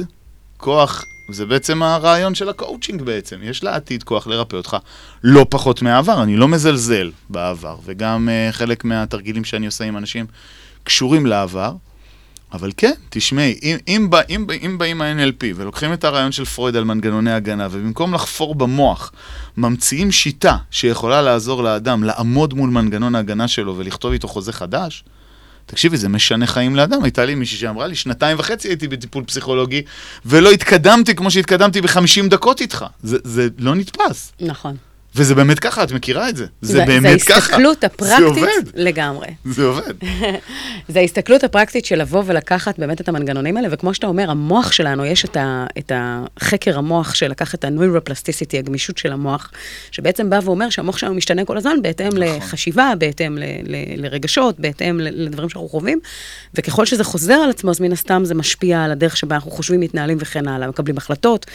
כוח 0.58 1.06
זה 1.34 1.46
בעצם 1.46 1.84
הרעיון 1.84 2.36
של 2.36 2.50
הקואוצ'ינג 2.50 3.02
בעצם. 3.02 3.38
יש 3.44 3.64
לעתיד 3.64 4.04
כוח 4.04 4.28
לרפא 4.28 4.56
אותך 4.56 4.78
לא 5.24 5.46
פחות 5.50 5.82
מהעבר, 5.82 6.24
אני 6.24 6.38
לא 6.38 6.48
מזלזל 6.48 7.12
בעבר, 7.30 7.76
וגם 7.86 8.30
אה, 8.30 8.54
חלק 8.54 8.86
מהתרגילים 8.86 9.44
שאני 9.44 9.66
עושה 9.66 9.84
עם 9.84 9.98
אנשים 9.98 10.26
קשורים 10.84 11.26
לעבר, 11.26 11.74
אבל 12.54 12.72
כן, 12.78 12.94
תשמעי, 13.10 13.60
אם, 13.64 13.78
אם, 13.88 14.08
בא, 14.10 14.22
אם, 14.30 14.46
אם 14.66 14.78
באים 14.78 15.02
ה-NLP 15.02 15.44
ולוקחים 15.56 15.94
את 15.94 16.04
הרעיון 16.04 16.32
של 16.32 16.46
פרויד 16.46 16.76
על 16.76 16.84
מנגנוני 16.84 17.32
הגנה, 17.32 17.68
ובמקום 17.72 18.14
לחפור 18.14 18.56
במוח, 18.56 19.12
ממציאים 19.58 20.12
שיטה 20.12 20.58
שיכולה 20.72 21.22
לעזור 21.22 21.64
לאדם 21.64 22.04
לעמוד 22.04 22.54
מול 22.54 22.70
מנגנון 22.70 23.16
ההגנה 23.16 23.48
שלו 23.48 23.78
ולכתוב 23.78 24.12
איתו 24.12 24.28
חוזה 24.28 24.54
חדש, 24.54 25.04
תקשיבי, 25.72 25.98
זה 25.98 26.10
משנה 26.10 26.48
חיים 26.48 26.76
לאדם. 26.76 27.04
הייתה 27.04 27.26
לי 27.26 27.36
מישהי 27.36 27.58
שאמרה 27.58 27.88
לי, 27.88 27.96
שנתיים 27.96 28.40
וחצי 28.40 28.68
הייתי 28.68 28.88
בטיפול 28.88 29.24
פסיכולוגי, 29.24 29.82
ולא 30.26 30.52
התקדמתי 30.52 31.16
כמו 31.16 31.32
שהתקדמתי 31.32 31.82
בחמישים 31.82 32.30
דקות 32.30 32.62
איתך. 32.62 32.86
זה, 33.04 33.18
זה 33.24 33.48
לא 33.58 33.76
נתפס. 33.76 34.32
נכון. 34.40 34.78
וזה 35.16 35.36
באמת 35.36 35.60
ככה, 35.60 35.84
את 35.84 35.92
מכירה 35.92 36.30
את 36.30 36.36
זה. 36.36 36.46
זה, 36.62 36.74
זה 36.74 36.86
באמת 36.86 37.20
זה 37.20 37.26
ככה. 37.26 37.34
זה 37.34 37.36
ההסתכלות 37.36 37.84
הפרקטית. 37.84 38.72
לגמרי. 38.76 39.28
זה 39.46 39.64
עובד. 39.64 39.94
זה 40.94 41.00
ההסתכלות 41.00 41.44
הפרקטית 41.44 41.86
של 41.86 42.02
לבוא 42.02 42.24
ולקחת 42.26 42.80
באמת 42.80 43.02
את 43.02 43.10
המנגנונים 43.10 43.58
האלה, 43.58 43.68
וכמו 43.72 43.94
שאתה 43.94 44.08
אומר, 44.08 44.32
המוח 44.32 44.72
שלנו, 44.72 45.06
יש 45.06 45.26
את, 45.26 45.38
ה, 45.38 45.66
את 45.78 45.92
החקר 45.96 46.78
המוח 46.78 47.14
של 47.14 47.28
לקחת 47.28 47.60
את 47.60 47.64
ה-neuroplasticity, 47.64 48.58
הגמישות 48.60 48.98
של 48.98 49.12
המוח, 49.12 49.52
שבעצם 49.92 50.30
בא 50.30 50.40
ואומר 50.44 50.70
שהמוח 50.70 50.98
שלנו 50.98 51.14
משתנה 51.16 51.46
כל 51.46 51.58
הזמן 51.58 51.82
בהתאם 51.82 52.08
נכון. 52.08 52.20
לחשיבה, 52.20 52.94
בהתאם 52.98 53.38
ל, 53.38 53.44
ל, 53.64 53.76
לרגשות, 54.06 54.60
בהתאם 54.60 55.00
לדברים 55.00 55.50
שאנחנו 55.50 55.70
חווים, 55.70 56.00
וככל 56.56 56.86
שזה 56.86 57.04
חוזר 57.04 57.34
על 57.34 57.50
עצמו, 57.50 57.72
אז 57.72 57.82
מן 57.82 57.92
הסתם 57.92 58.26
זה 58.26 58.36
משפיע 58.36 58.84
על 58.84 58.92
הדרך 58.92 59.18
שבה 59.18 59.36
אנחנו 59.36 59.52
חושבים, 59.52 59.80
מתנהלים 59.80 60.18
וכן 60.20 60.48
הלאה, 60.48 60.68
מקבלים 60.68 60.98
החלטות. 60.98 61.46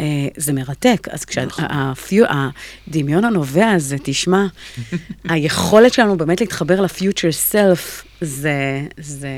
אה, 0.00 0.04
זה 0.36 0.52
מרתק. 0.52 1.08
אז 1.10 1.24
כשהדמיון 1.24 3.24
הנובע 3.24 3.70
הזה, 3.70 3.96
תשמע, 4.02 4.46
היכולת 5.28 5.92
שלנו 5.92 6.16
באמת 6.16 6.40
להתחבר 6.40 6.80
לפיוטר 6.80 7.32
סלף, 7.32 8.04
זה, 8.20 8.86
זה, 9.00 9.28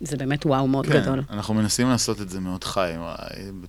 זה 0.00 0.16
באמת 0.16 0.46
וואו 0.46 0.68
מאוד 0.68 0.86
כן, 0.86 1.00
גדול. 1.00 1.22
אנחנו 1.30 1.54
מנסים 1.54 1.88
לעשות 1.88 2.20
את 2.20 2.30
זה 2.30 2.40
מאוד 2.40 2.64
חי. 2.64 2.92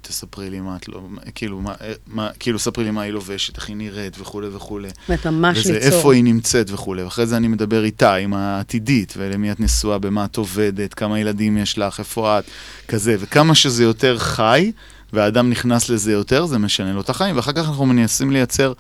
תספרי 0.02 0.50
לי 0.50 0.60
מה 0.60 0.76
את 0.76 0.90
לא... 0.90 1.02
כאילו, 1.36 1.62
מה, 1.62 1.74
מה, 2.08 2.30
כאילו, 2.40 2.60
ספרי 2.60 2.84
לי 2.84 2.92
מה 2.92 3.02
היא 3.02 3.14
לובשת, 3.14 3.58
איך 3.58 3.70
היא 3.70 3.76
נראית 3.76 4.18
וכולי 4.20 4.48
וכולי. 4.48 4.90
זאת 5.08 5.28
ממש 5.28 5.58
וזה 5.58 5.74
ליצור. 5.74 5.98
איפה 5.98 6.14
היא 6.14 6.24
נמצאת 6.24 6.72
וכולי. 6.72 7.04
ואחרי 7.04 7.26
זה 7.26 7.38
אני 7.38 7.48
מדבר 7.48 7.84
איתה, 7.84 8.16
עם 8.16 8.34
העתידית, 8.34 9.14
ולמי 9.18 9.52
את 9.52 9.60
נשואה, 9.60 9.98
במה 9.98 10.26
את 10.26 10.38
עובדת, 10.38 10.94
כמה 10.94 11.20
ילדים 11.20 11.58
יש 11.58 11.78
לך, 11.78 12.00
איפה 12.00 12.40
את, 12.40 12.44
כזה. 12.88 13.16
וכמה 13.20 13.56
שזה 13.56 13.84
יותר 13.84 14.18
חי, 14.18 14.72
והאדם 15.14 15.50
נכנס 15.50 15.90
לזה 15.90 16.12
יותר, 16.12 16.46
זה 16.46 16.58
משנה 16.58 16.94
לו 16.94 17.02
את 17.02 17.10
החיים. 17.10 17.36
ואחר 17.36 17.52
כך 17.52 17.68
אנחנו 17.68 17.86
מנסים 17.86 18.32
לייצר 18.32 18.74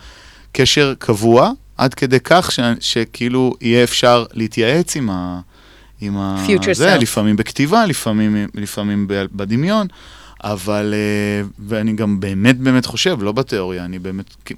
קשר 0.51 0.93
קבוע, 0.99 1.51
עד 1.77 1.93
כדי 1.93 2.19
כך 2.23 2.51
ש, 2.51 2.59
שכאילו 2.79 3.53
יהיה 3.61 3.83
אפשר 3.83 4.25
להתייעץ 4.33 4.95
עם 4.95 5.09
ה... 5.09 5.39
עם 6.01 6.17
ה... 6.17 6.45
זה, 6.73 6.95
self. 6.95 7.01
לפעמים 7.01 7.35
בכתיבה, 7.35 7.85
לפעמים, 7.85 8.47
לפעמים 8.53 9.07
בדמיון, 9.09 9.87
אבל, 10.43 10.93
אה, 10.93 11.47
ואני 11.67 11.93
גם 11.93 12.19
באמת 12.19 12.57
באמת 12.57 12.85
חושב, 12.85 13.17
לא 13.21 13.31
בתיאוריה, 13.31 13.85
אני 13.85 13.99
באמת, 13.99 14.51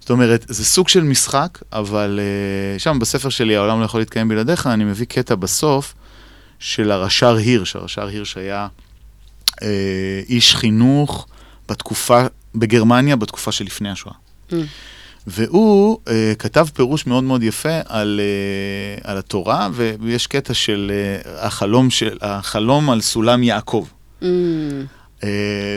זאת 0.00 0.10
אומרת, 0.10 0.44
זה 0.48 0.64
סוג 0.64 0.88
של 0.88 1.02
משחק, 1.02 1.58
אבל 1.72 2.20
אה, 2.22 2.78
שם 2.78 2.98
בספר 2.98 3.28
שלי, 3.28 3.56
העולם 3.56 3.80
לא 3.80 3.84
יכול 3.84 4.00
להתקיים 4.00 4.28
בלעדיך, 4.28 4.66
אני 4.66 4.84
מביא 4.84 5.06
קטע 5.06 5.34
בסוף 5.34 5.94
של 6.58 6.90
הרש"ר 6.90 7.36
הירש. 7.36 7.76
הרש"ר 7.76 8.06
הירש 8.06 8.36
היה 8.36 8.68
איש 10.28 10.56
חינוך 10.56 11.26
בתקופה, 11.68 12.22
בגרמניה, 12.54 13.16
בתקופה 13.16 13.52
שלפני 13.52 13.90
השואה. 13.90 14.14
Mm. 14.50 14.54
והוא 15.26 15.98
uh, 16.04 16.10
כתב 16.38 16.66
פירוש 16.74 17.06
מאוד 17.06 17.24
מאוד 17.24 17.42
יפה 17.42 17.80
על, 17.86 18.20
uh, 19.00 19.00
על 19.08 19.18
התורה, 19.18 19.68
ויש 20.00 20.26
קטע 20.26 20.54
של 20.54 20.92
uh, 21.24 21.28
החלום, 21.28 21.90
של, 21.90 22.18
החלום 22.20 22.90
על 22.90 23.00
סולם 23.00 23.42
יעקב. 23.42 23.86
Mm, 24.22 24.24
Uh, 25.20 25.24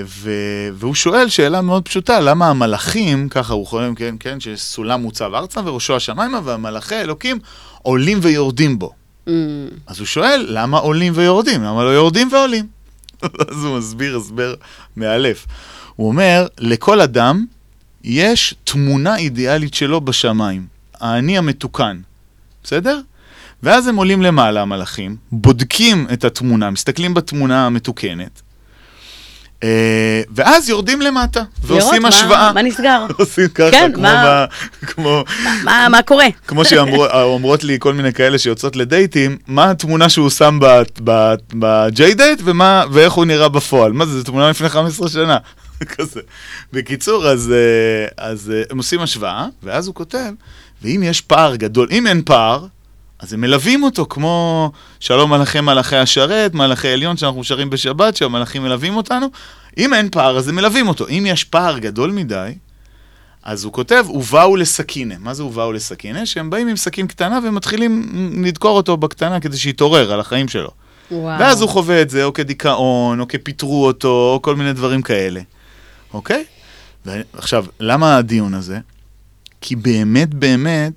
ו, 0.05 0.31
והוא 0.73 0.95
שואל 0.95 1.29
שאלה 1.29 1.61
מאוד 1.61 1.83
פשוטה, 1.83 2.19
למה 2.19 2.49
המלאכים, 2.49 3.29
ככה 3.29 3.53
הוא 3.53 3.67
חולם, 3.67 3.95
כן, 3.95 4.15
כן, 4.19 4.39
שסולם 4.39 5.01
מוצב 5.01 5.33
ארצה 5.33 5.61
וראשו 5.65 5.95
השמיימה, 5.95 6.39
והמלאכי 6.43 6.95
אלוקים 6.95 7.39
עולים 7.81 8.19
ויורדים 8.21 8.79
בו. 8.79 8.91
mm. 9.27 9.29
אז 9.87 9.99
הוא 9.99 10.05
שואל, 10.05 10.45
למה 10.49 10.77
עולים 10.77 11.13
ויורדים? 11.15 11.63
למה 11.63 11.83
לא 11.83 11.89
יורדים 11.89 12.29
ועולים? 12.31 12.74
אז 13.49 13.63
הוא 13.63 13.77
מסביר 13.77 14.17
הסבר 14.17 14.53
מאלף. 14.97 15.47
הוא 15.95 16.07
אומר, 16.07 16.47
לכל 16.59 17.01
אדם 17.01 17.45
יש 18.03 18.55
תמונה 18.63 19.17
אידיאלית 19.17 19.73
שלו 19.73 20.01
בשמיים, 20.01 20.67
האני 21.01 21.37
המתוקן, 21.37 21.99
בסדר? 22.63 22.99
ואז 23.63 23.87
הם 23.87 23.95
עולים 23.95 24.21
למעלה, 24.21 24.61
המלאכים, 24.61 25.15
בודקים 25.31 26.07
את 26.13 26.23
התמונה, 26.23 26.69
מסתכלים 26.69 27.13
בתמונה 27.13 27.65
המתוקנת, 27.65 28.41
ואז 30.35 30.69
יורדים 30.69 31.01
למטה, 31.01 31.43
ועושים 31.63 32.01
מה- 32.01 32.07
השוואה. 32.07 32.53
מה 32.53 32.61
נסגר. 32.61 33.05
עושים 33.19 33.47
ככה, 33.47 33.71
כן, 33.71 33.91
כמו, 33.93 34.01
מה- 34.03 34.45
ב, 34.45 34.85
כמו, 34.85 35.23
מה, 35.63 35.87
מה 35.89 36.01
קורה? 36.01 36.25
כמו 36.47 36.65
שאומרות 36.65 37.63
לי 37.63 37.77
כל 37.79 37.93
מיני 37.93 38.13
כאלה 38.13 38.37
שיוצאות 38.37 38.75
לדייטים, 38.75 39.37
מה 39.47 39.71
התמונה 39.71 40.09
שהוא 40.09 40.29
שם 40.29 40.59
ב-J 41.03 42.13
דייט 42.15 42.41
ואיך 42.91 43.13
הוא 43.13 43.25
נראה 43.25 43.49
בפועל. 43.49 43.91
מה 43.91 44.05
זה, 44.05 44.17
זו 44.17 44.23
תמונה 44.23 44.49
לפני 44.49 44.69
15 44.69 45.09
שנה. 45.09 45.37
כזה. 45.97 46.21
בקיצור, 46.73 47.27
אז, 47.27 47.51
אה, 47.51 48.25
אז 48.29 48.51
אה, 48.55 48.61
הם 48.69 48.77
עושים 48.77 49.01
השוואה, 49.01 49.45
ואז 49.63 49.87
הוא 49.87 49.95
כותב, 49.95 50.31
ואם 50.81 51.03
יש 51.05 51.21
פער 51.21 51.55
גדול, 51.55 51.87
אם 51.91 52.07
אין 52.07 52.21
פער, 52.25 52.65
אז 53.19 53.33
הם 53.33 53.41
מלווים 53.41 53.83
אותו, 53.83 54.05
כמו 54.09 54.71
שלום 54.99 55.33
עליכם 55.33 55.65
מלאכי 55.65 55.95
השרת, 55.95 56.53
מלאכי 56.53 56.87
עליון 56.87 57.17
שאנחנו 57.17 57.43
שרים 57.43 57.69
בשבת, 57.69 58.15
שהמלאכים 58.15 58.63
מלווים 58.63 58.97
אותנו. 58.97 59.27
אם 59.77 59.93
אין 59.93 60.09
פער, 60.09 60.37
אז 60.37 60.49
הם 60.49 60.55
מלווים 60.55 60.87
אותו. 60.87 61.07
אם 61.07 61.23
יש 61.27 61.43
פער 61.43 61.79
גדול 61.79 62.11
מדי, 62.11 62.51
אז 63.43 63.63
הוא 63.63 63.73
כותב, 63.73 64.05
ובאו 64.09 64.55
לסכינה. 64.55 65.15
מה 65.19 65.33
זה 65.33 65.45
ובאו 65.45 65.71
לסכינה? 65.71 66.25
שהם 66.25 66.49
באים 66.49 66.67
עם 66.67 66.75
סכין 66.75 67.07
קטנה 67.07 67.39
ומתחילים 67.43 68.11
לדקור 68.45 68.77
אותו 68.77 68.97
בקטנה 68.97 69.39
כדי 69.39 69.57
שיתעורר 69.57 70.13
על 70.13 70.19
החיים 70.19 70.47
שלו. 70.47 70.69
וואו. 71.11 71.39
ואז 71.39 71.61
הוא 71.61 71.69
חווה 71.69 72.01
את 72.01 72.09
זה 72.09 72.23
או 72.23 72.33
כדיכאון, 72.33 73.19
או 73.19 73.27
כפיטרו 73.27 73.85
אותו, 73.85 74.31
או 74.33 74.41
כל 74.41 74.55
מיני 74.55 74.73
דברים 74.73 75.01
כאלה. 75.01 75.41
אוקיי? 76.13 76.43
עכשיו, 77.33 77.65
למה 77.79 78.17
הדיון 78.17 78.53
הזה? 78.53 78.79
כי 79.61 79.75
באמת 79.75 80.33
באמת 80.33 80.93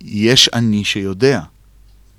יש 0.00 0.50
אני 0.52 0.84
שיודע. 0.84 1.40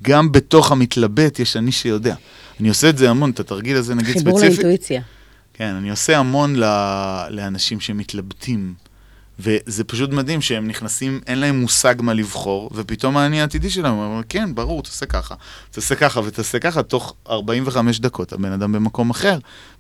גם 0.04 0.32
בתוך 0.32 0.72
המתלבט 0.72 1.40
יש 1.40 1.58
אני 1.58 1.72
שיודע. 1.72 2.16
אני 2.60 2.70
עושה 2.70 2.90
את 2.90 2.98
זה 2.98 3.10
המון, 3.10 3.30
את 3.30 3.40
התרגיל 3.40 3.78
הזה 3.78 3.96
נגיד 3.96 4.14
חיבור 4.14 4.38
ספציפית. 4.38 4.58
לאינטואיציה. 4.58 5.02
כן, 5.54 5.76
אני 5.76 5.90
עושה 5.90 6.18
המון 6.18 6.56
ל... 6.56 6.64
לאנשים 7.30 7.80
שמתלבטים. 7.80 8.74
וזה 9.40 9.84
פשוט 9.84 10.10
מדהים 10.10 10.42
שהם 10.42 10.68
נכנסים, 10.68 11.22
אין 11.28 11.40
להם 11.40 11.62
מושג 11.62 11.96
מה 12.00 12.14
לבחור, 12.14 12.70
ופתאום 12.74 13.18
האני 13.18 13.42
העתידי 13.42 13.70
שלהם 13.70 13.94
אומר, 13.94 14.22
כן, 14.30 14.56
ברור, 14.56 14.84
תעשה 14.84 15.06
ככה. 15.06 15.36
תעשה 15.72 15.96
ככה 15.96 16.22
ותעשה 16.26 16.60
ככה, 16.60 16.84
תוך 16.84 17.16
45 17.30 18.00
דקות 18.00 18.34
הבן 18.34 18.52
אדם 18.52 18.72
במקום 18.72 19.10
אחר, 19.10 19.38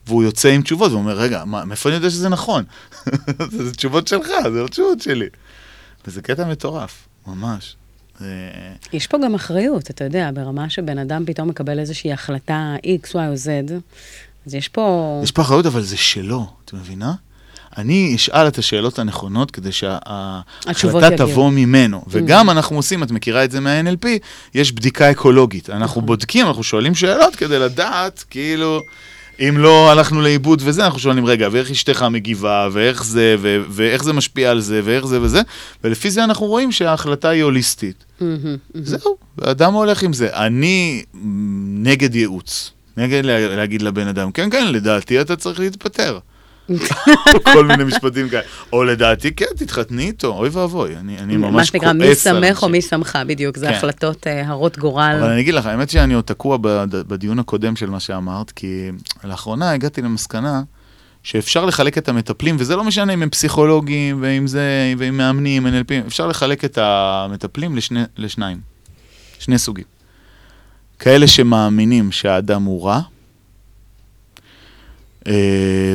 והוא 0.07 0.23
יוצא 0.23 0.49
עם 0.49 0.61
תשובות, 0.61 0.91
והוא 0.91 1.01
אומר, 1.01 1.17
רגע, 1.17 1.45
מה, 1.45 1.65
מאיפה 1.65 1.89
אני 1.89 1.95
יודע 1.95 2.09
שזה 2.09 2.29
נכון? 2.29 2.63
זה 3.65 3.73
תשובות 3.73 4.07
שלך, 4.07 4.27
זה 4.43 4.61
לא 4.61 4.67
תשובות 4.67 5.01
שלי. 5.01 5.27
וזה 6.07 6.21
קטע 6.21 6.45
מטורף, 6.45 7.07
ממש. 7.27 7.75
זה... 8.19 8.27
יש 8.93 9.07
פה 9.07 9.17
גם 9.25 9.35
אחריות, 9.35 9.89
אתה 9.89 10.03
יודע, 10.03 10.29
ברמה 10.33 10.69
שבן 10.69 10.97
אדם 10.97 11.23
פתאום 11.25 11.49
מקבל 11.49 11.79
איזושהי 11.79 12.13
החלטה 12.13 12.75
X, 12.83 13.07
Y 13.09 13.15
או 13.15 13.33
Z, 13.33 13.71
אז 14.47 14.55
יש 14.55 14.67
פה... 14.67 15.19
יש 15.23 15.31
פה 15.31 15.41
אחריות, 15.41 15.65
אבל 15.65 15.81
זה 15.81 15.97
שלו, 15.97 16.47
את 16.65 16.73
מבינה? 16.73 17.13
אני 17.77 18.15
אשאל 18.15 18.47
את 18.47 18.57
השאלות 18.57 18.99
הנכונות 18.99 19.51
כדי 19.51 19.71
שההחלטה. 19.71 21.17
תבוא 21.17 21.51
ממנו. 21.51 22.03
וגם 22.07 22.49
אנחנו 22.49 22.75
עושים, 22.75 23.03
את 23.03 23.11
מכירה 23.11 23.43
את 23.43 23.51
זה 23.51 23.59
מה-NLP, 23.59 24.07
יש 24.53 24.71
בדיקה 24.71 25.11
אקולוגית. 25.11 25.69
אנחנו 25.69 26.01
בודקים, 26.01 26.47
אנחנו 26.47 26.63
שואלים 26.63 26.95
שאלות 26.95 27.35
כדי 27.35 27.59
לדעת, 27.59 28.23
כאילו, 28.29 28.79
אם 29.49 29.57
לא 29.57 29.91
הלכנו 29.91 30.21
לאיבוד 30.21 30.61
וזה, 30.65 30.85
אנחנו 30.85 30.99
שואלים, 30.99 31.25
רגע, 31.25 31.47
ואיך 31.51 31.71
אשתך 31.71 32.05
מגיבה, 32.11 32.67
ואיך 32.71 33.03
זה, 33.03 33.35
ו- 33.39 33.61
ואיך 33.69 34.03
זה 34.03 34.13
משפיע 34.13 34.51
על 34.51 34.59
זה, 34.59 34.81
ואיך 34.83 35.05
זה 35.05 35.21
וזה, 35.21 35.41
ולפי 35.83 36.11
זה 36.11 36.23
אנחנו 36.23 36.45
רואים 36.45 36.71
שההחלטה 36.71 37.29
היא 37.29 37.43
הוליסטית. 37.43 38.05
מהמם, 38.21 38.37
מהמם. 38.43 38.57
זהו, 38.85 39.17
האדם 39.41 39.73
הולך 39.73 40.03
עם 40.03 40.13
זה. 40.13 40.29
אני 40.33 41.03
נגד 41.83 42.15
ייעוץ. 42.15 42.71
נגד 42.97 43.25
לה, 43.25 43.55
להגיד 43.55 43.81
לבן 43.81 44.07
אדם, 44.07 44.31
כן, 44.31 44.49
כן, 44.49 44.67
לדעתי 44.71 45.21
אתה 45.21 45.35
צריך 45.35 45.59
להתפטר. 45.59 46.19
כל 47.53 47.65
מיני 47.65 47.83
משפטים 47.83 48.29
כאלה. 48.29 48.41
או 48.73 48.83
לדעתי, 48.83 49.31
כן, 49.35 49.45
תתחתני 49.57 50.03
איתו, 50.05 50.27
אוי 50.27 50.49
ואבוי, 50.49 50.95
אני, 50.97 51.19
אני 51.19 51.37
מה 51.37 51.51
ממש 51.51 51.67
שנקרא, 51.67 51.93
מי 51.93 52.05
כועס 52.05 52.27
על 52.27 52.35
שמח 52.45 52.63
או. 52.63 52.69
מי 52.69 52.81
שמך, 52.81 53.19
בדיוק, 53.27 53.57
זה 53.57 53.67
כן. 53.67 53.73
החלטות 53.73 54.27
אה, 54.27 54.47
הרות 54.47 54.77
גורל. 54.77 55.15
אבל 55.19 55.29
אני 55.29 55.41
אגיד 55.41 55.53
לך, 55.53 55.65
האמת 55.65 55.89
שאני 55.89 56.13
עוד 56.13 56.23
תקוע 56.23 56.57
בד- 56.61 57.07
בדיון 57.07 57.39
הקודם 57.39 57.75
של 57.75 57.89
מה 57.89 57.99
שאמרת, 57.99 58.51
כי 58.51 58.89
לאחרונה 59.23 59.71
הגעתי 59.71 60.01
למסקנה 60.01 60.61
שאפשר 61.23 61.65
לחלק 61.65 61.97
את 61.97 62.09
המטפלים, 62.09 62.55
וזה 62.59 62.75
לא 62.75 62.83
משנה 62.83 63.13
אם 63.13 63.21
הם 63.23 63.29
פסיכולוגים, 63.29 64.17
ואם 64.21 64.47
זה, 64.47 64.93
ואם 64.97 65.17
מאמנים, 65.17 65.67
NLP, 65.67 66.07
אפשר 66.07 66.27
לחלק 66.27 66.65
את 66.65 66.77
המטפלים 66.81 67.75
לשני, 67.75 68.03
לשניים, 68.17 68.57
שני 69.39 69.57
סוגים. 69.57 69.85
כאלה 70.99 71.27
שמאמינים 71.27 72.11
שהאדם 72.11 72.63
הוא 72.63 72.85
רע, 72.85 72.99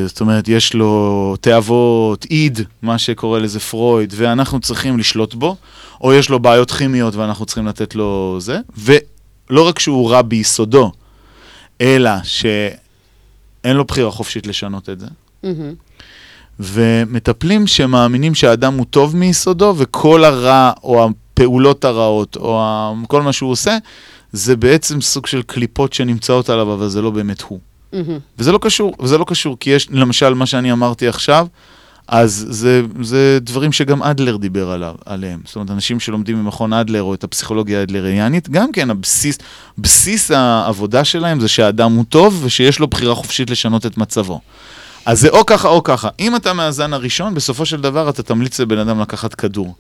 זאת 0.07 0.21
אומרת, 0.21 0.49
יש 0.49 0.75
לו 0.75 1.35
תאוות, 1.41 2.27
איד, 2.31 2.61
מה 2.83 2.99
שקורא 2.99 3.39
לזה 3.39 3.61
פרויד, 3.61 4.15
ואנחנו 4.17 4.61
צריכים 4.61 4.99
לשלוט 4.99 5.35
בו, 5.35 5.57
או 6.01 6.13
יש 6.13 6.29
לו 6.29 6.39
בעיות 6.39 6.71
כימיות 6.71 7.15
ואנחנו 7.15 7.47
צריכים 7.47 7.67
לתת 7.67 7.95
לו 7.95 8.37
זה, 8.41 8.59
ולא 8.77 9.69
רק 9.69 9.79
שהוא 9.79 10.11
רע 10.11 10.23
ביסודו, 10.23 10.93
אלא 11.81 12.11
שאין 12.23 13.77
לו 13.77 13.85
בחירה 13.85 14.11
חופשית 14.11 14.47
לשנות 14.47 14.89
את 14.89 15.01
זה. 15.01 15.07
מהמם. 15.43 15.75
ומטפלים 16.61 17.67
שמאמינים 17.67 18.35
שהאדם 18.35 18.75
הוא 18.75 18.87
טוב 18.91 19.17
מיסודו, 19.17 19.75
וכל 19.77 20.25
הרע 20.25 20.73
או 20.83 21.09
הפעולות 21.09 21.85
הרעות 21.85 22.37
או 22.37 22.95
כל 23.09 23.23
מה 23.23 23.33
שהוא 23.33 23.51
עושה, 23.51 23.79
זה 24.33 24.57
בעצם 24.57 25.01
סוג 25.01 25.27
של 25.27 25.43
קליפות 25.43 25.93
שנמצאות 25.93 26.51
עליו, 26.51 26.73
אבל 26.73 26.89
זה 26.89 27.03
לא 27.03 27.11
באמת 27.11 27.43
הוא. 27.43 27.59
מהמם. 27.93 28.19
וזה 28.39 28.53
לא 28.53 28.59
קשור, 28.63 28.95
וזה 29.01 29.19
לא 29.19 29.25
קשור, 29.29 29.57
כי 29.61 29.71
יש, 29.71 29.89
למשל, 29.91 30.35
מה 30.35 30.47
שאני 30.47 30.73
אמרתי 30.73 31.09
עכשיו, 31.09 31.47
אז 32.09 32.47
זה, 32.51 32.83
זה 33.03 33.39
דברים 33.43 33.73
שגם 33.73 34.03
אדלר 34.03 34.37
דיבר 34.37 34.71
עליו, 34.71 34.95
עליהם. 35.07 35.41
זאת 35.47 35.57
אומרת, 35.57 35.71
אנשים 35.71 36.01
שלומדים 36.01 36.39
במכון 36.39 36.73
אדלר 36.73 37.03
או 37.03 37.15
את 37.15 37.25
הפסיכולוגיה 37.25 37.81
האדלריאנית, 37.81 38.49
גם 38.49 38.73
כן, 38.73 38.91
הבסיס, 38.91 39.39
בסיס 39.79 40.31
העבודה 40.31 41.05
שלהם 41.05 41.41
זה 41.41 41.49
שהאדם 41.49 41.93
הוא 41.93 42.05
טוב 42.09 42.41
ושיש 42.45 42.79
לו 42.79 42.87
בחירה 42.87 43.15
חופשית 43.15 43.51
לשנות 43.51 43.87
את 43.87 43.97
מצבו. 43.99 44.41
אז 45.07 45.21
זה 45.21 45.29
או 45.29 45.47
ככה 45.47 45.69
או 45.69 45.83
ככה. 45.83 46.09
אם 46.21 46.37
אתה 46.37 46.53
מהזן 46.53 46.93
הראשון, 46.93 47.35
בסופו 47.35 47.67
של 47.67 47.81
דבר 47.81 48.09
אתה 48.11 48.23
תמליץ 48.23 48.61
לבן 48.61 48.79
אדם 48.79 49.01
לקחת 49.01 49.35
כדור. 49.35 49.75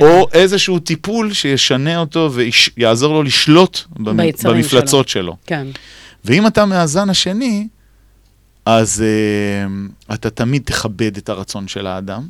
או 0.00 0.28
איזשהו 0.32 0.78
טיפול 0.78 1.32
שישנה 1.32 1.98
אותו 1.98 2.30
ויעזור 2.32 3.14
לו 3.14 3.22
לשלוט 3.22 3.80
במ- 3.98 4.16
במפלצות 4.54 5.08
שלו. 5.08 5.36
כן. 5.46 5.66
ואם 6.24 6.46
אתה 6.46 6.66
מהזן 6.66 7.10
השני, 7.10 7.68
אז 8.66 9.04
uh, 9.04 10.14
אתה 10.14 10.30
תמיד 10.30 10.62
תכבד 10.64 11.16
את 11.16 11.28
הרצון 11.28 11.68
של 11.68 11.86
האדם. 11.86 12.28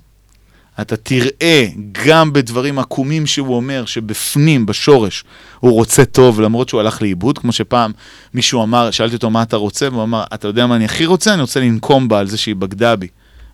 אתה 0.80 0.97
תראה 0.97 1.66
גם 2.05 2.32
בדברים 2.32 2.78
עקומים 2.78 3.26
שהוא 3.26 3.57
אומר, 3.57 3.84
שבפנים, 3.84 4.66
בשורש, 4.66 5.24
הוא 5.61 5.72
רוצה 5.72 6.05
טוב, 6.05 6.41
למרות 6.41 6.68
שהוא 6.68 6.80
הלך 6.80 7.03
לאיבוד, 7.03 7.38
כמו 7.38 7.53
שפעם 7.53 7.93
מישהו 8.34 8.62
אמר, 8.62 8.91
שאלתי 8.91 9.14
אותו 9.14 9.30
מה 9.30 9.43
אתה 9.43 9.57
רוצה, 9.57 9.88
והוא 9.93 10.03
אמר, 10.03 10.24
אתה 10.34 10.49
יודע 10.49 10.66
מה 10.66 10.76
אני 10.76 10.84
הכי 10.84 11.07
רוצה? 11.07 11.34
אני 11.34 11.41
רוצה 11.41 11.61
לנקום 11.61 12.09
בה 12.09 12.18
על 12.18 12.26
זה 12.26 12.36
שהיא 12.36 12.57
בגדה 12.57 12.97
בי. 12.97 13.09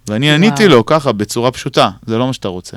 ואני 0.09 0.30
עניתי 0.30 0.62
וואו. 0.62 0.76
לו 0.76 0.87
ככה, 0.87 1.12
בצורה 1.12 1.51
פשוטה, 1.51 1.91
זה 2.07 2.18
לא 2.18 2.26
מה 2.26 2.32
שאתה 2.32 2.49
רוצה. 2.49 2.76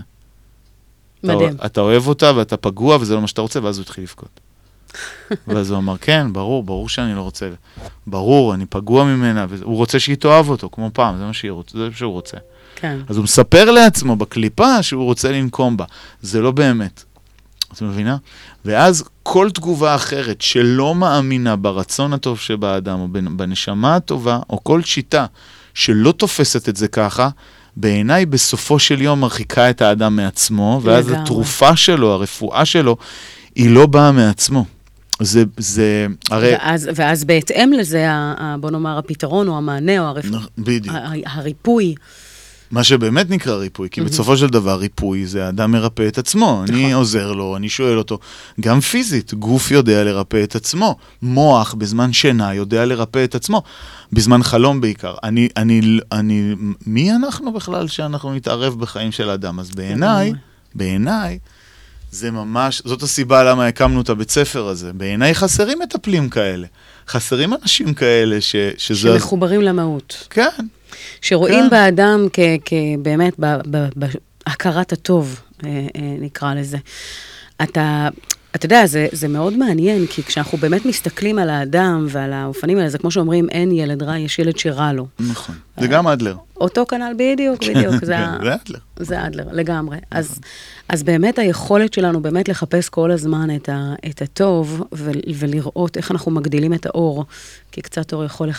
אתה, 1.20 1.36
מדהים. 1.36 1.58
אתה 1.66 1.82
אוהב 1.82 2.08
אותה 2.08 2.32
ואתה 2.36 2.58
פגוע 2.58 2.98
וזה 3.02 3.16
לא 3.16 3.22
מה 3.22 3.28
שאתה 3.28 3.42
רוצה, 3.42 3.60
ואז 3.64 3.78
הוא 3.78 3.84
התחיל 3.84 4.04
לבכות. 4.04 4.40
ואז 5.48 5.72
הוא 5.72 5.78
אמר, 5.78 5.98
כן, 5.98 6.34
ברור, 6.34 6.64
ברור 6.64 6.90
שאני 6.90 7.16
לא 7.16 7.22
רוצה. 7.22 7.50
ברור, 8.08 8.54
אני 8.54 8.66
פגוע 8.66 9.04
ממנה, 9.04 9.46
והוא 9.50 9.76
רוצה 9.76 10.00
שהיא 10.00 10.16
תאהב 10.16 10.50
אותו, 10.50 10.70
כמו 10.72 10.90
פעם, 10.94 11.18
זה 11.18 11.24
מה, 11.26 11.34
שהיא 11.34 11.52
רוצ... 11.52 11.72
זה 11.74 11.80
מה 11.80 11.96
שהוא 11.96 12.14
רוצה. 12.14 12.38
כן. 12.76 12.98
אז 13.10 13.18
הוא 13.18 13.24
מספר 13.24 13.72
לעצמו 13.72 14.16
בקליפה 14.16 14.84
שהוא 14.84 15.04
רוצה 15.04 15.32
לנקום 15.32 15.78
בה. 15.78 15.86
זה 16.22 16.42
לא 16.42 16.52
באמת. 16.52 17.04
את 17.74 17.82
מבינה? 17.82 18.18
ואז 18.66 19.04
כל 19.24 19.50
תגובה 19.54 19.96
אחרת 19.96 20.42
שלא 20.42 20.96
מאמינה 20.96 21.56
ברצון 21.56 22.14
הטוב 22.14 22.40
שבאדם, 22.40 23.00
או 23.00 23.08
בנ- 23.12 23.30
בנשמה 23.38 23.96
הטובה, 23.96 24.40
או 24.50 24.64
כל 24.64 24.82
שיטה 24.84 25.26
שלא 25.74 26.12
תופסת 26.12 26.70
את 26.70 26.76
זה 26.76 26.88
ככה, 26.88 27.30
בעיניי 27.78 28.26
בסופו 28.26 28.80
של 28.80 29.02
יום 29.02 29.20
מרחיקה 29.20 29.70
את 29.70 29.82
האדם 29.82 30.16
מעצמו, 30.16 30.82
ואז 30.84 31.08
לגמרי. 31.08 31.22
התרופה 31.24 31.76
שלו, 31.76 32.12
הרפואה 32.12 32.66
שלו, 32.66 32.98
היא 33.56 33.70
לא 33.70 33.86
באה 33.86 34.12
מעצמו. 34.12 34.66
זה, 35.20 35.44
זה, 35.58 36.08
הרי... 36.32 36.52
ואז, 36.54 36.90
ואז 36.96 37.24
בהתאם 37.24 37.72
לזה, 37.74 38.12
ה- 38.12 38.34
ה- 38.38 38.56
בוא 38.60 38.72
נאמר, 38.72 38.98
הפתרון 38.98 39.48
או 39.48 39.58
המענה 39.58 40.00
או 40.00 40.06
הרפ... 40.06 40.26
בדיוק. 40.58 40.96
ה- 40.96 40.98
ה- 40.98 41.38
הריפוי. 41.38 41.96
מה 42.72 42.84
שבאמת 42.84 43.30
נקרא 43.30 43.56
ריפוי, 43.56 43.90
כי 43.92 44.02
בסופו 44.02 44.38
של 44.38 44.48
דבר 44.48 44.80
ריפוי 44.80 45.26
זה 45.26 45.46
האדם 45.46 45.72
מרפא 45.72 46.08
את 46.08 46.18
עצמו. 46.18 46.64
אני 46.70 46.80
נכון. 46.82 46.94
עוזר 46.94 47.32
לו, 47.32 47.58
אני 47.58 47.70
שואל 47.70 47.98
אותו, 47.98 48.20
גם 48.60 48.80
פיזית, 48.80 49.34
גוף 49.34 49.72
יודע 49.72 50.04
לרפא 50.04 50.44
את 50.44 50.56
עצמו. 50.56 50.96
מוח 51.22 51.74
בזמן 51.74 52.14
שינה 52.14 52.54
יודע 52.54 52.86
לרפא 52.86 53.24
את 53.24 53.36
עצמו, 53.36 53.62
בזמן 54.14 54.44
חלום 54.44 54.82
בעיקר. 54.82 55.16
אני, 55.24 55.50
אני, 55.58 56.00
אני, 56.12 56.56
מי 56.88 57.12
אנחנו 57.12 57.54
בכלל 57.54 57.88
שאנחנו 57.88 58.34
נתערב 58.34 58.80
בחיים 58.80 59.12
של 59.12 59.30
אדם? 59.30 59.60
אז 59.60 59.72
בעיניי, 59.72 60.28
לגמרי. 60.28 60.40
בעיניי, 60.76 61.40
זה 62.12 62.32
ממש, 62.32 62.82
זאת 62.86 63.04
הסיבה 63.04 63.44
למה 63.44 63.68
הקמנו 63.68 64.02
את 64.02 64.10
הבית 64.10 64.30
ספר 64.32 64.68
הזה. 64.68 64.94
בעיניי 64.94 65.36
חסרים 65.36 65.80
מטפלים 65.80 66.30
כאלה. 66.30 66.68
חסרים 67.08 67.54
אנשים 67.54 67.94
כאלה 67.94 68.42
ש, 68.42 68.56
שזה... 68.78 69.10
שמחוברים 69.14 69.62
למהות. 69.62 70.28
כן, 70.30 70.66
שרואים 71.22 71.64
כן. 71.64 71.70
באדם 71.70 72.28
כ- 72.34 72.40
כ- 72.66 72.74
באמת 73.02 73.34
ב- 73.40 73.62
ב- 73.72 73.88
בהכרת 73.96 74.94
הטוב, 74.94 75.40
אה, 75.66 75.70
אה, 75.70 75.82
נקרא 76.20 76.54
לזה. 76.54 76.78
אתה, 77.64 78.10
אתה 78.56 78.66
יודע, 78.66 78.86
זה, 78.86 79.08
זה 79.12 79.28
מאוד 79.28 79.58
מעניין, 79.58 80.06
כי 80.08 80.24
כשאנחנו 80.24 80.58
באמת 80.58 80.86
מסתכלים 80.86 81.40
על 81.40 81.50
האדם 81.50 82.06
ועל 82.10 82.34
האופנים 82.34 82.78
האלה, 82.78 82.90
זה 82.90 82.98
כמו 82.98 83.12
שאומרים, 83.12 83.50
אין 83.50 83.72
ילד 83.72 84.04
רע, 84.04 84.18
יש 84.18 84.40
ילד 84.40 84.58
שרע 84.58 84.94
לו. 84.94 85.08
נכון. 85.20 85.56
זה 85.78 85.88
גם 85.88 86.08
אדלר. 86.08 86.36
אותו 86.62 86.86
כנ"ל 86.86 87.14
בדיוק, 87.18 87.64
בדיוק, 87.64 87.94
זה, 88.06 88.16
זה 88.42 88.56
אדלר. 88.56 88.80
זה 89.00 89.26
אדלר, 89.26 89.44
לגמרי. 89.52 89.98
אז, 90.12 90.40
אז 90.90 91.04
באמת 91.04 91.40
היכולת 91.40 91.94
שלנו 91.94 92.22
באמת 92.22 92.50
לחפש 92.50 92.90
כל 92.90 93.12
הזמן 93.12 93.56
את, 93.56 93.70
ה, 93.70 93.94
את 94.10 94.22
הטוב 94.22 94.84
ו, 94.94 95.12
ולראות 95.36 95.98
איך 95.98 96.12
אנחנו 96.12 96.32
מגדילים 96.32 96.74
את 96.74 96.86
האור, 96.86 97.26
כי 97.72 97.82
קצת 97.82 98.14
אור 98.14 98.26
יכול, 98.26 98.50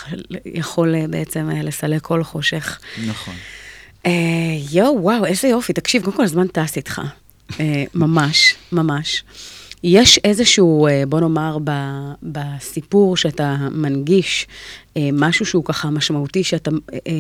יכול 0.45 0.95
אה, 0.95 1.05
בעצם 1.11 1.51
אה, 1.51 1.63
לסלק 1.63 2.03
כל 2.03 2.25
חושך. 2.25 2.79
נכון. 3.09 3.35
אה, 4.07 4.11
יואו, 4.73 5.03
וואו, 5.03 5.27
איזה 5.27 5.49
יופי. 5.49 5.73
תקשיב, 5.73 6.05
קודם 6.05 6.17
כל 6.17 6.25
הזמן 6.25 6.47
טס 6.47 6.77
איתך. 6.77 7.01
אה, 7.61 7.85
ממש, 7.95 8.55
ממש. 8.73 9.25
יש 9.83 10.19
איזשהו, 10.25 10.87
אה, 10.87 11.03
בוא 11.09 11.21
נאמר, 11.21 11.59
בסיפור 12.23 13.17
שאתה 13.17 13.57
מנגיש, 13.71 14.47
אה, 14.97 15.09
משהו 15.13 15.47
שהוא 15.47 15.65
ככה 15.65 15.91
משמעותי, 15.91 16.45
שאתה 16.45 16.71
אה, 16.95 17.13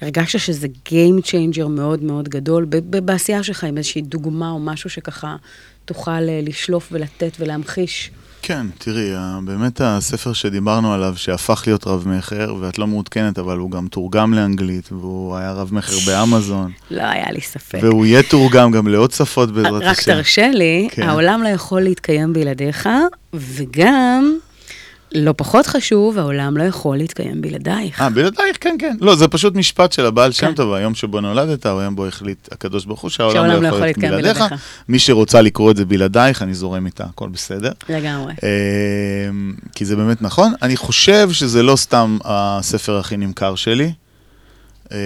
הרגשת 0.00 0.38
שזה 0.38 0.68
Game 0.88 1.26
Changer 1.26 1.68
מאוד 1.68 2.02
מאוד 2.02 2.28
גדול, 2.28 2.64
בעשייה 3.04 3.42
שלך 3.42 3.64
עם 3.64 3.76
איזושהי 3.76 4.02
דוגמה 4.02 4.50
או 4.50 4.58
משהו 4.58 4.90
שככה 4.90 5.36
תוכל 5.84 6.20
לשלוף 6.20 6.88
ולתת 6.92 7.36
ולהמחיש. 7.40 8.10
כן, 8.42 8.66
תראי, 8.78 9.10
באמת 9.44 9.80
הספר 9.84 10.32
שדיברנו 10.32 10.94
עליו, 10.94 11.14
שהפך 11.16 11.62
להיות 11.66 11.86
רב-מכר, 11.86 12.54
ואת 12.60 12.78
לא 12.78 12.86
מעודכנת, 12.86 13.38
אבל 13.38 13.58
הוא 13.58 13.70
גם 13.70 13.86
תורגם 13.88 14.34
לאנגלית, 14.34 14.92
והוא 14.92 15.36
היה 15.36 15.52
רב-מכר 15.52 15.96
באמזון, 16.06 16.72
לא 16.90 17.02
היה 17.02 17.30
לי 17.32 17.40
ספק. 17.40 17.78
והוא 17.82 18.06
יהיה 18.06 18.22
תורגם 18.22 18.70
גם 18.70 18.88
לעוד 18.88 19.10
שפות 19.10 19.50
בעזרת 19.50 19.82
רק 19.82 19.98
השם. 19.98 20.12
תרשה 20.12 20.50
לי, 20.50 20.88
כן. 20.90 21.02
העולם 21.02 21.42
לא 21.42 21.48
יכול 21.48 21.80
להתקיים 21.80 22.32
בלעדיך, 22.32 22.88
וגם, 23.34 24.38
לא 25.14 25.34
פחות 25.36 25.66
חשוב, 25.66 26.18
העולם 26.18 26.56
לא 26.56 26.62
יכול 26.62 26.96
להתקיים 26.96 27.40
בלעדייך. 27.40 28.00
אה, 28.00 28.10
בלעדייך, 28.10 28.56
כן, 28.60 28.76
כן. 28.78 28.96
לא, 29.00 29.16
זה 29.16 29.28
פשוט 29.28 29.54
משפט 29.54 29.92
של 29.92 30.06
הבעל 30.06 30.32
שם 30.32 30.46
כן. 30.46 30.54
טוב, 30.54 30.72
היום 30.72 30.94
שבו 30.94 31.20
נולדת, 31.20 31.66
הוא 31.66 31.80
היום 31.80 31.96
בו 31.96 32.06
החליט 32.06 32.48
הקדוש 32.52 32.84
ברוך 32.84 33.00
הוא 33.00 33.10
שהעולם 33.10 33.46
לא 33.46 33.68
יכול 33.68 33.80
להיות 33.80 33.80
להתקיים 33.80 34.12
בלעדיך. 34.12 34.44
מי 34.88 34.98
שרוצה 34.98 35.40
לקרוא 35.42 35.70
את 35.70 35.76
זה 35.76 35.84
בלעדייך, 35.84 36.42
אני 36.42 36.54
זורם 36.54 36.86
איתה, 36.86 37.04
הכל 37.04 37.28
בסדר. 37.28 37.72
לגמרי. 37.88 38.32
אמ, 38.42 39.54
כי 39.74 39.84
זה 39.84 39.96
באמת 39.96 40.22
נכון. 40.22 40.52
אני 40.62 40.76
חושב 40.76 41.28
שזה 41.32 41.62
לא 41.62 41.76
סתם 41.76 42.18
הספר 42.24 42.98
הכי 42.98 43.16
נמכר 43.16 43.54
שלי. 43.54 43.92
אמ, 44.92 44.96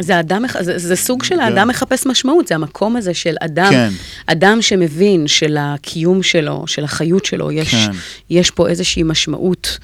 זה, 0.00 0.20
אדם, 0.20 0.44
זה, 0.60 0.78
זה 0.78 0.96
סוג 0.96 1.22
של. 1.22 1.40
האדם 1.40 1.68
מחפש 1.68 2.06
משמעות, 2.06 2.48
זה 2.48 2.54
המקום 2.54 2.96
הזה 2.96 3.14
של 3.14 3.34
אדם, 3.40 3.70
כן. 3.70 3.88
אדם 4.26 4.62
שמבין 4.62 5.26
שלקיום 5.26 6.22
שלו, 6.22 6.64
של 6.66 6.84
החיות 6.84 7.24
שלו, 7.24 7.52
יש, 7.52 7.74
כן. 7.74 7.90
יש 8.30 8.50
פה 8.50 8.68
איזושהי 8.68 9.02
משמעות. 9.02 9.78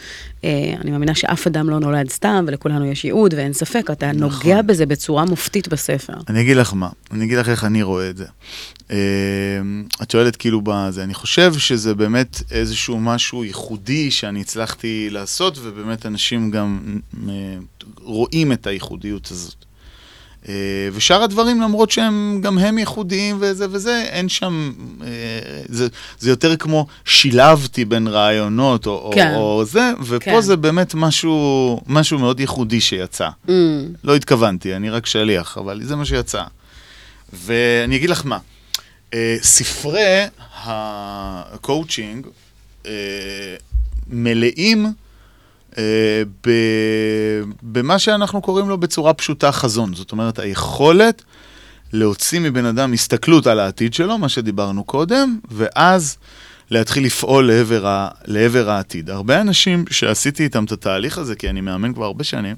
אה, 0.45 0.75
אני 0.81 0.91
מאמינה 0.91 1.15
שאף 1.15 1.47
אדם 1.47 1.71
לא 1.71 1.79
נולד 1.79 2.11
סתם, 2.11 2.45
ולכולנו 2.49 2.87
יש 2.87 3.05
ייעוד, 3.05 3.35
ואין 3.35 3.53
ספק, 3.53 3.91
אתה 3.93 4.13
נכון. 4.13 4.21
נוגע 4.21 4.63
בזה 4.63 4.87
בצורה 4.87 5.25
מופתית 5.25 5.69
בספר. 5.69 6.13
אני 6.29 6.41
אגיד 6.41 6.57
לך 6.57 6.75
מה, 6.75 6.89
אני 7.11 7.25
אגיד 7.25 7.39
לך 7.39 7.49
איך 7.49 7.65
אני 7.65 7.83
רואה 7.83 8.11
את 8.11 8.17
זה. 8.17 8.27
אמ, 8.91 8.97
את 10.03 10.11
שואלת 10.11 10.37
כאילו 10.37 10.61
בזה, 10.65 11.05
אני 11.05 11.15
חושב 11.15 11.53
שזה 11.55 11.95
באמת 11.95 12.43
איזשהו 12.51 13.01
משהו 13.01 13.45
ייחודי 13.45 14.11
שאני 14.11 14.41
הצלחתי 14.41 15.09
לעשות, 15.11 15.59
ובאמת 15.63 16.07
אנשים 16.07 16.51
גם 16.51 16.99
אה, 17.29 17.57
רואים 18.03 18.53
את 18.53 18.67
הייחודיות 18.67 19.31
הזאת. 19.31 19.70
אה, 20.49 20.55
ושאר 20.93 21.23
הדברים, 21.23 21.61
למרות 21.61 21.91
שהם 21.91 22.41
גם 22.43 22.59
הם 22.59 22.79
ייחודיים 22.79 23.37
וזה 23.41 23.67
וזה, 23.71 24.05
אין 24.09 24.29
שם, 24.29 24.73
אה, 25.03 25.09
זה, 25.69 25.89
זה 26.19 26.31
יותר 26.31 26.57
כמו 26.57 26.87
שילבתי 27.05 27.85
בין 27.85 28.09
רעיונות 28.09 28.87
או, 28.87 29.11
כן. 29.15 29.35
או, 29.35 29.59
או 29.59 29.65
זה, 29.65 29.93
ופה 30.03 30.25
כן. 30.25 30.41
זה 30.41 30.57
באמת 30.57 30.95
משהו, 30.95 31.81
משהו 31.87 32.19
מאוד 32.19 32.41
ייחודי 32.41 32.81
שיצא. 32.81 33.29
Mm, 33.47 33.51
לא 34.05 34.17
התכוונתי, 34.17 34.77
אני 34.77 34.91
רק 34.91 35.07
שליח, 35.07 35.59
אבל 35.59 35.81
זה 35.85 35.97
מה 35.97 36.05
שיצא. 36.05 36.43
ואני 37.33 37.97
אגיד 37.97 38.11
לך 38.11 38.23
מה, 38.25 38.39
אה, 39.15 39.37
ספרי 39.43 40.25
הקואוצ'ינג 40.65 42.27
מלאים 44.09 44.87
במה 47.63 47.99
שאנחנו 47.99 48.41
קוראים 48.41 48.69
לו 48.69 48.79
בצורה 48.79 49.15
פשוטה 49.15 49.53
חזון. 49.53 49.95
זאת 49.95 50.13
אומרת, 50.13 50.39
היכולת 50.39 51.23
להוציא 51.93 52.41
מבן 52.41 52.65
אדם 52.65 52.93
הסתכלות 52.93 53.47
על 53.47 53.61
העתיד 53.61 53.95
שלו, 53.95 54.19
מה 54.19 54.29
שדיברנו 54.29 54.85
קודם, 54.85 55.39
ואז 55.51 56.17
להתחיל 56.71 57.05
לפעול 57.05 57.47
לעבר, 57.47 57.87
ה- 57.87 58.09
לעבר 58.25 58.71
העתיד. 58.71 59.11
הרבה 59.11 59.41
אנשים 59.41 59.85
שעשיתי 59.91 60.45
איתם 60.45 60.65
את 60.65 60.73
התהליך 60.73 61.19
הזה, 61.19 61.37
כי 61.37 61.51
אני 61.51 61.61
מאמן 61.61 61.95
כבר 61.95 62.05
הרבה 62.05 62.25
שנים, 62.25 62.57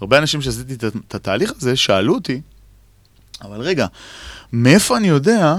הרבה 0.00 0.18
אנשים 0.18 0.42
שעשיתי 0.42 0.74
את 1.08 1.14
התהליך 1.14 1.52
הזה, 1.56 1.76
שאלו 1.76 2.14
אותי, 2.14 2.40
אבל 3.42 3.60
רגע, 3.60 3.86
מאיפה 4.52 4.96
אני 4.96 5.08
יודע 5.08 5.56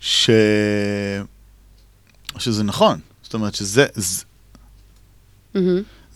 ש... 0.00 0.30
שזה 2.38 2.64
נכון? 2.64 3.00
זאת 3.22 3.34
אומרת 3.34 3.54
שזה... 3.54 3.86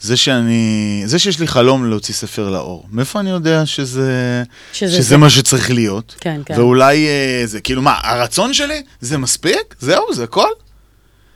זה, 0.00 0.16
שאני... 0.16 1.02
זה 1.06 1.18
שיש 1.18 1.40
לי 1.40 1.46
חלום 1.46 1.90
להוציא 1.90 2.14
ספר 2.14 2.50
לאור, 2.50 2.86
מאיפה 2.90 3.20
אני 3.20 3.30
יודע 3.30 3.66
שזה... 3.66 4.42
שזה 4.72 4.92
שזה 4.92 5.02
זה. 5.02 5.16
מה 5.16 5.30
שצריך 5.30 5.70
להיות? 5.70 6.14
כן, 6.20 6.40
כן. 6.44 6.54
ואולי 6.60 7.06
אה, 7.06 7.42
זה, 7.44 7.60
כאילו 7.60 7.82
מה, 7.82 7.94
הרצון 8.02 8.54
שלי? 8.54 8.82
זה 9.00 9.18
מספיק? 9.18 9.74
זהו, 9.80 10.14
זה 10.14 10.24
הכל? 10.24 10.48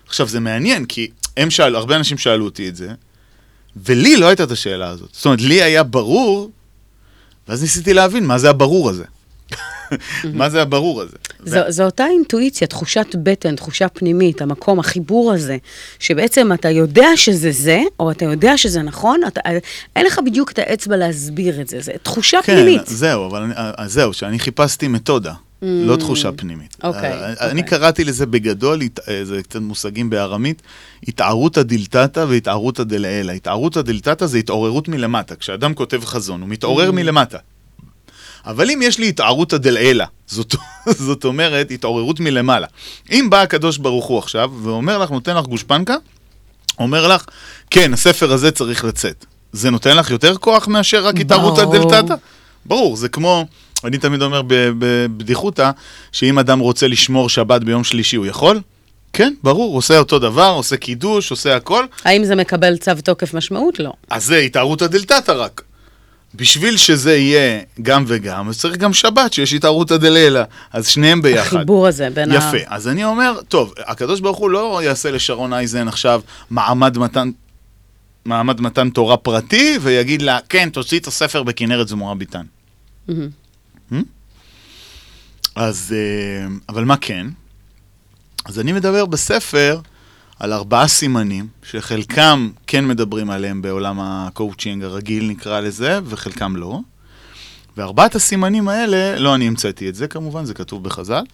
עכשיו, 0.07 0.29
זה 0.29 0.41
מעניין, 0.41 0.85
כי 0.85 1.11
הם 1.37 1.51
שאלו, 1.51 1.79
הרבה 1.79 1.97
אנשים 1.97 2.19
שאלו 2.19 2.45
אותי 2.45 2.69
את 2.69 2.77
זה, 2.77 2.89
ולי 3.77 4.17
לא 4.17 4.27
הייתה 4.27 4.45
את 4.45 4.51
השאלה 4.51 4.89
הזאת. 4.89 5.09
זאת 5.13 5.25
אומרת, 5.25 5.41
לי 5.41 5.63
היה 5.63 5.83
ברור, 5.83 6.51
ואז 7.49 7.63
ניסיתי 7.63 7.95
להבין 7.95 8.27
מה 8.27 8.39
זה 8.39 8.51
הברור 8.51 8.91
הזה. 8.91 9.05
מה 10.35 10.51
זה 10.51 10.63
הברור 10.63 11.03
הזה? 11.03 11.17
זו, 11.45 11.59
זו 11.69 11.85
אותה 11.85 12.07
אינטואיציה, 12.07 12.67
תחושת 12.67 13.07
בטן, 13.23 13.57
תחושה 13.57 13.89
פנימית, 13.89 14.43
המקום, 14.43 14.79
החיבור 14.79 15.33
הזה, 15.33 15.57
שבעצם 15.99 16.53
אתה 16.53 16.71
יודע 16.71 17.07
שזה 17.17 17.53
זה, 17.53 17.83
או 18.01 18.11
אתה 18.11 18.25
יודע 18.25 18.59
שזה 18.59 18.83
נכון, 18.83 19.21
אתה, 19.27 19.41
אין 19.97 20.07
לך 20.07 20.21
בדיוק 20.27 20.53
את 20.53 20.59
האצבע 20.59 20.97
להסביר 20.97 21.61
את 21.61 21.69
זה, 21.69 21.81
זה 21.81 21.93
תחושה 22.03 22.39
כן, 22.43 22.53
פנימית. 22.53 22.87
זהו, 22.87 23.27
אבל 23.27 23.43
אני, 23.43 23.55
אז 23.57 23.93
זהו, 23.93 24.13
שאני 24.13 24.39
חיפשתי 24.39 24.89
מתודה, 24.89 25.33
לא 25.63 25.97
תחושה 25.97 26.33
פנימית. 26.33 26.77
אוקיי, 26.83 27.13
אה, 27.13 27.33
אוקיי. 27.33 27.51
אני 27.51 27.63
קראתי 27.63 28.05
לזה 28.05 28.27
בגדול, 28.27 28.81
אה, 29.09 29.25
זה 29.25 29.43
קצת 29.43 29.61
מושגים 29.61 30.11
בארמית, 30.11 30.63
התערותא 31.09 31.63
דלתתא 31.63 32.25
והתערותא 32.29 32.83
דלעילא. 32.83 33.33
התערותא 33.33 33.83
דלתתא 33.83 34.27
זה 34.27 34.39
התעוררות 34.39 34.89
מלמטה. 34.89 35.37
כשאדם 35.37 35.75
כותב 35.75 36.05
חזון, 36.05 36.41
הוא 36.41 36.49
מתעורר 36.49 36.93
מלמטה. 36.93 37.39
אבל 38.47 38.71
אם 38.71 38.81
יש 38.83 38.99
לי 38.99 39.09
התערותא 39.09 39.57
דלעילא, 39.57 40.05
זאת, 40.27 40.55
זאת 41.07 41.25
אומרת 41.25 41.71
התעוררות 41.71 42.21
מלמעלה. 42.21 42.67
אם 43.11 43.27
בא 43.31 43.43
הקדוש 43.43 43.79
ברוך 43.79 44.07
הוא 44.07 44.19
עכשיו 44.19 44.51
ואומר 44.63 44.99
לך, 44.99 45.11
נותן 45.11 45.37
לך 45.37 45.45
גושפנקה, 45.45 45.97
אומר 46.79 47.09
לך, 47.09 47.25
כן, 47.71 47.93
הספר 47.93 48.33
הזה 48.33 48.51
צריך 48.51 48.85
לצאת. 48.85 49.25
זה 49.53 49.71
נותן 49.71 49.97
לך 49.97 50.11
יותר 50.11 50.37
כוח 50.37 50.69
מאשר 50.69 51.07
רק 51.07 51.21
התערותא. 51.21 51.65
דלתתא? 51.65 52.15
ברור, 52.67 52.97
זה 52.97 53.09
כמו, 53.09 53.47
אני 53.85 53.99
תמיד 53.99 54.23
אומר 54.23 54.43
בבדיחותא, 54.49 55.71
שאם 56.13 56.39
אדם 56.39 56.59
רוצה 56.59 56.89
לשמור 56.89 57.29
שבת 57.29 57.65
ביום 57.65 57.85
שלישי, 57.85 58.17
הוא 58.17 58.27
יכול? 58.27 58.61
כן, 59.13 59.35
ברור, 59.43 59.75
עושה 59.75 59.99
אותו 59.99 60.19
דבר, 60.19 60.51
עושה 60.51 60.77
קידוש, 60.77 61.31
עושה 61.31 61.57
הכל, 61.57 61.85
האם 62.05 62.25
זה 62.25 62.37
מקבל 62.37 62.77
צו 62.77 62.93
תוקף 63.05 63.35
משמעות? 63.35 63.79
לא. 63.81 63.93
אז 64.11 64.25
זה 64.25 64.37
התערותא 64.37 64.87
דלתתא 64.87 65.33
רק. 65.33 65.63
בשביל 66.35 66.77
שזה 66.77 67.17
יהיה 67.17 67.61
גם 67.83 68.05
וגם, 68.07 68.49
אז 68.49 68.59
צריך 68.59 68.77
גם 68.77 68.93
שבת, 68.93 69.33
שיש 69.33 69.53
התערותא 69.53 69.97
דלילא, 69.97 70.41
אז 70.73 70.89
שניהם 70.89 71.23
ביחד. 71.23 71.57
החיבור 71.57 71.87
הזה 71.87 72.11
בין 72.11 72.31
ה... 72.31 72.35
יפה, 72.35 72.59
אז 72.67 72.89
אני 72.89 73.05
אומר, 73.05 73.41
טוב, 73.49 73.75
הקדוש 73.87 74.21
ברוך 74.21 74.39
הוא 74.39 74.51
לא 74.51 74.81
יעשה 74.83 75.11
לשרון 75.11 75.53
אייזן 75.53 75.89
עכשיו 75.89 76.21
מעמד 76.51 76.99
מתן, 76.99 77.31
מעמד 78.25 78.61
מתן 78.61 78.91
תורה 78.91 79.17
פרטי, 79.17 79.79
ויגיד 79.83 80.23
לה, 80.23 80.39
כן, 80.49 80.69
תוציא 80.71 80.99
את 80.99 81.07
הספר 81.07 81.43
בכנרת 81.43 81.89
זמורה 81.89 82.15
ביטן. 82.15 82.45
מהמם. 83.09 84.03
אז, 85.57 85.95
אה, 85.97 86.47
אבל 86.69 86.85
מה 86.85 86.97
כן? 86.97 87.27
אז 88.45 88.61
אני 88.61 88.73
מדבר 88.73 89.07
בספר 89.07 89.81
על 90.41 90.53
ארבעה 90.53 90.89
סימנים, 90.89 91.47
שחלקם 91.63 92.51
כן 92.67 92.87
מדברים 92.89 93.31
עליהם 93.31 93.63
בעולם 93.63 94.01
הקואוצ'ינג 94.01 94.85
הרגיל 94.85 95.29
נקרא 95.29 95.61
לזה, 95.61 96.01
וחלקם 96.05 96.57
לא. 96.57 96.79
וארבעת 97.77 98.15
הסימנים 98.15 98.69
האלה, 98.69 99.19
לא 99.19 99.35
אני 99.35 99.49
המצאתי 99.49 99.89
את 99.89 99.95
זה 99.95 100.09
כמובן, 100.09 100.45
זה 100.45 100.55
כתוב 100.55 100.85
בחז"ל. 100.85 101.25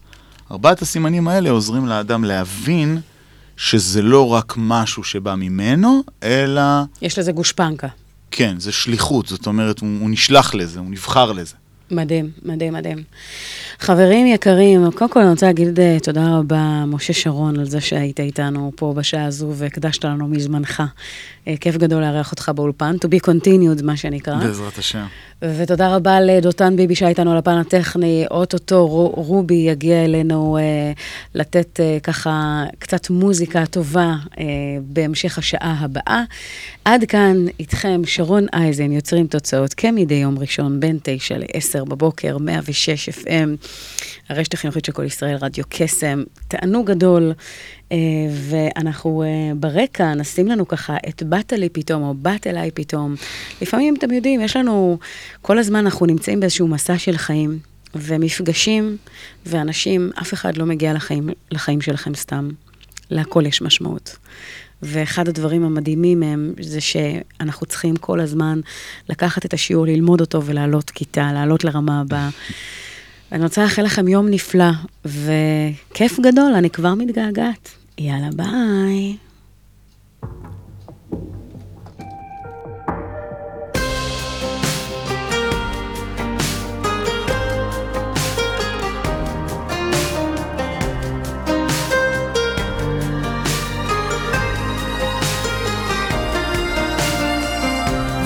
ארבעת 0.51 0.83
הסימנים 0.83 1.29
האלה 1.29 1.51
עוזרים 1.51 1.87
לאדם 1.87 2.25
להבין 2.25 3.01
שזה 3.57 4.03
לא 4.03 4.33
רק 4.33 4.55
משהו 4.57 5.05
שבא 5.05 5.35
ממנו, 5.35 6.03
אלא, 6.23 6.63
יש 7.03 7.19
לזה 7.19 7.33
גושפנקה. 7.33 7.89
כן, 8.31 8.61
זה 8.61 8.73
שליחות, 8.73 9.27
זאת 9.27 9.47
אומרת, 9.47 9.79
הוא, 9.79 9.89
הוא 10.01 10.11
נשלח 10.11 10.55
לזה, 10.55 10.79
הוא 10.79 10.91
נבחר 10.91 11.33
לזה. 11.33 11.55
מדהים, 11.91 12.31
מדהים, 12.45 12.73
מדהים. 12.73 12.99
חברים 13.79 14.27
יקרים, 14.27 14.91
קודם 14.91 15.11
כל 15.11 15.21
אני 15.21 15.31
רוצה 15.31 15.47
להגיד 15.47 15.81
אה, 15.81 15.97
תודה 16.03 16.39
רבה, 16.39 16.85
משה 16.87 17.13
שרון, 17.13 17.59
על 17.59 17.65
זה 17.67 17.81
שהיית 17.81 18.21
איתנו 18.21 18.73
פה 18.77 18.93
בשעה 18.97 19.25
הזו 19.25 19.53
והקדשת 19.55 20.05
לנו 20.05 20.29
מזמנך. 20.29 20.83
אה, 21.49 21.55
כיף 21.61 21.77
גדול 21.77 22.03
לארח 22.03 22.31
אותך 22.31 22.51
באולפן, 22.55 22.97
to 23.05 23.09
be 23.09 23.29
continued, 23.31 23.83
מה 23.83 23.97
שנקרא. 23.97 24.39
בעזרת 24.39 24.79
השם. 24.79 25.05
ותודה 25.43 25.95
רבה 25.97 26.21
לדותן 26.21 26.77
ביבי 26.77 26.95
שהיה 26.95 27.09
איתנו 27.09 27.33
על 27.33 27.37
הפן 27.39 27.57
הטכני. 27.59 28.25
אוטוטו 28.31 28.87
רו- 28.87 29.09
רובי 29.17 29.55
יגיע 29.55 30.05
אלינו 30.05 30.59
אה, 30.59 30.93
לתת 31.35 31.81
אה, 31.81 31.99
ככה 32.03 32.65
קצת 32.79 33.11
מוזיקה 33.11 33.67
טובה 33.67 34.15
אה, 34.39 34.45
בהמשך 34.83 35.39
השעה 35.39 35.77
הבאה. 35.81 36.23
עד 36.85 37.05
כאן 37.05 37.37
איתכם 37.61 38.01
שרון 38.05 38.47
אייזן, 38.55 38.93
יוצרים 38.93 39.27
תוצאות 39.27 39.75
כמדי 39.75 40.15
יום 40.15 40.39
ראשון 40.39 40.81
בין 40.81 40.99
9 41.03 41.39
ל-10 41.39 41.85
בבוקר, 41.85 42.39
106 42.39 43.09
FM, 43.09 43.67
הרשת 44.29 44.55
החינוכית 44.55 44.85
של 44.85 44.93
כל 44.93 45.05
ישראל, 45.05 45.37
רדיו 45.41 45.65
קסם. 45.69 46.23
תענוג 46.49 46.91
גדול. 46.91 47.33
אה, 47.93 47.97
ואנחנו 48.31 49.23
אה, 49.23 49.55
ברקע 49.55 50.15
נשים 50.15 50.49
לנו 50.49 50.69
ככה 50.69 50.97
את 51.09 51.23
באת 51.23 51.53
לי 51.53 51.69
פתאום, 51.69 52.03
או 52.03 52.15
באת 52.15 52.47
אליי 52.47 52.71
פתאום. 52.75 53.15
לפעמים, 53.63 53.95
אתם 53.95 54.11
יודעים, 54.11 54.41
יש 54.41 54.57
לנו, 54.57 54.99
כל 55.43 55.59
הזמן 55.59 55.79
אנחנו 55.79 56.07
נמצאים 56.07 56.41
באיזשהו 56.41 56.69
מסע 56.69 56.99
של 56.99 57.17
חיים, 57.17 57.59
ומפגשים, 57.95 58.97
ואנשים, 59.47 60.11
אף 60.21 60.35
אחד 60.35 60.57
לא 60.57 60.67
מגיע 60.67 60.93
לחיים, 60.93 61.29
לחיים 61.51 61.81
שלכם 61.81 62.15
סתם. 62.15 62.51
להכל 63.11 63.47
יש 63.47 63.63
משמעות. 63.63 64.17
ואחד 64.83 65.29
הדברים 65.29 65.65
המדהימים 65.65 66.23
הם, 66.23 66.53
זה 66.61 66.81
שאנחנו 66.81 67.67
צריכים 67.67 67.97
כל 67.97 68.21
הזמן 68.21 68.61
לקחת 69.09 69.47
את 69.47 69.55
השיעור, 69.55 69.87
ללמוד 69.87 70.21
אותו 70.21 70.45
ולעלות 70.45 70.91
כיתה, 70.91 71.33
לעלות 71.33 71.65
לרמה 71.65 72.01
הבאה. 72.01 72.29
אני 73.33 73.45
רוצה 73.45 73.63
לאחל 73.63 73.83
לכם 73.83 74.09
יום 74.09 74.29
נפלא, 74.29 74.71
וכיף 75.05 76.21
גדול, 76.21 76.53
אני 76.55 76.71
כבר 76.71 76.95
מתגעגעת. 76.95 77.69
יאללה, 77.99 78.29
ביי. 78.37 79.17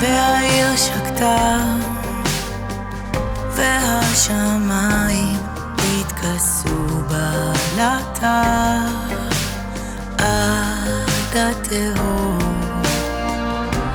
והעיר 0.01 0.77
שקטה, 0.77 1.80
והשמיים 4.11 5.39
התכסו 5.79 6.87
בלטה 7.09 8.43
עד 10.19 11.37
התהום. 11.37 12.39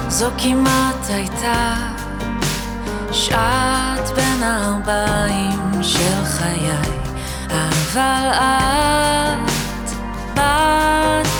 זו 0.07 0.27
כמעט 0.37 1.09
הייתה 1.09 1.73
שעת 3.11 4.09
בין 4.15 4.43
הארבעים 4.43 5.83
של 5.83 6.25
חיי, 6.25 6.71
אבל 7.49 8.29
את 8.31 9.91
באת 10.33 11.34